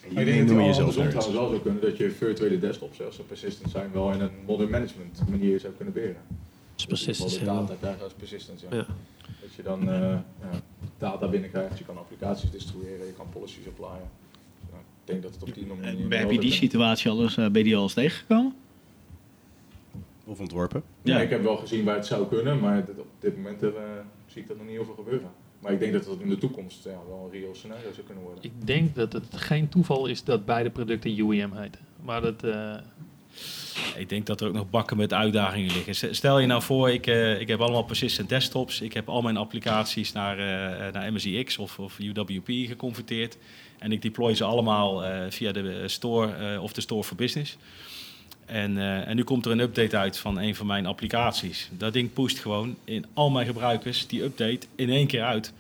[0.10, 3.16] Ik denk dat het wel andersom trouwens wel zou kunnen dat je virtuele desktops, als
[3.16, 6.18] ze persistent zijn, wel in een modern management manier zou kunnen beheren.
[6.78, 7.30] is persistent,
[7.68, 8.64] Dus data persistent.
[8.72, 8.86] Ja.
[9.58, 10.00] Dat je dan eh,
[10.42, 10.60] ja,
[10.98, 14.10] data binnenkrijgt, je kan applicaties distribueren, je kan policies applyen.
[14.72, 16.18] Ja, ik denk dat het op die manier...
[16.20, 18.56] Heb je die situatie al eens, eh, ben je die al eens tegengekomen?
[20.26, 20.84] Of ontworpen?
[21.02, 21.16] Ja.
[21.16, 23.70] Ja, ik heb wel gezien waar het zou kunnen, maar dit- op dit moment eh,
[24.26, 25.30] zie ik dat nog niet heel veel gebeuren.
[25.60, 28.24] Maar ik denk dat dat in de toekomst ja, wel een real scenario zou kunnen
[28.24, 28.44] worden.
[28.44, 31.82] Ik denk dat het geen toeval is dat beide producten UEM heten.
[32.04, 32.76] Maar dat, eh,
[33.96, 36.16] Ik denk dat er ook nog bakken met uitdagingen liggen.
[36.16, 38.82] Stel je nou voor, ik, eh, ik heb allemaal persistent desktops.
[38.82, 43.38] Ik heb al mijn applicaties naar, eh, naar MSIX of, of UWP geconverteerd.
[43.80, 47.58] En ik deploy ze allemaal eh, via de store eh, of de store for business.
[48.46, 51.70] En, eh, en nu komt er een update uit van een van mijn applicaties.
[51.72, 55.54] Dat ding pusht gewoon in al mijn gebruikers die update in één keer uit.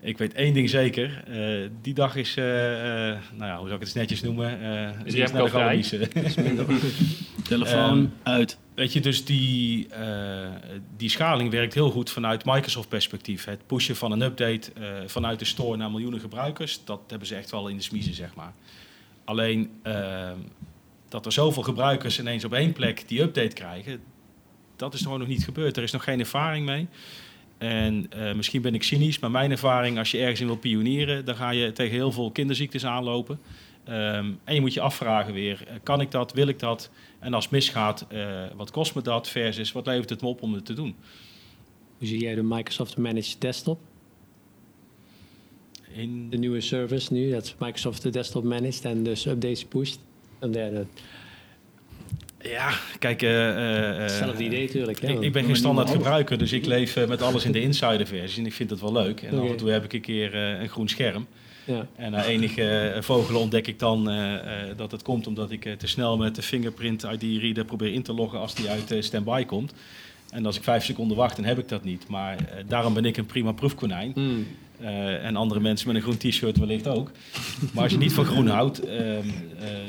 [0.00, 1.22] Ik weet één ding zeker.
[1.26, 4.62] eh, die dag is, eh, eh, nou ja, hoe zou ik het netjes noemen?
[4.62, 5.32] eh Is die is
[7.48, 8.58] Telefoon Ehm, uit.
[8.74, 10.48] Weet je, dus die, eh,
[10.96, 13.44] die schaling werkt heel goed vanuit Microsoft perspectief.
[13.44, 17.34] Het pushen van een update eh, vanuit de store naar miljoenen gebruikers, dat hebben ze
[17.34, 18.52] echt wel in de smiezen, zeg maar.
[19.24, 20.30] Alleen eh,
[21.08, 24.00] dat er zoveel gebruikers ineens op één plek die update krijgen,
[24.76, 25.76] dat is gewoon nog niet gebeurd.
[25.76, 26.88] Er is nog geen ervaring mee.
[27.58, 31.24] En eh, misschien ben ik cynisch, maar mijn ervaring, als je ergens in wil pionieren,
[31.24, 33.40] dan ga je tegen heel veel kinderziektes aanlopen.
[33.84, 36.90] Ehm, en je moet je afvragen weer, kan ik dat, wil ik dat?
[37.26, 40.42] En als het misgaat, eh, wat kost me dat versus wat levert het me op
[40.42, 40.94] om het te doen?
[41.98, 43.78] Hoe zie jij de Microsoft Managed Desktop?
[45.92, 49.98] In, De nieuwe service nu, dat Microsoft de desktop managt en dus updates pusht.
[50.38, 50.86] En derde,
[52.40, 55.00] ja, kijk, eh, hetzelfde idee natuurlijk.
[55.00, 58.40] Ik, ben geen standaard gebruiker, dus ik leef met alles in de insider versie.
[58.40, 59.22] En ik vind dat wel leuk.
[59.22, 61.26] En af en toe heb ik een keer een groen scherm.
[61.66, 61.86] Ja.
[61.96, 65.64] En na enige eh, vogelen ontdek ik dan eh, eh, dat het komt omdat ik
[65.64, 68.90] eh, te snel met de fingerprint ID reader probeer in te loggen als die uit
[68.90, 69.72] eh, standby komt.
[70.30, 72.08] En als ik vijf seconden wacht, dan heb ik dat niet.
[72.08, 74.10] Maar eh, daarom ben ik een prima proefkonijn.
[74.14, 74.46] Hmm.
[74.80, 77.10] Eh, en andere mensen met een groen t-shirt wellicht ook.
[77.72, 79.14] Maar als je niet van groen houdt, ehm, eh,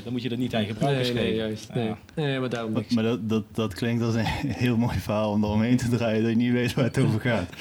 [0.04, 1.38] dan moet je dat niet aan je gebruikers Nee, nee, geven.
[1.46, 1.68] juist.
[1.74, 1.76] Ja.
[1.76, 1.94] Nee.
[2.26, 2.72] nee, maar daarom...
[2.72, 4.26] Maar, maar dat, dat, dat klinkt als een
[4.66, 7.50] heel mooi verhaal om eromheen te draaien dat je niet weet waar het over gaat.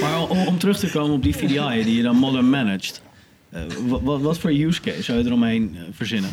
[0.00, 3.02] Maar om, om terug te komen op die VDI die je dan modern managed.
[3.50, 3.62] eh,
[4.02, 6.30] wat, wat, voor use case zou je eromheen verzinnen?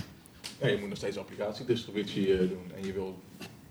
[0.62, 3.22] Ja, je moet nog steeds applicatiedistributie eh, doen en je wil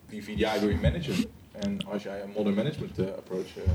[0.09, 1.15] die VDI wil je managen.
[1.53, 3.70] En als jij een modern management eh, approach eh, eh,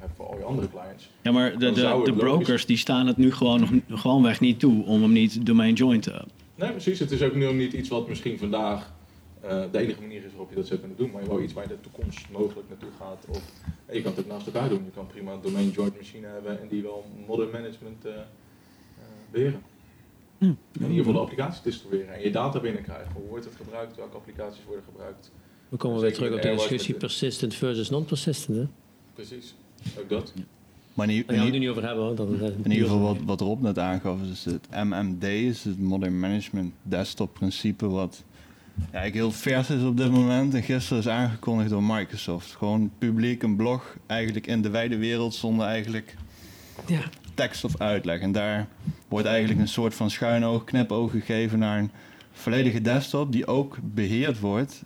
[0.00, 3.06] hebt voor al je andere clients, Ja, maar de, de, de logisch- brokers die staan
[3.06, 6.30] het nu gewoon nog gewoonweg niet toe om hem niet domain joint te hebben.
[6.54, 6.98] Nee, precies.
[6.98, 8.92] Het is ook nu niet iets wat misschien vandaag
[9.72, 11.10] de enige manier is waarop je dat zou kunnen doen.
[11.10, 13.24] Maar wel iets waar je de toekomst mogelijk naartoe gaat.
[13.28, 13.42] Of
[13.92, 14.82] je kan het ook naast elkaar doen.
[14.84, 18.22] Je kan prima een domain joint machine hebben en die wel modern management eh, eh,
[19.30, 19.62] beheren.
[20.38, 20.44] Hm.
[20.44, 22.14] En in ieder geval de applicatie distribueren.
[22.14, 23.12] En je data binnenkrijgen.
[23.14, 23.96] Hoe wordt het gebruikt?
[23.96, 25.30] Welke applicaties worden gebruikt?
[25.72, 28.56] We komen weer Zeker terug op de discussie persistent versus non-persistent.
[28.58, 28.64] Hè?
[29.14, 29.54] Precies.
[29.98, 30.32] Ook dat.
[30.94, 32.04] Maar in, we het nu niet over hebben.
[32.04, 32.14] Hoor.
[32.14, 32.28] Dat,
[32.62, 36.72] In ieder geval wat, wat Rob net aangaf, is het MMD, is het Modern Management
[36.82, 38.22] Desktop principe, wat
[38.74, 42.50] ja, eigenlijk heel vers is op dit moment en gisteren is aangekondigd door Microsoft.
[42.50, 46.14] Gewoon publiek, een blog, eigenlijk in de wijde wereld zonder eigenlijk
[46.86, 47.02] Ja.
[47.34, 48.20] tekst of uitleg.
[48.20, 48.68] En daar
[49.08, 51.90] wordt eigenlijk een soort van schuin oog, knipoog gegeven naar een
[52.32, 54.82] volledige desktop die ook beheerd wordt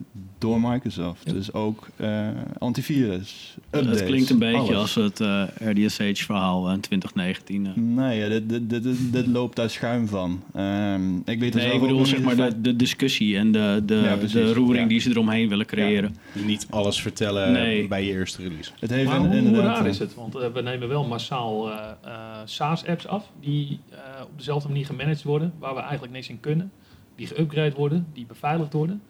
[0.47, 1.31] door Microsoft.
[1.33, 2.29] Dus ook eh,
[2.59, 4.77] antivirus, updates, Het klinkt een beetje alles.
[4.77, 7.67] als het eh, RDSH-verhaal in 2019.
[7.67, 7.73] eh.
[7.75, 10.43] Nee, ja, dit, dit, dit, loopt daar schuim van.
[10.55, 13.53] Ehm, ik weet er Nee, zelf ik ook bedoel zeg maar de, de discussie en
[13.53, 14.33] de, de, Ja, precies.
[14.33, 14.89] de roering Ja.
[14.89, 16.17] die ze eromheen willen creëren.
[16.33, 17.89] Niet alles vertellen Nee.
[17.89, 18.71] bij je eerste release.
[18.81, 20.15] Het heeft Maar in- hoe, raar is het?
[20.15, 22.13] Want eh, we nemen wel massaal eh, eh,
[22.45, 26.71] SaaS-apps af die eh, op dezelfde manier gemanaged worden, waar we eigenlijk niks in kunnen.
[27.17, 29.01] Die geüpgrade worden, die beveiligd worden.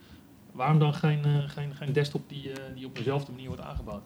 [0.57, 4.03] Waarom dan geen, eh, geen, geen desktop die, eh, die op dezelfde manier wordt aangebouwd?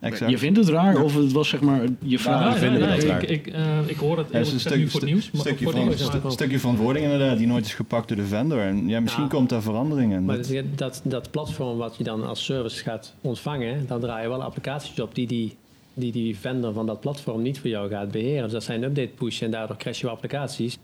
[0.00, 0.30] Exact.
[0.30, 2.60] Je vindt het raar of het was zeg maar je vraag?
[2.60, 3.22] dat nee, raar.
[3.22, 5.10] ik, ik, eh, ik hoor het Ja, het is een gezegd nu stuk- voor het
[5.10, 5.30] nieuws.
[5.30, 8.16] maar stukje, voor van, nieuws, stu- maar- stukje verantwoording inderdaad, die nooit is gepakt door
[8.16, 8.58] de vendor.
[8.60, 9.28] En ja, misschien Ja.
[9.30, 10.24] komt daar verandering in.
[10.24, 14.22] Maar Dat- dat, dat, dat platform wat je dan als service gaat ontvangen, dan draai
[14.22, 15.56] je wel applicaties op die die,
[15.94, 18.42] die die vendor van dat platform niet voor jou gaat beheren.
[18.42, 20.78] Dus dat zijn update push en daardoor crash je applicaties.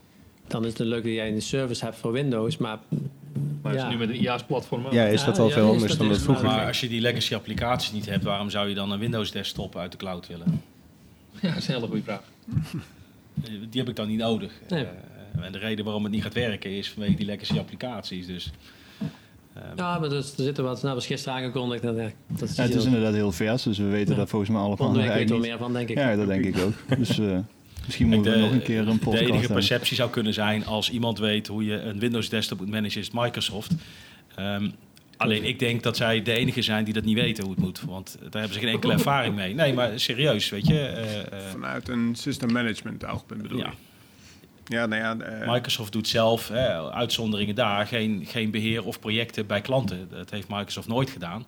[0.46, 2.78] Dan is het leuk dat jij een service hebt voor Windows, maar
[3.62, 3.84] Maar Ja.
[3.86, 4.86] is nu met een IaaS-platform.
[4.90, 6.44] Ja, is dat Ja, al ja, veel is anders dat dan dat vroeger?
[6.44, 9.76] maar- als je die legacy applicaties niet hebt, waarom zou je dan een Windows desktop
[9.76, 10.46] uit de cloud willen?
[11.40, 12.22] Ja, dat is een hele goede vraag.
[12.48, 14.52] Eh, Die heb ik dan niet nodig.
[14.68, 14.84] Nee.
[14.84, 18.26] Eh, en de reden waarom het niet gaat werken is vanwege die legacy applicaties.
[18.26, 18.50] Dus,
[19.54, 21.82] eh, ja, maar dus, er zitten wat, nou was gisteren aangekondigd.
[21.82, 24.18] Dat, dat ja, het is inderdaad heel vers, dus we weten Ja.
[24.20, 25.96] dat volgens mij allemaal Volgende week weten we meer van, denk ik.
[25.96, 26.98] Ja, dat denk ik ook.
[26.98, 27.38] Dus eh,
[27.88, 29.56] misschien moeten we de- nog een keer een De podcast enige hebben.
[29.56, 33.10] perceptie zou kunnen zijn als iemand weet hoe je een Windows desktop moet managen, is
[33.10, 33.72] Microsoft.
[34.34, 34.68] Ehm,
[35.16, 37.80] alleen ik denk dat zij de enige zijn die dat niet weten hoe het moet.
[37.86, 39.54] Want daar hebben ze geen enkele ervaring mee.
[39.54, 40.80] Nee, maar serieus, weet je.
[40.80, 43.66] eh, eh, Vanuit een system management oogpunt bedoel ja.
[43.66, 43.72] je?
[44.74, 49.46] Ja, nou ja, eh, Microsoft doet zelf, hè, uitzonderingen daar, geen, geen beheer of projecten
[49.46, 50.08] bij klanten.
[50.10, 51.44] Dat heeft Microsoft nooit gedaan.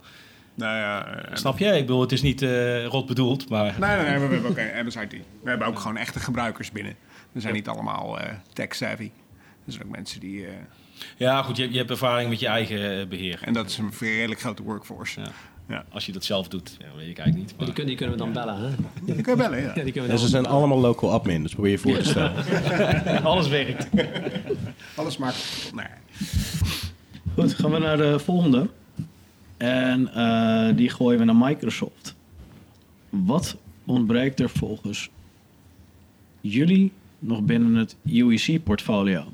[0.61, 1.65] Nou ja, eh, Snap je?
[1.67, 3.75] Ik bedoel, het is niet eh, rot bedoeld, maar...
[3.79, 5.11] Nee, nee, nee, maar we hebben ook een MSIT.
[5.43, 6.95] We hebben ook gewoon echte gebruikers binnen.
[7.33, 9.11] We zijn niet allemaal eh, tech-savvy.
[9.67, 10.47] Er zijn ook mensen die...
[10.47, 10.53] eh,
[11.17, 13.41] Ja, goed, je, je hebt ervaring met je eigen eh, beheer.
[13.45, 15.21] en dat is een redelijk grote workforce.
[15.21, 15.27] Ja.
[15.69, 15.85] Ja.
[15.93, 17.49] Als je dat zelf doet, ja, weet ik eigenlijk niet.
[17.49, 18.69] Die, Maar, kun- die kunnen we dan bellen, hè?
[19.15, 19.67] Die kun je bellen, ja.
[19.75, 21.97] Ja, die kunnen we En dan ze zijn allemaal local admin, dus probeer je voor
[21.99, 22.35] te stellen.
[23.25, 23.89] alles werkt.
[24.95, 25.71] Alles maakt...
[25.75, 25.87] Nee.
[27.35, 28.69] Goed, gaan we naar de volgende.
[29.61, 32.15] En eh, die gooien we naar Microsoft.
[33.09, 35.11] Wat ontbreekt er volgens
[36.41, 39.25] jullie nog binnen het UEC-portfolio?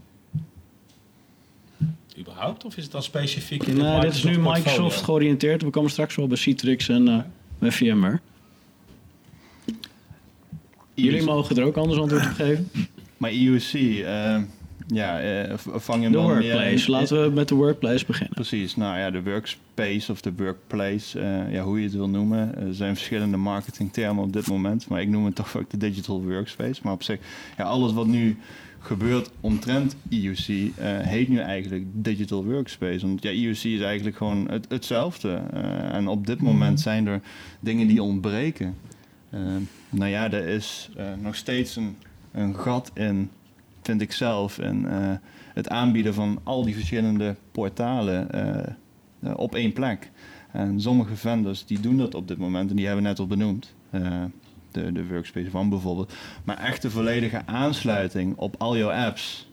[2.19, 2.65] Überhaupt?
[2.65, 4.59] Of is het dan specifiek in het Nou, dit is nu portfolio?
[4.59, 5.63] Microsoft georiënteerd.
[5.63, 7.19] We komen straks wel bij Citrix en eh,
[7.59, 8.21] bij VMware.
[10.95, 12.71] Jullie mogen er ook anders antwoord op geven.
[13.17, 14.43] Maar IOC, eh,
[14.87, 16.85] ja, eh, vang je hem De dan meer workplace.
[16.87, 18.35] in- Laten we met de workplace beginnen.
[18.35, 22.55] Precies, nou ja, de workspace of de workplace, eh, ja, hoe je het wil noemen.
[22.67, 26.23] Er zijn verschillende marketingtermen op dit moment, maar ik noem het toch ook de digital
[26.23, 26.81] workspace.
[26.85, 27.19] Maar op zich,
[27.57, 28.37] ja, alles wat nu
[28.79, 33.07] gebeurt omtrent IUC eh, heet nu eigenlijk digital workspace.
[33.07, 35.41] Want ja, IUC is eigenlijk gewoon het, hetzelfde.
[35.53, 37.21] Eh, en op dit moment zijn er
[37.61, 38.75] dingen die ontbreken.
[39.31, 39.41] Eh,
[39.91, 41.97] nou ja, er is eh, nog steeds een,
[42.33, 43.31] een gat in,
[43.87, 45.13] vind ik zelf, in eh,
[45.55, 48.67] het aanbieden van al die verschillende portalen eh,
[49.21, 50.11] eh, op één plek.
[50.53, 53.27] En sommige vendors die doen dat op dit moment en die hebben we net al
[53.27, 53.75] benoemd.
[54.71, 56.13] De, de Workspace ONE bijvoorbeeld.
[56.45, 59.49] Maar echt de volledige aansluiting op al jouw apps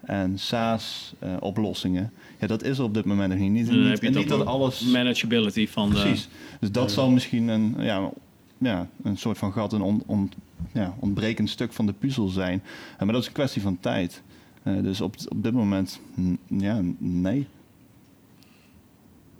[0.00, 3.50] en SaaS-oplossingen, ja, dat is er op dit moment nog niet.
[3.50, 4.80] Niet, en niet dat alles...
[4.80, 6.00] Manageability van de...
[6.00, 6.28] Precies.
[6.60, 8.10] Dus dat zal misschien een, ja,
[8.58, 10.32] ja, een soort van gat, een on, on-
[10.72, 12.62] ja, ontbrekend stuk van de puzzel zijn.
[12.92, 14.22] Eh, maar dat is een kwestie van tijd.
[14.62, 16.00] Eh, dus op, op dit moment,
[16.48, 17.46] ja, nee.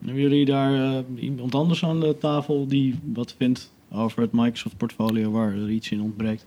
[0.05, 4.77] Hebben jullie daar eh, iemand anders aan de tafel die wat vindt over het Microsoft
[4.77, 6.47] portfolio waar er iets in ontbreekt?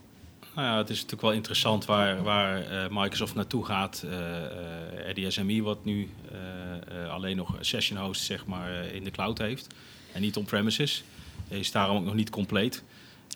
[0.56, 4.06] Nou ja, het is natuurlijk wel interessant waar, waar eh, Microsoft naartoe gaat.
[4.10, 9.04] Eh eh, RDSMI, wat nu eh, eh, alleen nog session host zeg maar, eh, in
[9.04, 9.68] de cloud heeft.
[10.14, 11.04] En niet on-premises.
[11.48, 12.84] Is daarom ook nog niet compleet.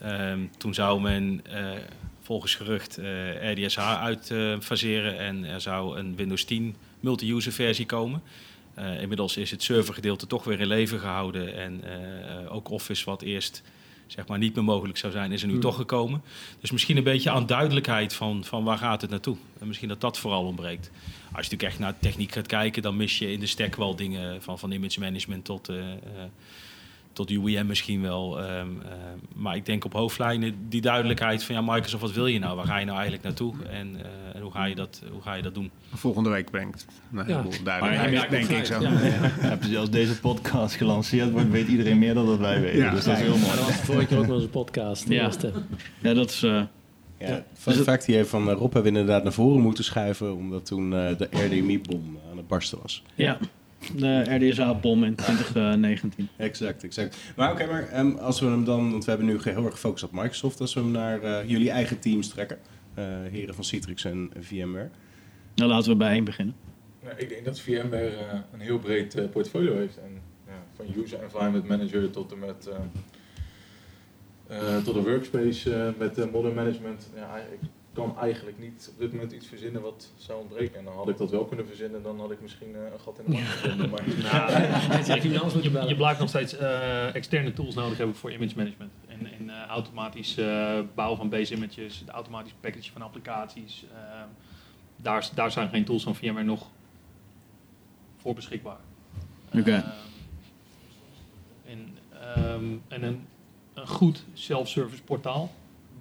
[0.02, 1.72] Ehm, toen zou men eh,
[2.22, 8.22] volgens gerucht eh, RDSH uitfaseren en er zou een Windows 10 multi-user versie komen.
[8.74, 11.56] Eh, inmiddels is het servergedeelte toch weer in leven gehouden.
[11.56, 13.62] En eh, ook Office, wat eerst
[14.08, 16.22] zeg maar, niet meer mogelijk zou zijn, is er nu toch gekomen.
[16.60, 19.38] Dus misschien een beetje aan duidelijkheid van, van waar gaat het naartoe.
[19.60, 20.92] En misschien dat dat vooral ontbreekt.
[20.92, 23.96] Als je natuurlijk echt naar techniek gaat kijken, dan mis je in de stack wel
[23.96, 25.98] dingen van, van image management tot, eh, eh,
[27.14, 28.40] tot UEM misschien wel.
[28.42, 28.92] Ehm, eh,
[29.36, 32.56] maar ik denk op hoofdlijnen die duidelijkheid van ja, Microsoft, wat wil je nou?
[32.56, 33.54] Waar ga je nou eigenlijk naartoe?
[33.70, 35.72] En, eh, en hoe, ga je dat, hoe ga je dat doen?
[35.94, 36.86] Volgende week brengt
[37.28, 37.44] Ja.
[37.64, 38.80] duidelijkheid, ja, denk ik zo.
[39.72, 39.80] Ja.
[39.80, 42.80] Als deze podcast gelanceerd wordt, weet iedereen meer dan dat wij weten.
[42.80, 42.92] Ja.
[42.92, 43.56] Dus dat is heel Dat mooi.
[43.58, 45.08] was vorige keer ook wel eens een podcast.
[45.08, 45.24] de Ja.
[45.26, 45.52] eerste.
[46.02, 46.44] Ja, dat is...
[46.44, 46.62] eh,
[47.18, 50.66] Ja, fun fact hier van eh, Rob hebben we inderdaad naar voren moeten schuiven, omdat
[50.66, 53.04] toen eh, de RDMI-bom aan het barsten was.
[53.16, 53.38] ja,
[53.96, 56.30] de RDSA-bom in 2019.
[56.38, 57.18] Exact, exact.
[57.36, 60.04] Maar oké, maar ehm, als we hem dan, want we hebben nu heel erg gefocust
[60.04, 62.60] op Microsoft, als we hem naar eh, jullie eigen teams trekken,
[62.94, 64.90] eh, heren van Citrix en VMware.
[65.56, 66.56] Nou, laten we bij één beginnen.
[67.04, 69.98] Nou, ik denk dat VMware eh, een heel breed eh, portfolio heeft.
[69.98, 72.76] En, ja, van user environment manager tot en met eh,
[74.52, 77.10] eh, tot de workspace eh, met eh, modern management.
[77.16, 77.60] Ja, ik
[77.94, 80.78] kan eigenlijk niet op dit moment iets verzinnen wat zou ontbreken.
[80.78, 83.20] En dan had ik dat wel kunnen verzinnen, dan had ik misschien eh, een gat
[83.20, 83.90] in de markt gevonden.
[83.90, 84.04] Maar
[85.54, 88.92] moet je Je, blijft nog steeds eh, externe tools nodig hebben voor image management.
[89.08, 93.86] En, en eh, automatisch eh, bouwen van base images, het automatisch package van applicaties.
[94.96, 96.68] daar, daar zijn geen tools van VMware nog
[98.18, 98.80] voor beschikbaar.
[99.54, 99.72] Oké.
[99.72, 99.84] Ehm,
[101.66, 103.26] en ehm, en een,
[103.74, 105.52] een goed self-service portaal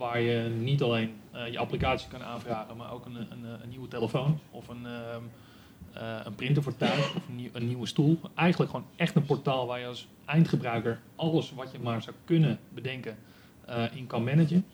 [0.00, 3.88] waar je niet alleen eh, je applicatie kan aanvragen, maar ook een, een, een nieuwe
[3.88, 8.20] telefoon of een, eh, een printer voor thuis of een, nieuw- een nieuwe stoel.
[8.34, 12.58] Eigenlijk gewoon echt een portaal waar je als eindgebruiker alles wat je maar zou kunnen
[12.68, 13.16] bedenken
[13.64, 14.66] eh, in kan managen.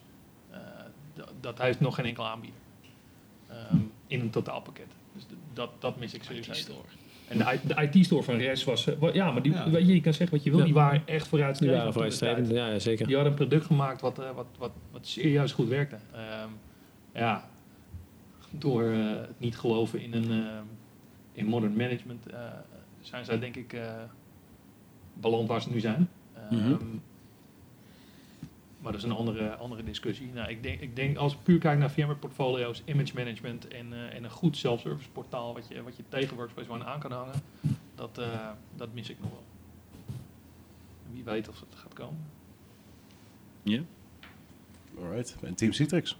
[1.40, 2.60] Dat heeft nog geen enkel aanbieder
[3.48, 4.86] Ehm, in een totaalpakket.
[5.12, 6.46] Dus dat, dat mis ik serieus.
[7.28, 8.86] En de, I- de IT-store van RES was...
[8.86, 9.70] eh, ja, maar die, Ja.
[9.70, 10.58] weet je, je kan zeggen wat je wil.
[10.58, 10.64] Ja.
[10.64, 11.78] Die waren echt Die vooruitstrevend.
[11.82, 13.06] waren toen de vooruitstrevend, ja, ja, zeker.
[13.06, 15.96] Die hadden een product gemaakt wat, eh, wat, wat, wat serieus goed werkte.
[16.12, 16.48] Ehm,
[17.14, 17.44] ja,
[18.50, 20.44] door eh, het niet geloven in, een,
[21.32, 22.38] in modern management eh,
[23.00, 23.92] zijn zij denk ik eh
[25.20, 26.08] beland waar ze nu zijn.
[26.34, 26.76] Ehm, Mhm.
[28.86, 30.30] Maar dat is een andere, andere discussie.
[30.34, 34.14] Nou, ik, denk, ik denk als ik puur kijk naar VMware-portfolio's, image management en, eh,
[34.14, 37.34] en een goed self-service portaal wat je, wat je tegen Workspace ONE aan kan hangen,
[37.94, 39.44] dat, eh, dat mis ik nog wel.
[41.12, 42.18] Wie weet of het gaat komen.
[43.62, 43.80] Ja.
[44.98, 46.16] Alright, en Team Citrix.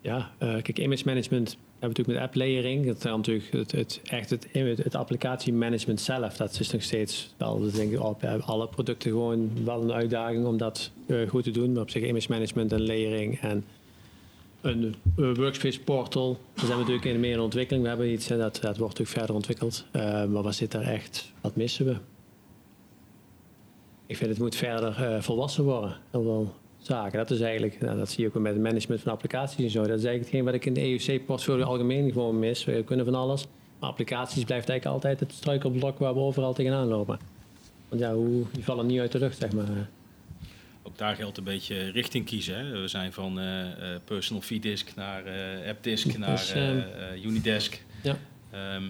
[0.00, 2.86] Ja, eh, kijk, image management hebben natuurlijk met app layering.
[2.86, 6.36] Dat is natuurlijk het, het, echt het, het, applicatiemanagement zelf.
[6.36, 10.46] Dat is nog steeds wel, dat denk ik, op alle producten gewoon wel een uitdaging
[10.46, 11.72] om dat eh, goed te doen.
[11.72, 13.64] Maar op zich image management en layering en
[14.60, 16.38] een eh, workspace portal.
[16.54, 17.82] Daar zijn we natuurlijk in meer in ontwikkeling.
[17.82, 19.84] We hebben iets en dat, dat wordt natuurlijk verder ontwikkeld.
[19.90, 21.32] Eh, maar wat zit daar echt?
[21.40, 21.96] Wat missen we?
[24.06, 25.96] Ik vind het moet verder volwassen worden.
[26.10, 26.54] Heel veel
[26.86, 27.18] zaken.
[27.18, 29.78] Dat is eigenlijk, nou, dat zie je ook met het management van applicaties en zo.
[29.78, 32.64] Dat is eigenlijk hetgeen wat ik in de EUC-portfolio algemeen gewoon mis.
[32.64, 33.46] We kunnen van alles.
[33.78, 37.18] Maar applicaties blijft eigenlijk altijd het struikelblok waar we overal tegenaan lopen.
[37.88, 39.88] Want ja, hoe, die vallen niet uit de lucht, zeg maar.
[40.82, 42.56] Ook daar geldt een beetje richting kiezen.
[42.56, 42.80] Hè.
[42.80, 47.24] We zijn van eh, eh, personal disk naar eh appdisk naar Dus, eh, ehm, eh,
[47.24, 47.84] Unidesk.
[48.02, 48.16] Ja.
[48.50, 48.82] Ehm,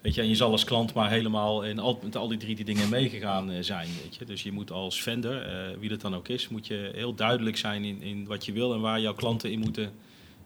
[0.00, 2.54] weet je, en je zal als klant maar helemaal in al, met al die drie
[2.54, 3.88] die dingen meegegaan eh, zijn.
[4.02, 4.24] Weet je.
[4.24, 7.56] Dus je moet als vendor, eh, wie dat dan ook is, moet je heel duidelijk
[7.56, 9.92] zijn in, in wat je wil en waar jouw klanten in moeten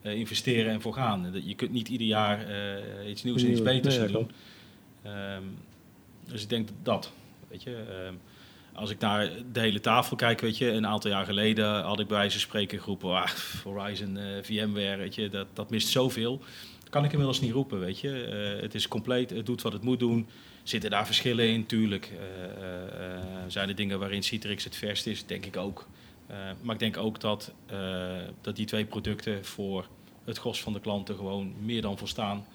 [0.02, 1.42] eh, investeren en voor gaan.
[1.44, 2.46] Je kunt niet ieder jaar
[3.06, 4.30] iets nieuws en iets Nee, beters doen.
[5.02, 5.42] Ehm,
[6.24, 7.12] dus ik denk dat,
[7.48, 7.76] weet je.
[7.76, 8.14] ehm,
[8.74, 12.06] als ik naar de hele tafel kijk, weet je, een aantal jaar geleden had ik
[12.06, 13.30] bij wijze van spreken geroepen, ah,
[13.64, 16.42] Horizon, VMware, weet je, dat, dat mist zoveel.
[16.92, 18.24] Kan ik inmiddels niet roepen, weet je.
[18.24, 20.26] Eh, het is compleet, het doet wat het moet doen.
[20.62, 21.66] Zitten daar verschillen in?
[21.66, 22.12] Tuurlijk.
[22.18, 25.26] Eh, eh, zijn er dingen waarin Citrix het verst is?
[25.26, 25.88] Denk ik ook.
[26.62, 27.52] Maar ik denk ook dat,
[28.40, 29.86] dat die twee producten voor
[30.24, 32.46] het gros van de klanten gewoon meer dan volstaan.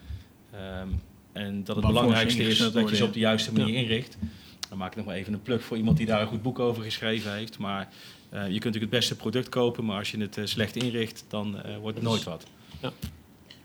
[0.52, 0.88] Ehm,
[1.32, 3.08] en dat het belangrijkste is dat je ze ja.
[3.08, 4.18] op de juiste manier inricht.
[4.70, 6.60] Dan maak ik nog maar even een plug voor iemand die daar een goed boek
[6.60, 7.58] over geschreven heeft.
[7.58, 7.90] Maar
[8.30, 11.98] je kunt natuurlijk het beste product kopen, maar als je het slecht inricht, dan wordt
[11.98, 12.46] het nooit wat.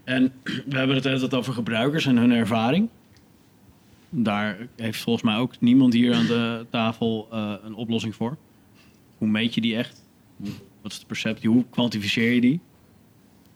[0.05, 0.33] En
[0.69, 2.89] we hebben het altijd over gebruikers en hun ervaring.
[4.09, 8.37] Daar heeft volgens mij ook niemand hier aan de tafel eh, een oplossing voor.
[9.19, 10.03] Hoe meet je die echt?
[10.83, 11.51] Wat is de perceptie?
[11.51, 12.61] Hoe kwantificeer je die?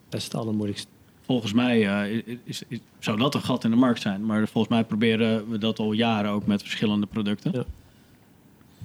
[0.08, 0.88] Dat is het allermoeilijkste.
[1.20, 4.26] Volgens mij eh, is, is- zou dat een gat in de markt zijn.
[4.26, 7.52] Maar volgens mij proberen we dat al jaren ook met verschillende producten.
[7.54, 7.64] Ja.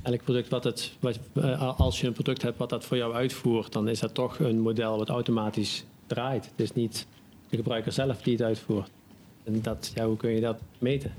[0.02, 3.14] Elk product wat het, wat, eh, als je een product hebt wat dat voor jou
[3.14, 6.46] uitvoert, dan is dat toch een model wat automatisch draait.
[6.46, 7.08] Het is niet
[7.52, 8.90] de gebruiker zelf die het uitvoert.
[9.44, 11.14] En dat, ja, hoe kun je dat meten?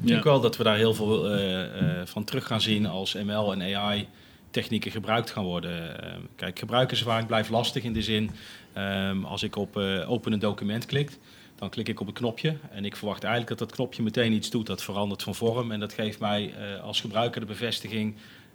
[0.00, 3.14] Ik denk wel dat we daar heel veel eh, eh, van terug gaan zien als
[3.14, 4.08] ML en AI
[4.50, 6.02] technieken gebruikt gaan worden.
[6.02, 8.30] Eh, kijk, gebruikerservaring blijft lastig in de zin,
[8.72, 11.18] ehm, als ik op eh, open een document klik,
[11.54, 14.50] dan klik ik op een knopje en ik verwacht eigenlijk dat dat knopje meteen iets
[14.50, 18.14] doet dat verandert van vorm en dat geeft mij eh, als gebruiker de bevestiging,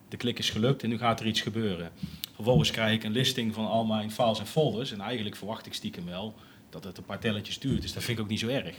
[0.09, 1.89] de klik is gelukt en nu gaat er iets gebeuren.
[2.35, 5.73] Vervolgens krijg ik een listing van al mijn files en folders en eigenlijk verwacht ik
[5.73, 6.33] stiekem wel
[6.75, 8.75] dat het een paar telletjes duurt, dus dat vind ik ook niet zo erg.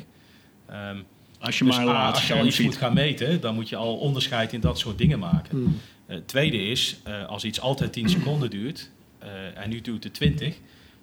[0.69, 0.99] Ehm,
[1.39, 3.77] Als je dus maar laat als je al iets moet gaan meten, dan moet je
[3.77, 5.81] al onderscheid in dat soort dingen maken.
[6.07, 9.29] Het tweede is, eh, als iets altijd 10 seconden duurt eh,
[9.59, 10.57] en nu duurt het 20,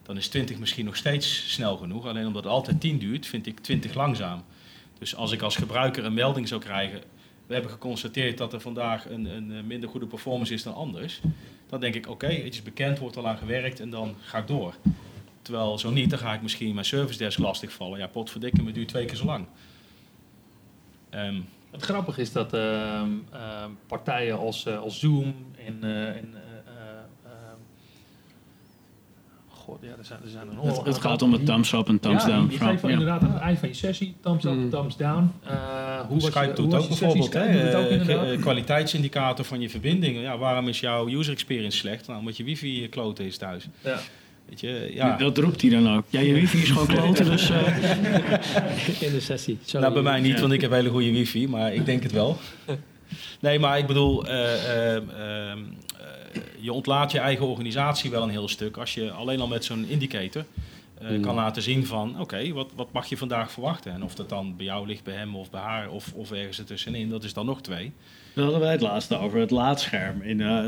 [0.03, 2.05] dan is 20 misschien nog steeds snel genoeg.
[2.05, 4.43] Alleen omdat het altijd 10 duurt, vind ik 20 langzaam.
[4.99, 7.01] Dus als ik als gebruiker een melding zou krijgen,
[7.47, 11.19] we hebben geconstateerd dat er vandaag een, een minder goede performance is dan anders.
[11.69, 14.47] Dan denk ik, oké, het is bekend, wordt al aan gewerkt en dan ga ik
[14.47, 14.73] door.
[15.43, 17.99] Terwijl zo niet, dan ga ik misschien mijn service desk lastigvallen.
[17.99, 19.45] Ja, potverdikke, me duurt twee keer zo lang.
[21.09, 21.39] Ehm,
[21.71, 27.31] Het grappige is dat ehm, ehm, partijen als, eh, als Zoom en, eh, en eh,
[29.47, 31.99] God, ja, er zijn, er zijn een Het, het gaat om het thumbs up en
[31.99, 32.51] thumbs ja, down.
[32.51, 32.89] Je geeft Ja.
[32.89, 34.69] inderdaad aan het eind van je sessie, thumbs up, Mm.
[34.69, 35.31] thumbs down.
[35.43, 37.89] Eh, hoe was Skype je, doet hoe was ook bijvoorbeeld Skype hè, doet het ook
[37.89, 38.27] inderdaad.
[38.27, 40.21] ge- kwaliteitsindicator van je verbinding.
[40.21, 42.07] Ja, waarom is jouw user experience slecht?
[42.07, 43.67] Nou, omdat je wifi kloten is thuis.
[43.83, 43.99] Ja.
[44.49, 45.17] Weet je, ja.
[45.17, 46.03] Dat roept hij dan ook.
[46.09, 47.49] Ja, je wifi is gewoon kloten, dus...
[47.49, 49.57] eh, In de sessie.
[49.63, 49.81] Sorry.
[49.81, 50.39] Nou, bij mij niet, Ja.
[50.41, 52.37] want ik heb hele goede wifi, maar ik denk het wel.
[53.39, 55.57] Nee, maar ik bedoel, eh, eh, eh, eh,
[56.59, 59.85] je ontlaat je eigen organisatie wel een heel stuk als je alleen al met zo'n
[59.89, 60.45] indicator
[61.01, 61.21] eh, Mm.
[61.21, 63.91] kan laten zien van, oké, wat, wat mag je vandaag verwachten?
[63.93, 66.59] En of dat dan bij jou ligt, bij hem of bij haar of, of ergens
[66.59, 67.91] ertussenin, dat is dan nog twee.
[68.35, 70.65] Daar hadden wij het laatste over, het laadscherm in, eh,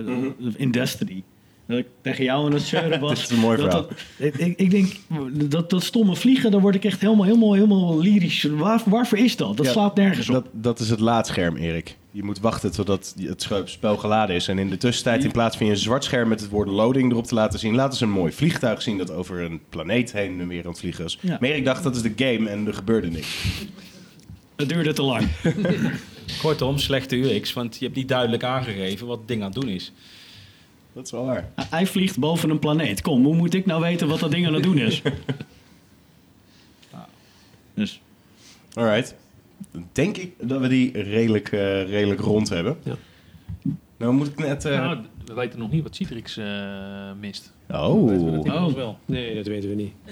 [0.56, 1.24] in Destiny.
[1.68, 3.10] Dat ik tegen jou aan het zeuren was.
[3.20, 3.88] Dit is een mooi dat verhaal.
[3.88, 4.94] dat- ik, ik, ik denk,
[5.52, 8.44] dat, dat stomme vliegen, daar word ik echt helemaal, helemaal, helemaal lyrisch.
[8.44, 9.58] Waar, waarvoor is dat?
[9.58, 10.34] Dat Ja, slaat nergens op.
[10.34, 11.98] Dat, dat is het laadscherm, Erik.
[12.12, 14.48] Je moet wachten totdat het spel geladen is.
[14.48, 17.12] En in de tussentijd, in plaats van je een zwart scherm met het woord loading
[17.12, 20.40] erop te laten zien, laten ze een mooi vliegtuig zien dat over een planeet heen
[20.40, 21.18] en weer aan het vliegen is.
[21.22, 21.38] Ja.
[21.40, 23.28] Maar Erik dacht, dat is de game en er gebeurde niks.
[24.56, 25.28] Het duurde te lang.
[26.42, 29.70] Kortom, slechte UX, want je hebt niet duidelijk aangegeven wat het ding aan het doen
[29.70, 29.92] is.
[30.96, 31.50] Dat is wel waar.
[31.70, 33.02] Hij vliegt boven een planeet.
[33.02, 35.02] Kom, hoe moet ik nou weten wat dat ding aan het doen is?
[37.74, 38.02] Dus
[38.74, 39.16] Alright.
[39.72, 42.78] Dan denk ik dat we die redelijk, eh, redelijk rond hebben.
[42.84, 42.96] Ja.
[43.98, 44.66] Nou moet ik net...
[44.66, 47.54] eh, Nou, we weten nog niet wat Citrix eh, mist.
[47.70, 48.10] oh.
[48.10, 48.78] Weten we dat inmiddels Oh.
[48.78, 48.98] wel.
[49.06, 49.94] Nee, dat weten we niet.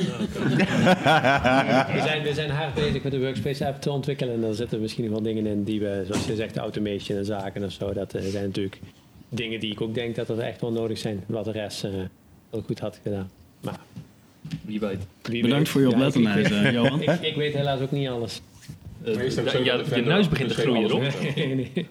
[1.93, 4.33] We zijn, we zijn hard bezig met de workspace app te ontwikkelen.
[4.33, 7.63] En daar zitten misschien wel dingen in die we, zoals je zegt, automation en zaken
[7.63, 7.93] of zo.
[7.93, 8.79] Dat eh, zijn natuurlijk
[9.33, 11.23] dingen die ik ook denk dat er echt wel nodig zijn.
[11.27, 11.91] Wat de rest eh
[12.49, 13.29] heel goed had gedaan.
[13.61, 13.79] Maar
[14.61, 14.97] Wie weet.
[15.21, 15.69] wie Bedankt weet.
[15.69, 17.01] voor je Ja, ik- oplettendheid, ik, eh, Johan.
[17.13, 18.41] ik, ik weet helaas ook niet alles.
[19.03, 19.13] Eh,
[19.65, 21.35] ja, je neus begint te groeien, heeft?
[21.35, 21.87] Nee, nee.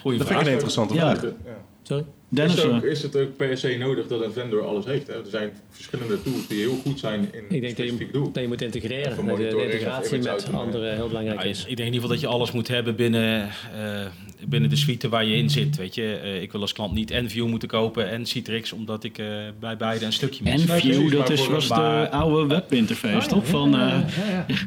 [0.00, 1.16] Goeie Dat vind ik een interessante Ja.
[1.16, 1.32] vraag.
[1.44, 1.56] Ja.
[1.82, 2.04] Sorry?
[2.34, 4.84] Dennis, is, het ook, eh, is het ook per se nodig dat een vendor alles
[4.84, 5.06] heeft?
[5.06, 5.12] Hè?
[5.12, 8.12] Er zijn verschillende tools die heel goed zijn in Ik een denk dat specifiek je,
[8.12, 8.32] doel.
[8.32, 9.26] dat je moet integreren.
[9.26, 11.58] Dat de, integratie met anderen heel belangrijk Ja, is.
[11.60, 14.06] ik denk in ieder geval dat je alles moet hebben binnen, eh,
[14.48, 15.76] binnen de suite waar je in zit.
[15.76, 16.14] Weet je?
[16.22, 19.26] Eh, ik wil als klant niet Enview moeten kopen en Citrix, omdat ik eh,
[19.60, 20.60] bij beide een stukje mis.
[20.62, 23.46] En Nee, View, precies, dat is, was de oude webinterface, toch?
[23.46, 24.00] Van, eh,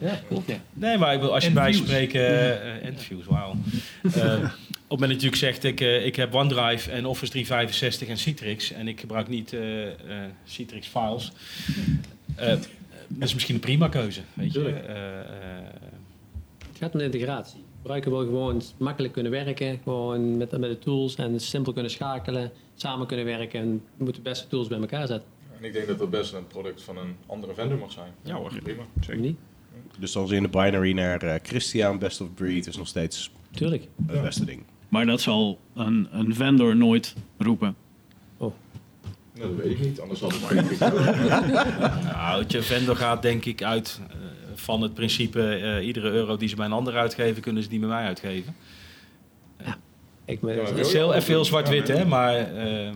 [0.02, 0.48] Ja, klopt.
[0.48, 0.56] Ja.
[0.74, 1.86] Nee, maar ik wil, als je En bij views.
[1.88, 2.22] spreken...
[2.82, 3.56] eh wauw.
[4.96, 8.08] Op het moment dat je natuurlijk zegt, ik, eh, ik heb OneDrive en Office 365
[8.08, 8.72] en Citrix...
[8.72, 11.32] en ik gebruik niet eh, eh, Citrix files...
[12.36, 12.68] eh, dat
[13.20, 14.70] is misschien een prima keuze, weet je.
[14.70, 15.26] Eh, eh,
[16.68, 17.64] Het gaat om de integratie.
[17.78, 22.52] Gebruiker wil gewoon makkelijk kunnen werken, gewoon met, met de tools en simpel kunnen schakelen,
[22.76, 25.30] samen kunnen werken en we moeten de beste tools bij elkaar zetten.
[25.60, 28.12] En ik denk dat dat best een product van een andere vendor mag zijn.
[28.22, 28.52] Ja hoor.
[28.64, 28.84] Prima.
[29.16, 29.38] Niet?
[30.00, 33.88] Dus als in de binary naar eh, Christian, best of breed, is nog steeds Tuurlijk.
[34.08, 34.64] het beste ding.
[34.90, 37.76] Maar dat zal een, een vendor nooit roepen.
[39.38, 40.54] Nou, dat weet ik niet, anders had het maar
[42.04, 44.16] Nou, weet je, vendor gaat denk ik uit eh,
[44.56, 45.56] van het principe...
[45.56, 48.56] eh, iedere euro die ze bij een ander uitgeven, kunnen ze die bij mij uitgeven.
[50.26, 52.36] Ik, ben- Ja, Het is heel, even heel zwart-wit, hè, maar...
[52.36, 52.94] eh, eh,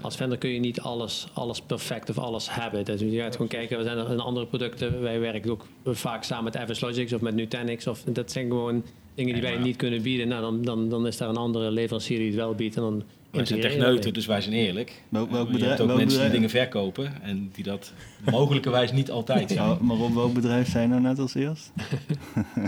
[0.00, 2.84] als vendor kun je niet alles, alles perfect of alles hebben.
[2.84, 5.00] Dus je gaat gewoon kijken, we zijn er in andere producten.
[5.00, 7.86] Wij werken ook vaak samen met Avis Logics of met Nutanix.
[7.86, 8.84] Of, dat zijn gewoon
[9.18, 10.28] dingen die wij niet kunnen bieden.
[10.28, 12.76] Nou, dan, dan, dan is daar een andere leverancier die het wel biedt.
[12.76, 15.02] En dan wij zijn techneuten, dus wij zijn eerlijk.
[15.08, 17.92] Welk, welk je bedrijf, hebt ook welk mensen die dingen verkopen en die dat
[18.30, 19.68] mogelijkerwijs niet altijd zijn.
[19.68, 21.72] Ja, maar op welk bedrijf zijn nou net als eerst?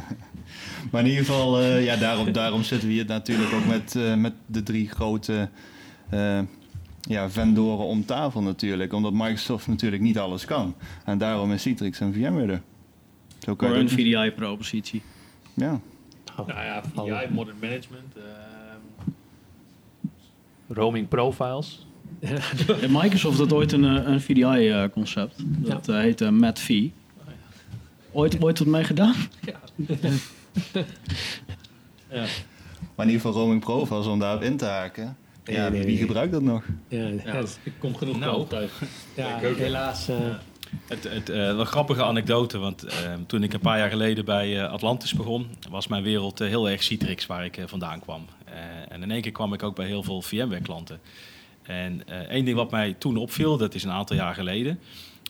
[0.91, 4.15] maar in ieder geval, eh, ja, daarom, daarom zitten we hier natuurlijk ook met, eh,
[4.15, 5.49] met de drie grote
[6.11, 6.41] eh,
[7.01, 8.93] ja, vendoren om tafel natuurlijk.
[8.93, 10.75] Omdat Microsoft natuurlijk niet alles kan.
[11.05, 12.63] En daarom is Citrix en VMware er.
[13.39, 15.03] Zo kan Voor je een VDI-propositie.
[15.55, 15.81] Ja,
[16.37, 19.11] Oh, Nou ja, Alle- VI, Modern Management, ehm,
[20.69, 21.87] roaming profiles.
[23.03, 25.35] Microsoft had ooit een, eh, een VDI-concept.
[25.39, 26.85] dat eh, heette MatV.
[28.13, 29.15] Ooit, ooit wat mee gedaan?
[32.13, 32.27] Ja.
[32.95, 35.17] maar in ieder geval roaming profiles om daarop in te haken.
[35.45, 35.97] Ja, Nee, nee, wie nee.
[36.07, 36.65] gebruikt dat nog?
[36.89, 38.47] Ja, Ja, ja, ik kom genoeg Nou.
[38.47, 38.71] thuis.
[39.15, 39.55] ja, ja.
[39.55, 40.09] helaas.
[40.09, 40.17] eh,
[40.87, 44.59] Het, het, eh, wel grappige anekdote, want eh, toen ik een paar jaar geleden bij
[44.59, 48.27] eh, Atlantis begon, was mijn wereld eh, heel erg Citrix waar ik vandaan kwam.
[48.89, 51.01] En in één keer kwam ik ook bij heel veel VMware klanten.
[51.63, 54.79] En één ding wat mij toen opviel, dat is een aantal jaar geleden,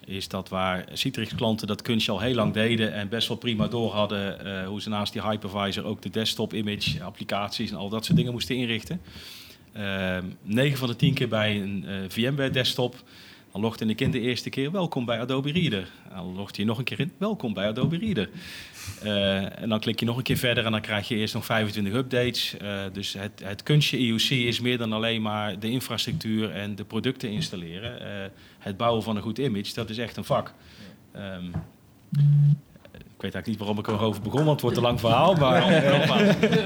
[0.04, 3.66] is dat waar Citrix klanten dat kunstje al heel lang deden en best wel prima
[3.66, 8.04] door hadden hoe ze naast die hypervisor ook de desktop image applicaties en al dat
[8.04, 9.00] soort dingen moesten inrichten.
[9.72, 13.02] Eh 9 van de 10 keer bij een VMware desktop
[13.52, 15.88] logde ik in de eerste keer welkom bij Adobe Reader.
[16.14, 18.30] Dan logde je nog een keer in welkom bij Adobe Reader.
[19.02, 21.44] Eh, en dan klik je nog een keer verder en dan krijg je eerst nog
[21.44, 22.56] 25 updates.
[22.56, 26.84] Eh, dus het, het kunstje IOC is meer dan alleen maar de infrastructuur en de
[26.84, 28.00] producten installeren.
[28.00, 30.54] Eh, het bouwen van een goed image, dat is echt een vak.
[31.12, 31.44] Ehm,
[33.22, 35.34] weet eigenlijk niet waarom ik erover begon, want het wordt een lang verhaal.
[35.34, 35.62] Maar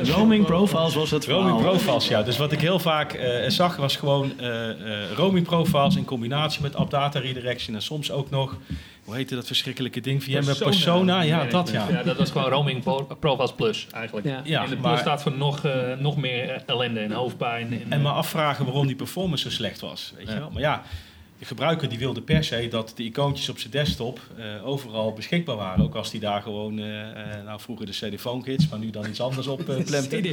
[0.09, 1.73] Roaming profiles was het Roaming verhaal.
[1.77, 2.23] profiles, ja.
[2.23, 6.63] Dus wat ik heel vaak eh, zag was gewoon eh, eh, roaming profiles in combinatie
[6.63, 8.57] met app data redirection en soms ook nog,
[9.05, 10.25] hoe heette dat verschrikkelijke ding?
[10.25, 11.87] VMware Persona, ja, dat ja.
[11.91, 14.27] Ja, dat was gewoon roaming pro- profiles plus eigenlijk.
[14.27, 14.41] ja.
[14.45, 17.73] Ja, en de plus maar, staat voor nog, eh, nog meer eh, ellende en hoofdpijn.
[17.73, 20.51] En, en me afvragen waarom die performance zo slecht was, weet je wel.
[20.53, 20.83] Maar ja,
[21.45, 25.57] de gebruiker die wilde per se dat de icoontjes op zijn desktop eh, overal beschikbaar
[25.57, 25.85] waren.
[25.85, 29.21] Ook als die daar gewoon, eh, eh, nou vroeger de CD-phone-gids, maar nu dan iets
[29.21, 30.19] anders op uh, plempte.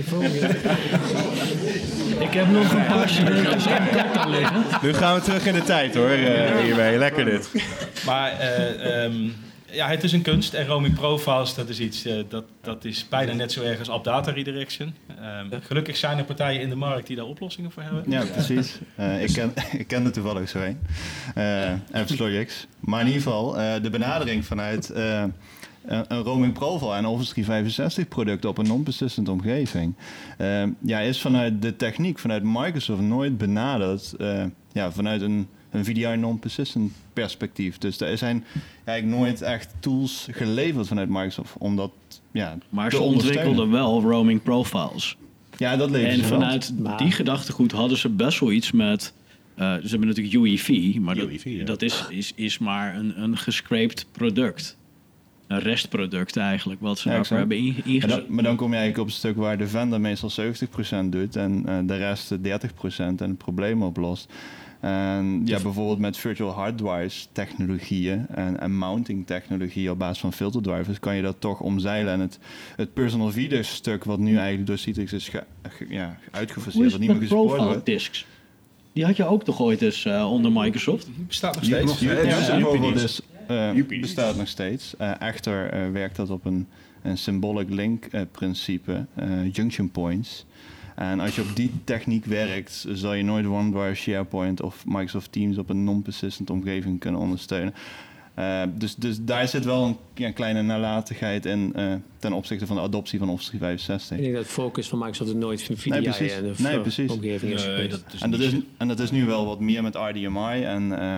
[2.27, 4.63] Ik heb nog een paar cd's in de kast liggen.
[4.81, 6.97] Nu gaan we terug in de tijd hoor, eh, hierbij.
[6.97, 7.51] Lekker dit.
[8.05, 9.29] Maar eh, ehm,
[9.71, 10.53] ja, het is een kunst.
[10.53, 13.89] En roaming profiles, dat is iets eh, dat, dat is bijna net zo erg als
[13.89, 14.93] app data redirection.
[15.07, 18.03] Ehm, gelukkig zijn er partijen in de markt die daar oplossingen voor hebben.
[18.07, 18.79] Ja, precies.
[18.95, 20.79] Eh, ik, ken, ik ken er toevallig zo een.
[21.37, 22.67] Uh, Logics.
[22.79, 24.89] Maar in ieder geval, eh, de benadering vanuit
[25.85, 29.95] eh, een, roaming profile en Office 365 product op een non-persistent omgeving,
[30.37, 35.85] eh, ja, is vanuit de techniek, vanuit Microsoft nooit benaderd eh, ja, vanuit een, een
[35.85, 37.77] VDI non-persistent perspectief.
[37.77, 38.43] Dus er zijn
[38.85, 41.91] eigenlijk nooit echt tools geleverd vanuit Microsoft om dat
[42.31, 45.17] ja, Maar te ze ontwikkelden wel roaming profiles.
[45.57, 46.27] Ja, dat leven En wel.
[46.29, 49.13] vanuit die gedachtegoed hadden ze best wel iets met...
[49.55, 51.65] eh, ze hebben natuurlijk UEV, maar dat, ja.
[51.65, 54.77] dat is, is, is maar een, een gescraped product.
[55.47, 58.09] Een restproduct eigenlijk, wat ze Ja, daarvoor hebben ingezet.
[58.09, 60.31] dan, maar dan kom je eigenlijk op een stuk waar de vendor meestal
[61.05, 62.37] 70% doet en eh, de rest 30%
[62.95, 64.33] en het probleem oplost.
[64.81, 70.33] En ja, bijvoorbeeld met virtual hard drives technologieën en, en mounting technologieën op basis van
[70.33, 72.13] filter drivers kan je dat toch omzeilen.
[72.13, 72.39] En het,
[72.75, 76.91] het personal video stuk wat nu eigenlijk door Citrix is ge, ge- ja, uitgefaseerd, is
[76.91, 77.85] wat niet meer profile wordt.
[77.85, 78.25] disks?
[78.93, 81.07] Die had je ook toch ooit eens eh, onder Microsoft?
[81.27, 81.99] Bestaat nog steeds.
[81.99, 82.57] ja, Ja,
[83.47, 84.97] eh, bestaat nog steeds.
[84.97, 86.67] Eh, echter eh, werkt dat op een,
[87.01, 90.45] een symbolic link eh, principe, eh, junction points.
[91.01, 95.57] En als je op die techniek werkt, zal je nooit OneDrive, SharePoint of Microsoft Teams
[95.57, 97.73] op een non-persistent omgeving kunnen ondersteunen.
[98.33, 102.75] Eh, dus, dus daar zit wel een ja, kleine nalatigheid in eh, ten opzichte van
[102.75, 104.17] de adoptie van Office 365.
[104.17, 106.31] Ik denk dat de focus van Microsoft er nooit van VDI Nee, precies.
[106.33, 107.11] en de Nee, precies.
[107.11, 107.91] omgeving is Nee, geweest.
[107.91, 110.99] dat is En dat, is, en dat is nu wel wat meer met RDMI en
[110.99, 111.17] eh,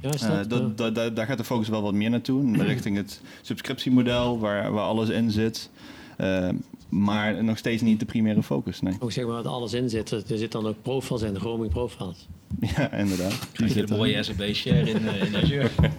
[0.00, 0.72] ja, is dat, dat, ja.
[0.76, 2.56] dat- dat- daar gaat de focus wel wat meer naartoe.
[2.62, 5.70] Richting het subscriptiemodel waar, waar alles in zit.
[6.88, 8.80] Maar nog steeds niet de primaire focus.
[8.80, 8.96] Nee.
[8.98, 10.10] Ook zeg maar wat alles in zit.
[10.10, 12.28] Er zit dan ook profiles in, roaming profiles.
[12.76, 13.48] Ja, inderdaad.
[13.52, 13.98] Krijg je de er.
[13.98, 15.70] mooie SAB-share in, eh, in Azure.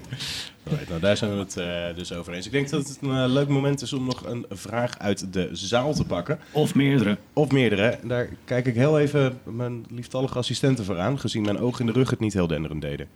[0.89, 2.45] Nou, daar zijn we het eh, dus over eens.
[2.45, 5.49] Ik denk dat het een eh, leuk moment is om nog een vraag uit de
[5.51, 6.39] zaal te pakken.
[6.51, 7.17] Of meerdere.
[7.33, 7.99] Of meerdere.
[8.03, 11.99] Daar kijk ik heel even mijn lieftallige assistenten voor aan, gezien mijn ogen in de
[11.99, 13.07] rug het niet heel denderend deden.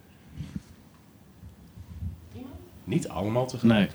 [2.83, 3.77] Niet allemaal tegelijk.
[3.79, 3.89] Nee.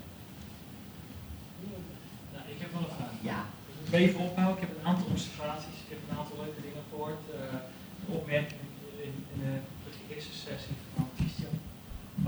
[2.33, 3.11] Nou, ik heb wel een vraag.
[3.21, 3.45] Ja.
[3.69, 4.57] Ik moet even ophouden.
[4.57, 5.79] Ik heb een aantal observaties.
[5.85, 7.23] Ik heb een aantal leuke dingen gehoord.
[7.31, 7.61] Eh,
[8.03, 8.65] een opmerking
[9.07, 9.53] in, de,
[10.15, 11.57] eerste sessie van Christian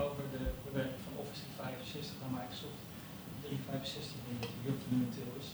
[0.05, 2.81] over de bewerking van Office 365 naar Microsoft
[3.45, 5.49] 365 denk ik heel fundamenteel is.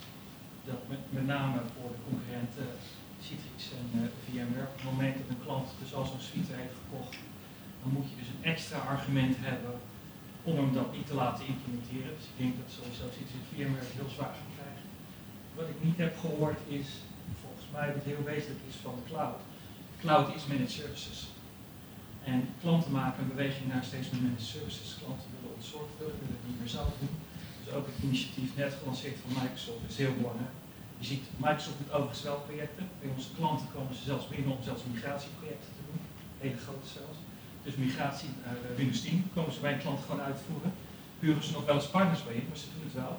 [0.69, 2.69] Dat met, name voor de concurrenten
[3.25, 6.79] Citrix en eh, VMware, op het moment dat een klant dus al zo'n suite heeft
[6.83, 7.15] gekocht,
[7.81, 9.75] dan moet je dus een extra argument hebben
[10.49, 12.13] om hem dat niet te laten implementeren.
[12.19, 14.35] Dus ik denk dat sowieso Citrix en VMware heel zwaar.
[15.59, 16.89] Wat ik niet heb gehoord is,
[17.43, 19.41] volgens mij wat heel wezenlijk is van de cloud.
[20.03, 21.19] Cloud is managed services.
[22.31, 24.97] En klanten maken een beweging naar steeds meer managed services.
[25.01, 27.15] Klanten willen ontzorgd worden, willen het niet meer zelf doen.
[27.61, 30.57] Dus ook het initiatief net gelanceerd van Microsoft is heel belangrijk.
[31.01, 32.87] Je ziet, Microsoft doet overigens wel projecten.
[33.01, 36.01] Bij onze klanten komen ze zelfs binnen om zelfs migratieprojecten te doen.
[36.45, 37.19] Hele grote zelfs.
[37.65, 40.73] Dus migratie naar eh, Windows 10 komen ze bij een klant gewoon uitvoeren.
[41.21, 43.15] Huren ze nog wel eens partners bij in, maar ze doen het wel.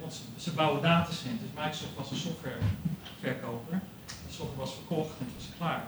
[0.00, 1.50] Want ze, bouwen datacenters.
[1.56, 3.80] Microsoft was een softwareverkoper.
[4.06, 5.84] De software was verkocht en het was klaar.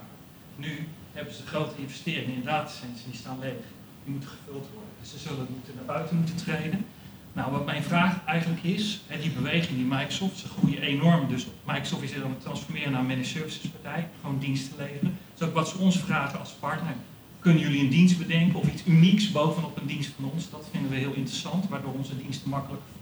[0.55, 3.63] Nu hebben ze grote investeringen in datacenters en die staan leeg.
[4.03, 4.93] Die moeten gevuld worden.
[5.01, 6.85] Dus ze zullen moeten naar buiten moeten treden.
[7.33, 11.27] Nou, wat mijn vraag eigenlijk is, hè, die beweging die Microsoft, ze groeien enorm.
[11.27, 15.17] Dus Microsoft is aan het transformeren naar een managed services partij, gewoon diensten leveren.
[15.35, 16.95] Is ook wat ze ons vragen als partner.
[17.39, 20.49] Kunnen jullie een dienst bedenken of iets unieks bovenop een dienst van ons?
[20.49, 22.94] Dat vinden we heel interessant, waardoor onze diensten makkelijker.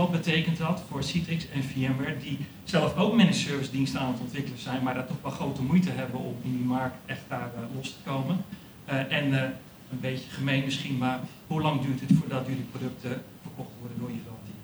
[0.00, 4.20] Wat betekent dat voor Citrix en VMware, die zelf ook managed service diensten aan het
[4.20, 7.50] ontwikkelen zijn, maar daar toch wel grote moeite hebben om in die markt echt daar
[7.56, 8.44] eh, los te komen?
[8.84, 9.42] Eh, en eh,
[9.90, 14.10] een beetje gemeen misschien, maar hoe lang duurt het voordat jullie producten verkocht worden door
[14.10, 14.54] je klanten?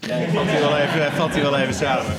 [0.00, 2.12] Ja, ik vat hij wel even, vat hij wel even samen.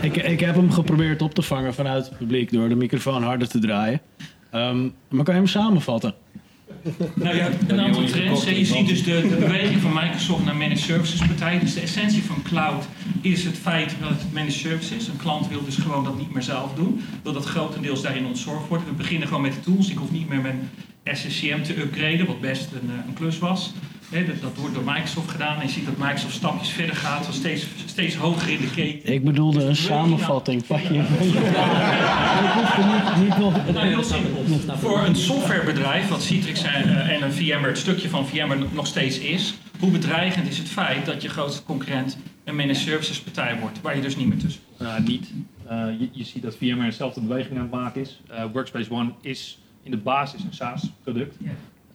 [0.00, 3.48] Ik, ik heb hem geprobeerd op te vangen vanuit het publiek door de microfoon harder
[3.48, 4.00] te draaien.
[4.50, 6.14] Ehm, maar kan je hem samenvatten?
[7.14, 8.44] Nou ja, een aantal trends.
[8.44, 11.58] Je ziet dus de, de beweging van Microsoft naar managed services partij.
[11.58, 12.84] Dus de essentie van cloud
[13.20, 15.08] is het feit dat het managed service is.
[15.08, 17.00] Een klant wil dus gewoon dat niet meer zelf doen.
[17.22, 18.86] Wil dat grotendeels daarin ontzorgd worden.
[18.86, 19.90] We beginnen gewoon met de tools.
[19.90, 20.70] Ik hoef niet meer mijn
[21.04, 23.72] SSCM te upgraden, wat best een, eh, een klus was.
[24.14, 25.60] Hè, dat, dat wordt door Microsoft gedaan.
[25.60, 29.12] En je ziet dat Microsoft stapjes verder gaat, steeds, steeds hoger in de keten.
[29.12, 31.02] Ik bedoelde een samenvatting van je.
[33.18, 33.72] Niet, nog.
[33.72, 34.44] Nou, heel simpel.
[34.76, 38.86] Voor een softwarebedrijf, wat Citrix en, eh, en een VMware, het stukje van VMware nog
[38.86, 43.58] steeds is, hoe bedreigend is het feit dat je grootste concurrent een managed services partij
[43.60, 44.88] wordt, waar je dus niet meer tussen komt?
[44.88, 45.32] Nou, Uh, niet.
[45.70, 48.20] Uh, je, je ziet dat VMware dezelfde beweging aan het maken is.
[48.30, 51.36] Uh, Workspace ONE is in de basis een SaaS-product,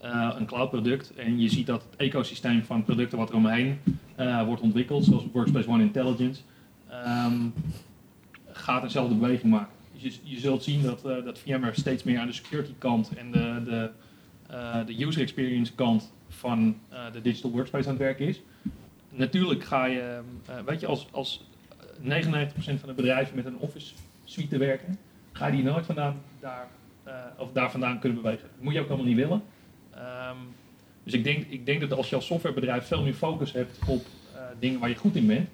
[0.04, 1.14] uh, een cloud-product.
[1.14, 3.80] En je ziet dat het ecosysteem van producten wat er omheen
[4.20, 6.42] uh, wordt ontwikkeld, zoals Workspace ONE Intelligence,
[7.26, 7.54] um,
[8.52, 9.74] gaat dezelfde beweging maken.
[10.02, 13.32] Dus je, zult zien dat, uh, dat VMware steeds meer aan de security kant en
[13.32, 13.92] de, de,
[14.86, 16.78] de user experience kant van
[17.12, 18.42] de digital workspace aan het werken is.
[19.10, 20.20] Natuurlijk ga je,
[20.66, 21.44] weet je, als, als
[22.02, 22.04] 99%
[22.54, 23.94] van de bedrijven met een office
[24.24, 24.98] suite werken,
[25.32, 26.68] ga je die nooit vandaan daar,
[27.38, 28.48] of daar vandaan kunnen bewegen.
[28.56, 29.42] Dat moet je ook allemaal niet willen.
[30.00, 30.38] Um,
[31.04, 34.06] dus ik denk, ik denk dat als je als softwarebedrijf veel meer focus hebt op
[34.34, 35.50] uh, dingen waar je goed in bent.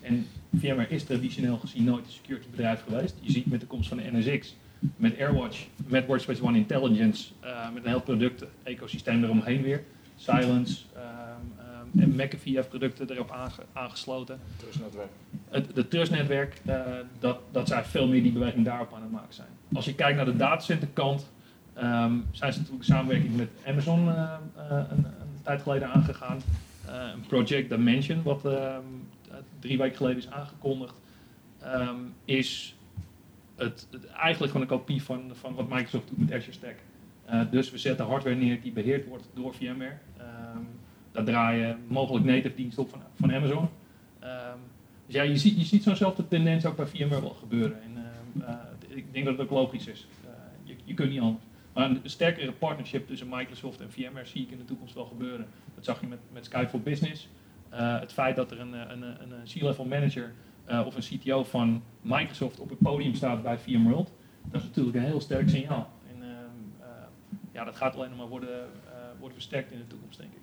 [0.00, 0.26] En
[0.56, 3.14] VMware is traditioneel gezien nooit een security bedrijf geweest.
[3.20, 4.56] Je ziet met de komst van de NSX,
[4.96, 9.82] met AirWatch, met Workspace ONE Intelligence, uh, met een heel product-ecosysteem eromheen weer.
[10.16, 11.52] Silence um,
[11.94, 14.40] um, en McAfee heeft producten erop aange aangesloten.
[14.56, 15.10] Trustnetwerk.
[15.50, 16.80] Het trustnetwerk, uh,
[17.18, 19.48] dat, dat zij veel meer die beweging daarop aan het maken zijn.
[19.72, 21.30] Als je kijkt naar de datacenterkant,
[21.76, 25.06] um, zijn ze natuurlijk samenwerking met Amazon uh, een, een,
[25.42, 26.40] tijd geleden aangegaan.
[26.86, 28.48] een project Dimension, wat
[29.58, 30.94] drie weken geleden is aangekondigd,
[32.24, 32.76] is
[33.56, 33.86] het,
[34.16, 36.76] eigenlijk gewoon een kopie van, van wat Microsoft doet met Azure Stack.
[37.30, 39.96] Uh, dus we zetten hardware neer die beheerd wordt door VMware.
[41.12, 43.68] Daar draaien mogelijk native diensten op van, van Amazon.
[45.06, 47.82] Dus ja, je ziet, je ziet zo'nzelfde tendens ook bij VMware wel gebeuren.
[47.82, 47.92] En,
[48.88, 50.06] ik denk dat het ook logisch is.
[50.62, 51.44] Je, je kunt niet anders.
[51.74, 55.46] Maar een sterkere partnership tussen Microsoft en VMware zie ik in de toekomst wel gebeuren.
[55.74, 57.28] Dat zag je met, met Skype for Business.
[57.72, 60.32] Uh, het feit dat er een, een, een, een C-level manager
[60.84, 64.12] of een CTO van Microsoft op het podium staat bij VMworld,
[64.50, 65.90] dat is natuurlijk een heel sterk signaal.
[66.10, 66.26] En uh,
[67.52, 68.68] ja, dat gaat alleen nog maar worden,
[69.18, 70.42] worden versterkt in de toekomst, denk ik.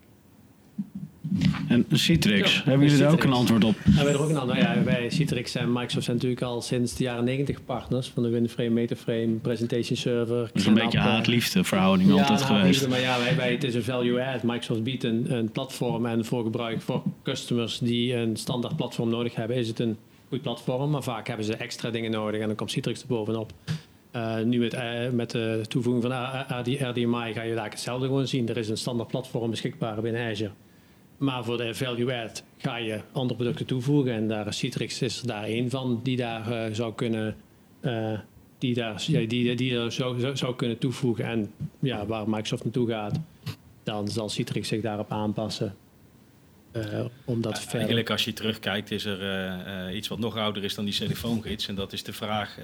[1.67, 3.75] En Citrix, ja, hebben jullie er ook een antwoord op?
[3.83, 7.03] Wij er ook een antwoord ja, Wij Citrix en Microsoft zijn natuurlijk al sinds de
[7.03, 10.37] jaren 90 partners van de WinFrame, Metaframe, Presentation Server.
[10.37, 12.87] Dat is een beetje haat-liefde verhouding ja, altijd geweest.
[12.87, 14.43] Maar ja, wij, wij, het is een value add.
[14.43, 19.35] Microsoft biedt een, een platform en voor gebruik voor customers die een standaard platform nodig
[19.35, 19.97] hebben, is het een
[20.29, 20.89] goed platform.
[20.89, 23.53] Maar vaak hebben ze extra dingen nodig en dan komt Citrix er bovenop.
[24.15, 28.49] Uh, nu met, uh, met de toevoeging van RDMI ga je daar hetzelfde gewoon zien.
[28.49, 30.51] Er is een standaard platform beschikbaar binnen Azure.
[31.22, 34.14] Maar voor de value add ga je andere producten toevoegen.
[34.14, 37.35] En daar Citrix is daar één van die daar uh, zou kunnen.
[37.81, 38.19] Uh,
[38.57, 41.26] die daar ja, die, die er zou, zou kunnen toevoegen.
[41.26, 43.19] En ja, waar Microsoft naartoe gaat,
[43.84, 45.76] dan zal Citrix zich daarop aanpassen.
[46.76, 49.22] Uh, ja, Eigenlijk als je terugkijkt is er
[49.89, 51.68] uh, iets wat nog ouder is dan die telefoongids.
[51.68, 52.57] En dat is de vraag,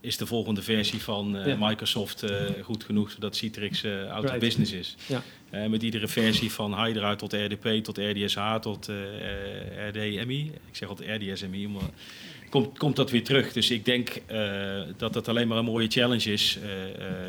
[0.00, 1.56] is de volgende versie van ja.
[1.58, 2.24] Microsoft
[2.62, 4.96] goed genoeg zodat Citrix out of business is?
[5.06, 5.22] Ja.
[5.68, 8.88] met iedere versie van Hydra tot RDP, tot RDSH, tot
[9.88, 10.52] RDMI.
[10.70, 11.90] Ik zeg altijd RDSMI, maar
[12.50, 13.52] komt, komt dat weer terug.
[13.52, 14.22] Dus ik denk
[14.96, 16.58] dat dat alleen maar een mooie challenge is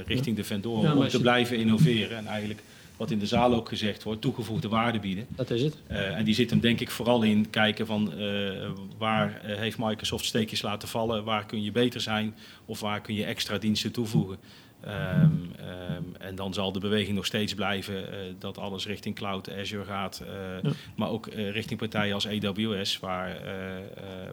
[0.05, 2.17] richting de vendor om te blijven innoveren.
[2.17, 2.61] En eigenlijk
[3.01, 5.25] wat in de zaal ook gezegd wordt, toegevoegde waarde bieden.
[5.29, 5.77] Dat is het.
[5.91, 9.77] Uh, en die zit hem denk ik vooral in kijken van uh, waar uh, heeft
[9.77, 13.91] Microsoft steekjes laten vallen, waar kun je beter zijn of waar kun je extra diensten
[13.91, 14.37] toevoegen.
[14.85, 18.05] Um, um, en dan zal de beweging nog steeds blijven
[18.39, 20.23] dat alles richting cloud, Azure gaat,
[20.63, 20.71] ja.
[20.95, 23.37] maar ook richting partijen als AWS, waar,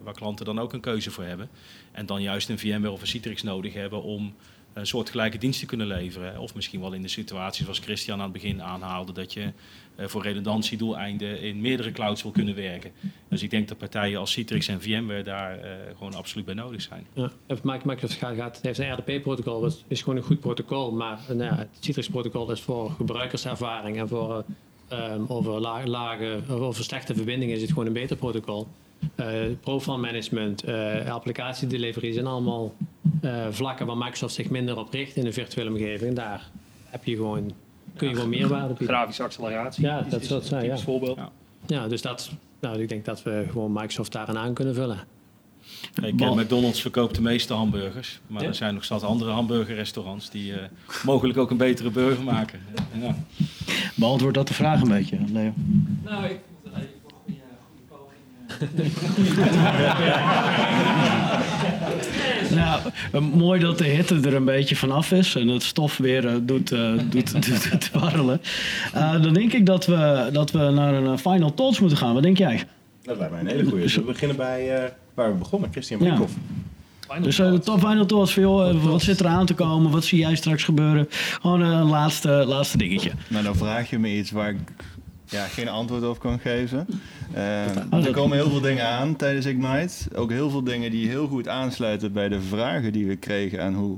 [0.03, 1.49] waar klanten dan ook een keuze voor hebben.
[1.91, 4.33] En dan juist een VMware of een Citrix nodig hebben om
[4.73, 6.39] een soortgelijke diensten kunnen leveren.
[6.39, 9.41] Of misschien wel in de situatie zoals Christian aan het begin aanhaalde, dat je
[9.95, 12.91] uh, voor redundantiedoeleinden in meerdere clouds wil kunnen werken.
[13.27, 16.81] Dus ik denk dat partijen als Citrix en VMware daar uh, gewoon absoluut bij nodig
[16.81, 17.07] zijn.
[17.13, 17.31] Ja,
[17.83, 22.51] Microsoft gaat, heeft een RDP-protocol, dat is gewoon een goed protocol, maar nou, het Citrix-protocol
[22.51, 24.45] is voor gebruikerservaring en voor
[24.91, 28.67] um, over la lage, over slechte verbindingen is het gewoon een beter protocol.
[29.15, 29.25] Uh,
[29.59, 32.75] profile management, uh, applicatiedelivery zijn allemaal
[33.21, 36.15] uh, vlakken waar Microsoft zich minder op richt in een virtuele omgeving.
[36.15, 36.49] Daar
[36.85, 37.53] heb je gewoon,
[37.95, 38.87] kun je ja, gewoon meerwaarde bieden.
[38.87, 39.83] Grafische acceleratie.
[39.83, 40.65] Ja, dat zou het zijn.
[40.65, 40.77] Ja.
[40.77, 41.17] voorbeeld.
[41.17, 41.29] Ja.
[41.67, 44.99] ja, dus dat, nou, ik denk dat we gewoon Microsoft daaraan aan kunnen vullen.
[46.03, 48.47] Ik ken McDonald's verkoopt de meeste hamburgers, maar ja.
[48.47, 50.57] er zijn nog zat andere hamburgerrestaurants die uh,
[51.05, 52.59] mogelijk ook een betere burger maken.
[53.01, 53.15] Ja.
[53.95, 55.53] Beantwoord dat de vraag een beetje, Leo.
[56.03, 56.39] Nou, ik
[62.55, 62.81] nou,
[63.33, 66.71] mooi dat de hitte er een beetje vanaf is en het stof weer uh, doet,
[66.71, 68.41] uh, doet, doet, doet warrelen.
[68.95, 72.13] Uh, dan denk ik dat we, dat we naar een final thoughts moeten gaan.
[72.13, 72.63] Wat denk jij?
[73.03, 73.93] Dat lijkt mij een hele goede.
[73.93, 76.33] We beginnen bij waar we begonnen, Christian Brinkhoff.
[76.33, 76.39] Ja.
[77.21, 79.91] Dus uh, de top final thoughts van joh, wat zit er aan te komen?
[79.91, 81.07] Wat zie jij straks gebeuren?
[81.09, 83.11] Gewoon een laatste, laatste dingetje.
[83.27, 84.57] Nou, dan vraag je me iets waar ik
[85.29, 86.87] ja, geen antwoord op kan geven.
[87.35, 90.15] Uh, er komen heel veel dingen aan tijdens Ignite.
[90.15, 93.73] Ook heel veel dingen die heel goed aansluiten bij de vragen die we kregen en
[93.73, 93.97] hoe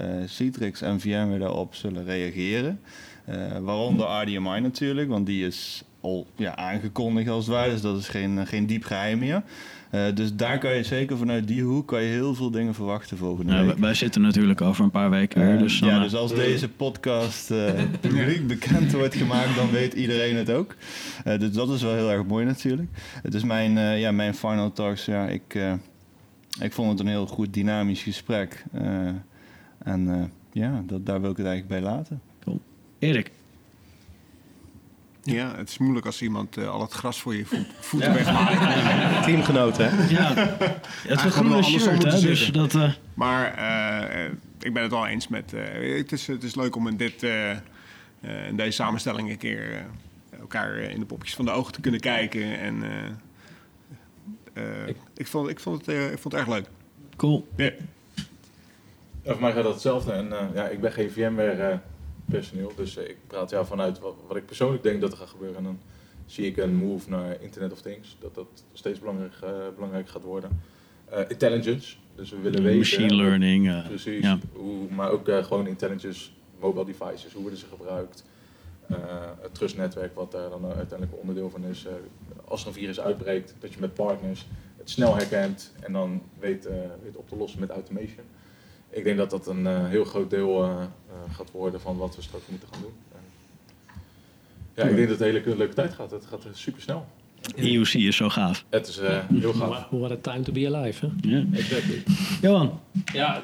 [0.00, 2.80] uh, Citrix en VMware daarop zullen reageren.
[3.28, 7.98] Uh, waaronder RDMI natuurlijk, want die is al ja, aangekondigd als het ware, dus dat
[7.98, 9.42] is geen, geen diep geheim meer.
[9.92, 13.16] Uh, dus daar kan je zeker vanuit die hoek kan je heel veel dingen verwachten
[13.16, 13.78] volgende ja, week.
[13.78, 17.70] Wij zitten natuurlijk over een paar weken uh, Dus ja, dus als deze podcast uh,
[18.00, 20.76] publiek bekend wordt gemaakt, dan weet iedereen het ook.
[21.24, 22.88] dus dat is wel heel erg mooi natuurlijk.
[23.22, 25.04] Het is mijn, ja, mijn final talks.
[25.04, 25.58] Ja, ik,
[26.60, 28.64] ik vond het een heel goed dynamisch gesprek.
[29.78, 32.20] en ja, dat, daar wil ik het eigenlijk bij laten.
[32.40, 32.60] Cool.
[32.98, 33.30] Erik?
[35.32, 39.24] Ja, het is moeilijk als iemand eh, al het gras voor je voet, voeten wegmaakt.
[39.24, 40.08] Teamgenoten, hè?
[40.08, 42.20] Ja, het is een groene shirt, hè?
[42.20, 42.52] Dus zitten.
[42.52, 42.74] dat...
[42.74, 44.30] eh, Maar eh,
[44.60, 45.52] ik ben het wel eens met...
[45.52, 47.58] eh, het, is, het is leuk om in, dit, eh, eh,
[48.48, 49.80] in deze samenstelling een keer eh,
[50.40, 52.58] elkaar in de popjes van de ogen te kunnen kijken.
[52.58, 56.66] En eh, eh, ik, vond, ik, vond het, eh, ik vond het erg leuk.
[57.16, 57.48] cool.
[57.56, 57.70] Ja.
[59.22, 60.12] Ja, voor mij gaat dat hetzelfde.
[60.12, 61.76] En eh, ja, ik ben geen VMware eh,
[62.30, 65.28] personeel, dus eh, ik praat ja, vanuit wat, wat ik persoonlijk denk dat er gaat
[65.28, 65.56] gebeuren.
[65.56, 65.78] En dan
[66.26, 70.22] zie ik een move naar Internet of Things, dat dat steeds belangrijk, eh, belangrijk gaat
[70.22, 70.60] worden.
[71.04, 72.78] Eh, intelligence, dus we willen weten...
[72.78, 73.82] Machine learning.
[73.86, 74.38] Precies, ja.
[74.52, 76.30] hoe, maar ook gewoon intelligence,
[76.60, 78.24] mobile devices, hoe worden ze gebruikt.
[79.40, 81.86] Het trustnetwerk, wat daar dan uiteindelijk onderdeel van is.
[82.44, 84.46] Als er een virus uitbreekt, dat je met partners
[84.76, 86.68] het snel herkent en dan weet,
[87.02, 88.24] weet op te lossen met automation.
[88.96, 92.16] Ik denk dat dat een eh, heel groot deel eh, eh, gaat worden van wat
[92.16, 92.92] we straks moeten gaan doen.
[93.12, 93.20] En
[94.74, 96.10] ja, ik denk dat het een hele leuke tijd gaat.
[96.10, 97.06] Het gaat super snel.
[97.56, 98.64] EUC is zo gaaf.
[98.70, 99.86] Het is eh, heel gaaf.
[99.90, 101.28] What a time to be alive, hè?
[101.30, 101.44] Ja.
[101.52, 102.02] Exactly.
[102.42, 102.80] Johan,
[103.12, 103.42] Ja,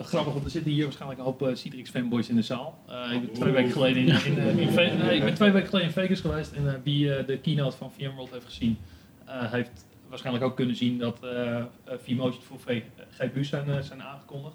[0.00, 2.78] grappig, want er zitten hier waarschijnlijk een hoop eh, Citrix fanboys in de zaal.
[2.88, 5.68] Eh, ik ben twee weken geleden in, in, in Ve- nee, ik ben twee weken
[5.68, 8.78] geleden in Vegas geweest en eh, wie de keynote van VMworld heeft gezien,
[9.24, 11.64] eh, heeft waarschijnlijk ook kunnen zien dat eh eh,
[12.02, 12.82] vMotion voor V-
[13.18, 14.54] GPU's zijn, zijn aangekondigd.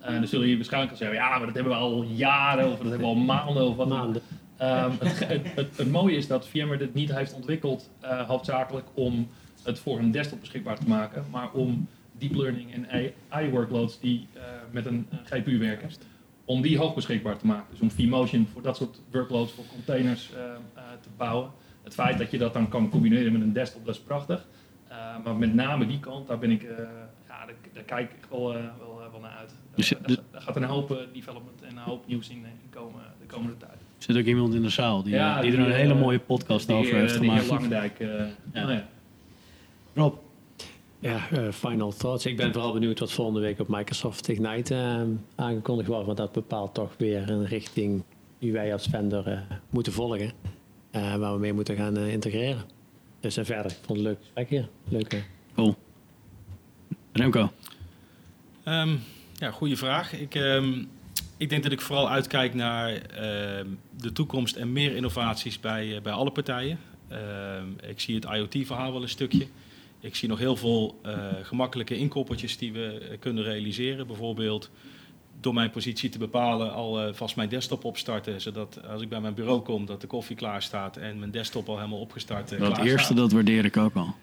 [0.00, 2.70] Eh, dan zul je waarschijnlijk al zeggen, ja, maar dat hebben we al jaren of
[2.78, 3.88] dat hebben we al maanden of wat.
[3.88, 4.22] Maanden.
[4.56, 8.28] Ehm, het, ge- het, het, het mooie is dat VMware dit niet heeft ontwikkeld eh,
[8.28, 9.28] hoofdzakelijk om
[9.62, 11.88] het voor een desktop beschikbaar te maken, maar om
[12.18, 15.90] deep learning en AI-workloads die eh, met een, GPU werken,
[16.44, 17.66] om die hoog beschikbaar te maken.
[17.70, 20.26] Dus om vMotion voor dat soort workloads, voor containers
[21.00, 21.50] te bouwen.
[21.82, 24.46] Het feit dat je dat dan kan combineren met een desktop, dat is prachtig.
[25.24, 26.62] Maar met name die kant, daar ben ik,
[27.28, 29.54] ja, daar, daar kijk ik wel, wel, wel naar uit.
[29.78, 33.00] Dus Daar- daar gaat een hoop eh, development en een hoop nieuws in, in komen
[33.20, 33.72] de komende tijd.
[33.72, 35.92] er zit ook iemand in de zaal die, Ja, eh, die er die, een hele
[35.94, 37.40] eh, mooie podcast Die, over eh, heeft gemaakt.
[37.42, 37.98] heer Langendijk.
[38.00, 38.26] eh, Ja.
[38.52, 38.88] nou ja.
[39.94, 40.14] Rob,
[41.00, 42.26] Ja, eh, final thoughts.
[42.26, 45.00] Ik ben vooral benieuwd wat volgende week op Microsoft Ignite eh,
[45.44, 46.06] aangekondigd wordt.
[46.06, 48.02] Want dat bepaalt toch weer een richting
[48.38, 49.38] die wij als vendor eh,
[49.70, 50.32] moeten volgen.
[50.90, 52.62] eh, waar we mee moeten gaan eh, integreren.
[53.20, 54.68] Dus en verder, ik vond het een leuk gesprek hier.
[54.88, 55.22] Leuke.
[55.54, 55.74] cool.
[57.12, 57.50] Remco,
[58.64, 58.96] Ehm,
[59.38, 60.12] ja, goede vraag.
[60.12, 60.82] Ik, ehm,
[61.36, 63.66] ik denk dat ik vooral uitkijk naar ehm,
[63.96, 66.78] de toekomst en meer innovaties bij, eh, bij alle partijen.
[67.08, 69.46] Ehm, ik zie het IoT-verhaal wel een stukje.
[70.00, 74.06] Ik zie nog heel veel eh, gemakkelijke inkoppeltjes die we eh, kunnen realiseren.
[74.06, 74.70] Bijvoorbeeld
[75.40, 78.40] door mijn positie te bepalen al vast mijn desktop opstarten.
[78.40, 81.68] Zodat als ik bij mijn bureau kom dat de koffie klaar staat en mijn desktop
[81.68, 84.14] al helemaal opgestart uh, dat eerste dat waardeer ik ook al.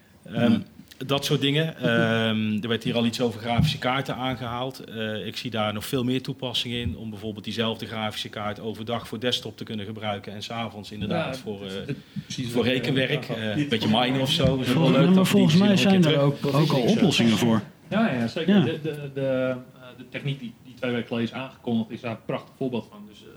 [1.06, 1.76] Dat soort dingen.
[1.76, 4.84] Ehm, er werd hier al iets over grafische kaarten aangehaald.
[4.84, 6.96] Eh, ik zie daar nog veel meer toepassingen in.
[6.96, 10.32] Om bijvoorbeeld diezelfde grafische kaart overdag voor desktop te kunnen gebruiken.
[10.32, 13.28] En s'avonds inderdaad Ja, voor, eh, voor eh, rekenwerk.
[13.28, 14.56] Eh, Een beetje minen of zo.
[14.56, 15.14] is wel leuk.
[15.14, 17.62] maar volgens mij zijn er ook, ook al oplossingen voor.
[17.88, 18.54] Ja, ja zeker.
[18.54, 18.64] Ja.
[18.64, 19.56] De, de, de,
[19.96, 23.06] de techniek die, die twee weken geleden is aangekondigd, is daar een prachtig voorbeeld van.
[23.08, 23.28] Dus eh,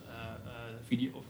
[0.46, 0.52] eh,
[0.88, 1.24] video, of,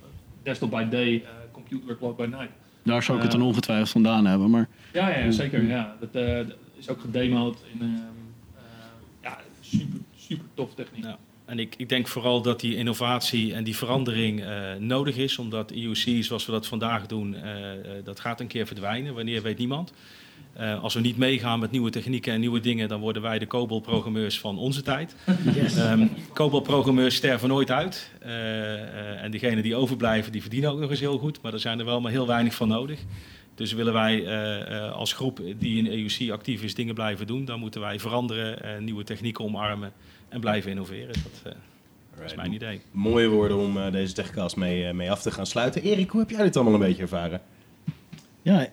[0.43, 2.51] desktop by day, eh, compute workload by night.
[2.83, 4.49] Daar zou ik het dan ongetwijfeld vandaan hebben.
[4.49, 5.63] Maar Ja, ja zeker.
[5.63, 5.95] Ja.
[5.99, 7.93] Dat, eh, dat is ook gedemoed in ehm,
[8.55, 8.61] eh,
[9.21, 11.03] ja, super, super tof techniek.
[11.03, 11.17] Ja.
[11.45, 15.71] En ik, ik denk vooral dat die innovatie en die verandering eh, nodig is, omdat
[15.71, 17.35] IOC, zoals we dat vandaag doen,
[18.03, 19.13] dat gaat een keer verdwijnen.
[19.13, 19.93] Wanneer weet niemand.
[20.53, 23.47] Eh, als we niet meegaan met nieuwe technieken en nieuwe dingen, dan worden wij de
[23.47, 25.15] COBOL-programmeurs van onze tijd.
[25.77, 28.11] Ehm COBOL-programmeurs sterven nooit uit.
[28.19, 31.41] Eh, eh, en diegenen die overblijven, die verdienen ook nog eens heel goed.
[31.41, 32.99] Maar er zijn er wel maar heel weinig van nodig.
[33.55, 37.45] Dus willen wij eh, eh, als groep die in EUC actief is dingen blijven doen,
[37.45, 39.91] dan moeten wij veranderen, eh, nieuwe technieken omarmen
[40.29, 41.13] en blijven innoveren.
[41.13, 41.53] Dat
[42.19, 42.81] eh, is mijn idee.
[42.91, 45.81] Mooie woorden om eh, deze techcast mee, eh, mee af te gaan sluiten.
[45.81, 47.41] Erik, hoe heb jij dit allemaal een beetje ervaren?
[48.41, 48.67] ja,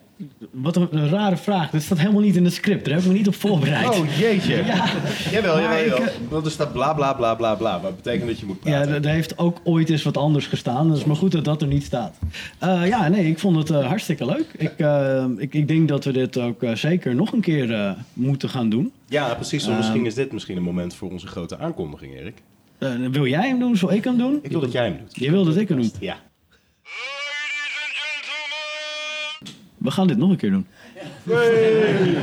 [0.50, 1.70] wat een, een rare vraag.
[1.70, 2.84] Dat staat helemaal niet in het script.
[2.84, 3.88] Daar heb ik me niet op voorbereid.
[3.98, 4.54] Oh jeetje.
[4.66, 4.84] Ja.
[5.30, 6.08] Jawel, jawel, jawel.
[6.28, 7.80] Want er staat bla bla bla bla bla.
[7.80, 8.94] Wat betekent dat je moet Ja, praten?
[8.94, 10.90] er er heeft ook ooit eens wat anders gestaan.
[10.90, 12.18] Dus maar goed dat dat er niet staat.
[12.58, 14.46] Eh, ja, nee, ik vond het eh, hartstikke leuk.
[14.56, 18.68] Ik, eh, ik, ik denk dat we dit ook zeker nog een keer moeten gaan
[18.68, 18.92] doen.
[19.08, 19.64] Ja, precies.
[19.64, 22.42] want Ehm, misschien is dit misschien een moment voor onze grote aankondiging, Erik.
[23.10, 23.76] Wil jij hem doen?
[23.76, 24.38] Zal ik hem doen?
[24.42, 25.16] Ik wil dat jij hem doet.
[25.16, 25.90] Je wil dat ik hem doe.
[26.00, 26.16] Ja.
[29.86, 30.66] We gaan dit nog een keer doen.
[31.28, 32.16] Alright,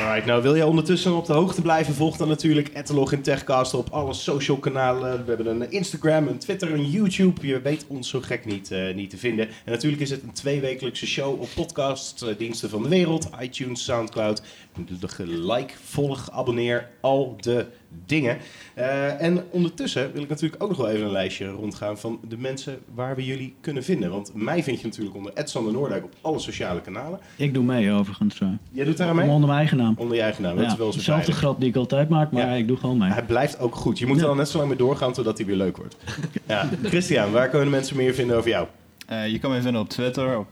[0.00, 3.88] Alright, nou wil je ondertussen op de hoogte blijven, volg dan natuurlijk Login Techcast op
[3.90, 5.24] alle social kanalen.
[5.24, 7.46] We hebben een Instagram, een Twitter, een YouTube.
[7.46, 9.46] Je weet ons zo gek niet, eh, niet te vinden.
[9.46, 13.84] En natuurlijk is het een tweewekelijkse show op podcast, eh, diensten van de wereld, iTunes,
[13.84, 14.42] Soundcloud.
[14.86, 17.66] De like, volg, abonneer, al de
[18.06, 18.38] dingen.
[18.74, 22.36] Eh, en ondertussen wil ik natuurlijk ook nog wel even een lijstje rondgaan van de
[22.38, 24.10] mensen waar we jullie kunnen vinden.
[24.10, 27.20] Want mij vind je natuurlijk onder Edson Noordijk op alle sociale kanalen.
[27.36, 28.40] Ik doe mee overigens.
[28.40, 28.48] eh.
[28.72, 29.28] Jij doet daar aan mee?
[29.28, 29.94] Onder mijn eigen naam.
[29.98, 32.32] Onder je eigen naam, dat Ja, is wel zo dezelfde grap die ik altijd maak,
[32.32, 32.52] maar Ja.
[32.52, 33.10] ik doe gewoon mee.
[33.10, 33.98] Hij blijft ook goed.
[33.98, 34.28] Je moet er Ja.
[34.28, 35.96] al net zo lang mee doorgaan totdat hij weer leuk wordt.
[36.46, 36.68] Ja.
[36.82, 38.66] Christian, waar kunnen mensen meer vinden over jou?
[39.10, 40.48] Eh, je kan me vinden op Twitter op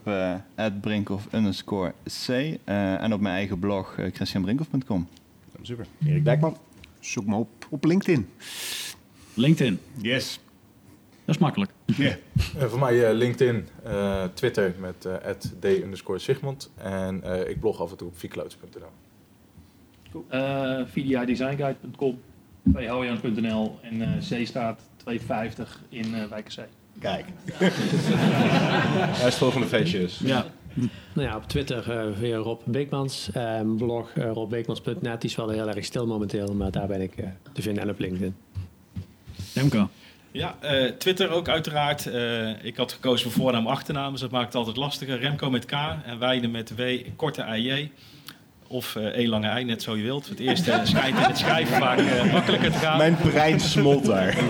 [0.81, 1.93] @brinkhoff underscore
[2.27, 5.09] c eh, en op mijn eigen blog eh, christianbrinkhoff.com.
[5.63, 5.87] Super.
[6.07, 6.57] Erik Dijkman.
[7.01, 8.29] Zoek me op op LinkedIn.
[9.35, 10.41] LinkedIn, Yes.
[11.25, 11.71] dat is makkelijk.
[11.99, 12.15] Eh,
[12.69, 15.01] voor mij eh, LinkedIn, eh, Twitter met
[15.61, 16.71] d underscore Sigmund.
[16.77, 18.91] En eh, ik blog af en toe op vclouds.nl.
[20.29, 22.21] Eh VDIDesignguide.com,
[22.73, 26.67] vhojans.nl en eh C staat 250 in eh Wijkerzee.
[27.01, 27.25] Kijk.
[29.19, 30.19] Hij is volgende feestje dus.
[30.25, 30.47] Ja.
[31.13, 33.31] Nou ja, op Twitter eh via Rob Beekmans.
[33.33, 35.21] Eh, blog eh, robbeekmans.net.
[35.21, 37.91] Die is wel heel erg stil momenteel, maar daar ben ik eh, te vinden en
[37.91, 38.35] op LinkedIn.
[39.55, 39.89] Remco.
[40.33, 42.07] Ja, eh, Twitter ook uiteraard.
[42.07, 45.19] Eh, ik had gekozen voor voornaam achternaam, dus dat maakt het altijd lastiger.
[45.19, 45.73] Remco met K
[46.05, 46.83] en Weide met W,
[47.17, 47.91] korte IJ.
[48.69, 50.29] Of eh één lange ei, net zo je wilt.
[50.29, 52.99] Het eerste schijnt in het schrijven vaak eh, makkelijker te gaan.
[52.99, 54.37] Mijn brein smolt daar.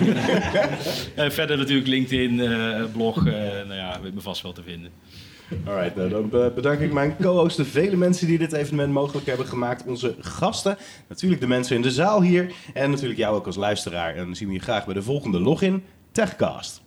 [1.15, 4.91] Eh, verder natuurlijk LinkedIn, eh, blog, eh, nou ja, weet me vast wel te vinden.
[5.65, 9.25] Alright, nou, dan eh, bedank ik mijn co-host, de vele mensen die dit evenement mogelijk
[9.25, 9.85] hebben gemaakt.
[9.85, 10.77] Onze gasten,
[11.07, 12.51] natuurlijk de mensen in de zaal hier.
[12.73, 14.15] En natuurlijk jou ook als luisteraar.
[14.15, 16.81] En dan zien we je graag bij de volgende login Techcast.